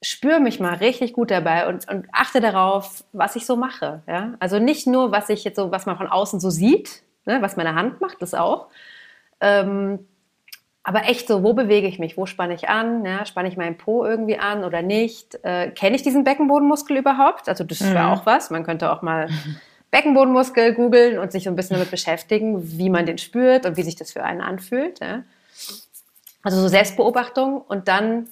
spüre 0.05 0.39
mich 0.39 0.61
mal 0.61 0.75
richtig 0.75 1.15
gut 1.15 1.31
dabei 1.31 1.67
und, 1.67 1.89
und 1.89 2.07
achte 2.13 2.41
darauf, 2.41 3.05
was 3.13 3.37
ich 3.37 3.47
so 3.47 3.57
mache. 3.57 4.03
Ja? 4.07 4.35
Also 4.39 4.59
nicht 4.59 4.87
nur, 4.87 5.13
was 5.13 5.31
ich 5.31 5.45
jetzt 5.45 5.57
so, 5.57 5.71
was 5.71 5.87
man 5.87 5.97
von 5.97 6.07
außen 6.07 6.41
so 6.41 6.51
sieht, 6.51 7.03
ne, 7.25 7.41
was 7.41 7.57
meine 7.57 7.75
Hand 7.75 8.01
macht, 8.01 8.21
das 8.21 8.35
auch. 8.35 8.69
Ähm, 9.41 10.07
aber 10.83 11.05
echt 11.05 11.29
so, 11.29 11.43
wo 11.43 11.55
bewege 11.55 11.87
ich 11.87 11.99
mich? 11.99 12.19
Wo 12.19 12.27
spanne 12.27 12.53
ich 12.55 12.69
an? 12.69 13.07
Ja, 13.07 13.25
spanne 13.25 13.49
ich 13.49 13.57
meinen 13.57 13.79
Po 13.79 14.05
irgendwie 14.05 14.39
an 14.39 14.65
oder 14.65 14.83
nicht? 14.83 15.43
Äh, 15.43 15.71
Kenne 15.71 15.97
ich 15.97 16.03
diesen 16.03 16.25
Beckenbodenmuskel 16.25 16.99
überhaupt? 16.99 17.49
Also 17.49 17.65
das 17.65 17.81
wäre 17.81 18.05
mhm. 18.05 18.11
auch 18.11 18.27
was. 18.27 18.51
Man 18.51 18.65
könnte 18.65 18.93
auch 18.93 19.01
mal 19.01 19.29
Beckenbodenmuskel 19.91 20.75
googeln 20.75 21.19
und 21.19 21.33
sich 21.33 21.45
so 21.45 21.51
ein 21.51 21.57
bisschen 21.57 21.77
damit 21.77 21.91
beschäftigen, 21.91 22.79
wie 22.79 22.91
man 22.91 23.07
den 23.07 23.17
spürt 23.17 23.65
und 23.65 23.79
wie 23.79 23.83
sich 23.83 23.97
das 23.97 24.13
für 24.13 24.25
einen 24.25 24.43
anfühlt. 24.43 25.01
Ja? 25.01 25.23
Also 26.43 26.61
so 26.61 26.69
Selbstbeobachtung 26.69 27.63
und 27.63 27.89
dann 27.89 28.29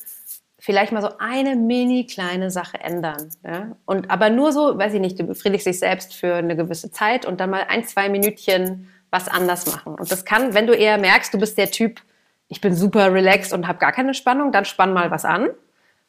vielleicht 0.62 0.92
mal 0.92 1.02
so 1.02 1.18
eine 1.18 1.56
mini 1.56 2.06
kleine 2.06 2.48
Sache 2.52 2.78
ändern. 2.78 3.30
Ja? 3.44 3.76
Und 3.84 4.12
aber 4.12 4.30
nur 4.30 4.52
so, 4.52 4.78
weiß 4.78 4.94
ich 4.94 5.00
nicht, 5.00 5.18
du 5.18 5.24
befriedigst 5.24 5.66
dich 5.66 5.80
selbst 5.80 6.14
für 6.14 6.36
eine 6.36 6.54
gewisse 6.54 6.92
Zeit 6.92 7.26
und 7.26 7.40
dann 7.40 7.50
mal 7.50 7.66
ein, 7.68 7.82
zwei 7.82 8.08
Minütchen 8.08 8.88
was 9.10 9.26
anders 9.26 9.66
machen. 9.66 9.96
Und 9.96 10.12
das 10.12 10.24
kann, 10.24 10.54
wenn 10.54 10.68
du 10.68 10.72
eher 10.72 10.98
merkst, 10.98 11.34
du 11.34 11.38
bist 11.38 11.58
der 11.58 11.72
Typ, 11.72 12.00
ich 12.46 12.60
bin 12.60 12.76
super 12.76 13.12
relaxed 13.12 13.52
und 13.52 13.66
habe 13.66 13.80
gar 13.80 13.90
keine 13.90 14.14
Spannung, 14.14 14.52
dann 14.52 14.64
spann 14.64 14.92
mal 14.92 15.10
was 15.10 15.24
an. 15.24 15.50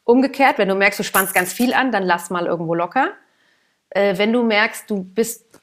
Umgekehrt, 0.04 0.58
wenn 0.58 0.68
du 0.68 0.76
merkst, 0.76 1.00
du 1.00 1.02
spannst 1.02 1.34
ganz 1.34 1.52
viel 1.52 1.74
an, 1.74 1.90
dann 1.90 2.04
lass 2.04 2.30
mal 2.30 2.46
irgendwo 2.46 2.76
locker. 2.76 3.08
Äh, 3.90 4.18
wenn 4.18 4.32
du 4.32 4.44
merkst, 4.44 4.88
du 4.88 5.02
bist 5.02 5.60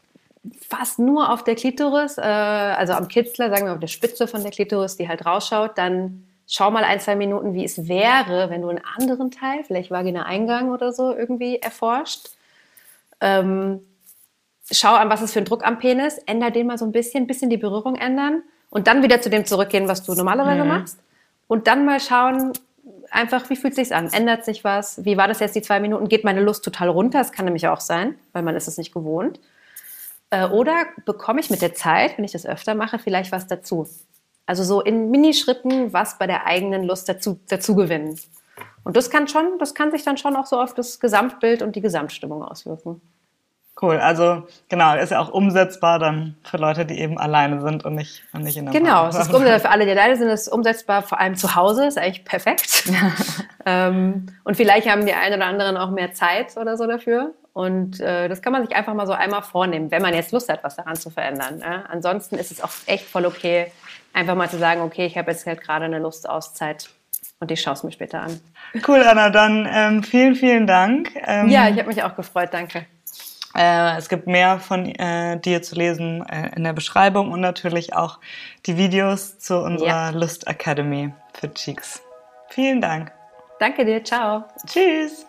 fast 0.68 1.00
nur 1.00 1.32
auf 1.32 1.46
der 1.46 1.56
Klitoris, 1.56 2.18
äh, 2.18 2.22
also 2.24 2.92
am 2.92 3.08
Kitzler, 3.08 3.52
sagen 3.52 3.68
wir 3.68 3.74
auf 3.74 3.80
der 3.80 3.88
Spitze 3.88 4.28
von 4.28 4.42
der 4.42 4.52
Klitoris, 4.52 4.98
die 4.98 5.08
halt 5.08 5.26
rausschaut, 5.26 5.78
dann 5.78 6.26
schau 6.48 6.72
mal 6.72 6.84
ein, 6.84 7.00
zwei 7.00 7.16
Minuten, 7.16 7.54
wie 7.54 7.64
es 7.64 7.88
wäre, 7.88 8.50
wenn 8.50 8.62
du 8.62 8.70
einen 8.70 8.82
anderen 8.98 9.32
Teil, 9.32 9.64
vielleicht 9.64 9.92
Vagina-Eingang 9.92 10.70
oder 10.70 10.92
so, 10.92 11.16
irgendwie 11.16 11.58
erforscht. 11.58 12.30
Ähm, 13.22 13.82
schau 14.72 14.94
an, 14.94 15.10
was 15.10 15.22
ist 15.22 15.34
für 15.34 15.40
ein 15.40 15.46
Druck 15.46 15.66
am 15.66 15.80
Penis, 15.80 16.18
änder 16.26 16.52
den 16.52 16.68
mal 16.68 16.78
so 16.78 16.86
ein 16.86 16.92
bisschen, 16.92 17.28
bisschen 17.28 17.50
die 17.50 17.58
Berührung 17.58 17.96
ändern 17.96 18.44
und 18.70 18.88
dann 18.88 19.04
wieder 19.04 19.22
zu 19.22 19.30
dem 19.30 19.46
zurückgehen, 19.46 19.88
was 19.88 20.04
du 20.04 20.14
normalerweise 20.14 20.64
mhm. 20.64 20.70
machst. 20.70 21.00
Und 21.48 21.68
dann 21.68 21.86
mal 21.86 22.00
schauen, 22.00 22.54
einfach, 23.12 23.50
wie 23.50 23.56
fühlt 23.56 23.78
es 23.78 23.90
sich 23.90 23.96
an? 23.96 24.12
Ändert 24.12 24.46
sich 24.46 24.64
was? 24.64 25.04
Wie 25.06 25.18
war 25.18 25.28
das 25.28 25.40
jetzt 25.40 25.56
die 25.56 25.62
zwei 25.62 25.80
Minuten? 25.80 26.08
Geht 26.08 26.24
meine 26.24 26.42
Lust 26.42 26.64
total 26.64 26.90
runter? 26.90 27.20
Das 27.20 27.32
kann 27.32 27.46
nämlich 27.46 27.68
auch 27.68 27.82
sein, 27.82 28.16
weil 28.34 28.44
man 28.44 28.56
ist 28.56 28.68
es 28.68 28.78
nicht 28.78 28.94
gewohnt. 28.94 29.40
Äh, 30.30 30.48
oder 30.48 30.86
bekomme 31.06 31.42
ich 31.42 31.50
mit 31.50 31.62
der 31.62 31.74
Zeit, 31.74 32.18
wenn 32.18 32.26
ich 32.26 32.32
das 32.32 32.46
öfter 32.46 32.74
mache, 32.74 33.00
vielleicht 33.00 33.32
was 33.32 33.48
dazu? 33.48 33.88
Also 34.46 34.64
so 34.64 34.82
in 34.82 35.12
Minischritten 35.12 35.94
was 35.94 36.18
bei 36.18 36.28
der 36.28 36.46
eigenen 36.46 36.84
Lust 36.84 37.08
dazu, 37.08 37.40
dazu 37.48 37.76
gewinnen. 37.76 38.20
Und 38.84 38.98
das 38.98 39.10
kann 39.10 39.28
schon, 39.28 39.60
das 39.60 39.76
kann 39.76 39.92
sich 39.92 40.04
dann 40.04 40.18
schon 40.18 40.36
auch 40.36 40.46
so 40.46 40.60
auf 40.60 40.74
das 40.74 41.00
Gesamtbild 41.00 41.62
und 41.62 41.76
die 41.76 41.82
Gesamtstimmung 41.82 42.44
auswirken. 42.44 43.02
Cool, 43.82 43.98
also 43.98 44.44
genau, 44.70 44.96
ist 44.96 45.12
ja 45.12 45.20
auch 45.20 45.30
umsetzbar 45.30 45.98
dann 45.98 46.36
für 46.44 46.58
Leute, 46.58 46.86
die 46.86 47.00
eben 47.00 47.18
alleine 47.18 47.62
sind 47.62 47.84
und 47.84 47.96
nicht, 47.96 48.24
und 48.32 48.44
nicht 48.44 48.58
in 48.58 48.66
der 48.66 48.74
Genau, 48.74 49.08
es 49.08 49.16
ist 49.16 49.34
umsetzbar 49.34 49.60
für 49.60 49.70
alle, 49.70 49.86
die 49.86 49.92
alleine 49.92 50.18
sind, 50.18 50.28
es 50.28 50.42
ist 50.42 50.54
umsetzbar 50.54 51.02
vor 51.02 51.20
allem 51.20 51.36
zu 51.36 51.56
Hause, 51.56 51.88
ist 51.88 51.98
eigentlich 51.98 52.26
perfekt. 52.26 52.92
ähm, 53.66 54.28
und 54.44 54.56
vielleicht 54.56 54.88
haben 54.88 55.06
die 55.06 55.14
einen 55.14 55.36
oder 55.36 55.46
anderen 55.46 55.78
auch 55.78 55.90
mehr 55.90 56.14
Zeit 56.14 56.58
oder 56.58 56.78
so 56.78 56.86
dafür. 56.86 57.34
Und 57.54 58.00
äh, 58.00 58.30
das 58.30 58.42
kann 58.42 58.54
man 58.54 58.66
sich 58.66 58.76
einfach 58.76 58.94
mal 58.94 59.08
so 59.08 59.14
einmal 59.14 59.42
vornehmen, 59.42 59.90
wenn 59.90 60.02
man 60.02 60.14
jetzt 60.14 60.32
Lust 60.32 60.48
hat, 60.50 60.64
was 60.64 60.76
daran 60.76 60.96
zu 60.96 61.10
verändern. 61.10 61.58
Ne? 61.58 61.84
Ansonsten 61.90 62.36
ist 62.36 62.52
es 62.52 62.62
auch 62.62 62.72
echt 62.86 63.06
voll 63.06 63.26
okay, 63.26 63.72
einfach 64.14 64.36
mal 64.36 64.50
zu 64.50 64.58
sagen, 64.58 64.82
okay, 64.82 65.06
ich 65.06 65.18
habe 65.18 65.32
jetzt 65.32 65.46
halt 65.46 65.62
gerade 65.62 65.86
eine 65.86 66.00
Lust 66.00 66.30
Auszeit 66.30 66.90
und 67.40 67.52
ich 67.52 67.62
schaue 67.62 67.74
es 67.74 67.84
mir 67.84 67.92
später 67.92 68.22
an. 68.22 68.40
Cool, 68.88 69.04
Anna, 69.04 69.30
dann 69.30 69.68
ähm, 69.72 70.04
vielen, 70.04 70.36
vielen 70.36 70.68
Dank. 70.68 71.12
Ähm, 71.26 71.50
ja, 71.50 71.70
ich 71.70 71.78
habe 71.78 71.88
mich 71.88 72.04
auch 72.04 72.16
gefreut, 72.16 72.50
danke. 72.52 72.86
Äh, 73.56 73.98
es 73.98 74.08
gibt 74.08 74.28
mehr 74.28 74.60
von 74.60 74.86
äh, 74.86 75.40
dir 75.40 75.62
zu 75.62 75.76
lesen 75.76 76.26
äh, 76.28 76.56
in 76.56 76.64
der 76.64 76.74
Beschreibung 76.74 77.32
und 77.32 77.42
natürlich 77.42 77.94
auch 77.94 78.20
die 78.66 78.78
Videos 78.78 79.40
zu 79.40 79.58
unserer 79.58 79.88
ja. 79.88 80.10
Lust 80.12 80.48
Academy 80.48 81.12
für 81.34 81.54
Cheeks. 81.54 82.02
Vielen 82.50 82.80
Dank. 82.80 83.12
Danke 83.60 83.86
dir, 83.86 84.04
ciao. 84.04 84.46
Tschüss. 84.66 85.26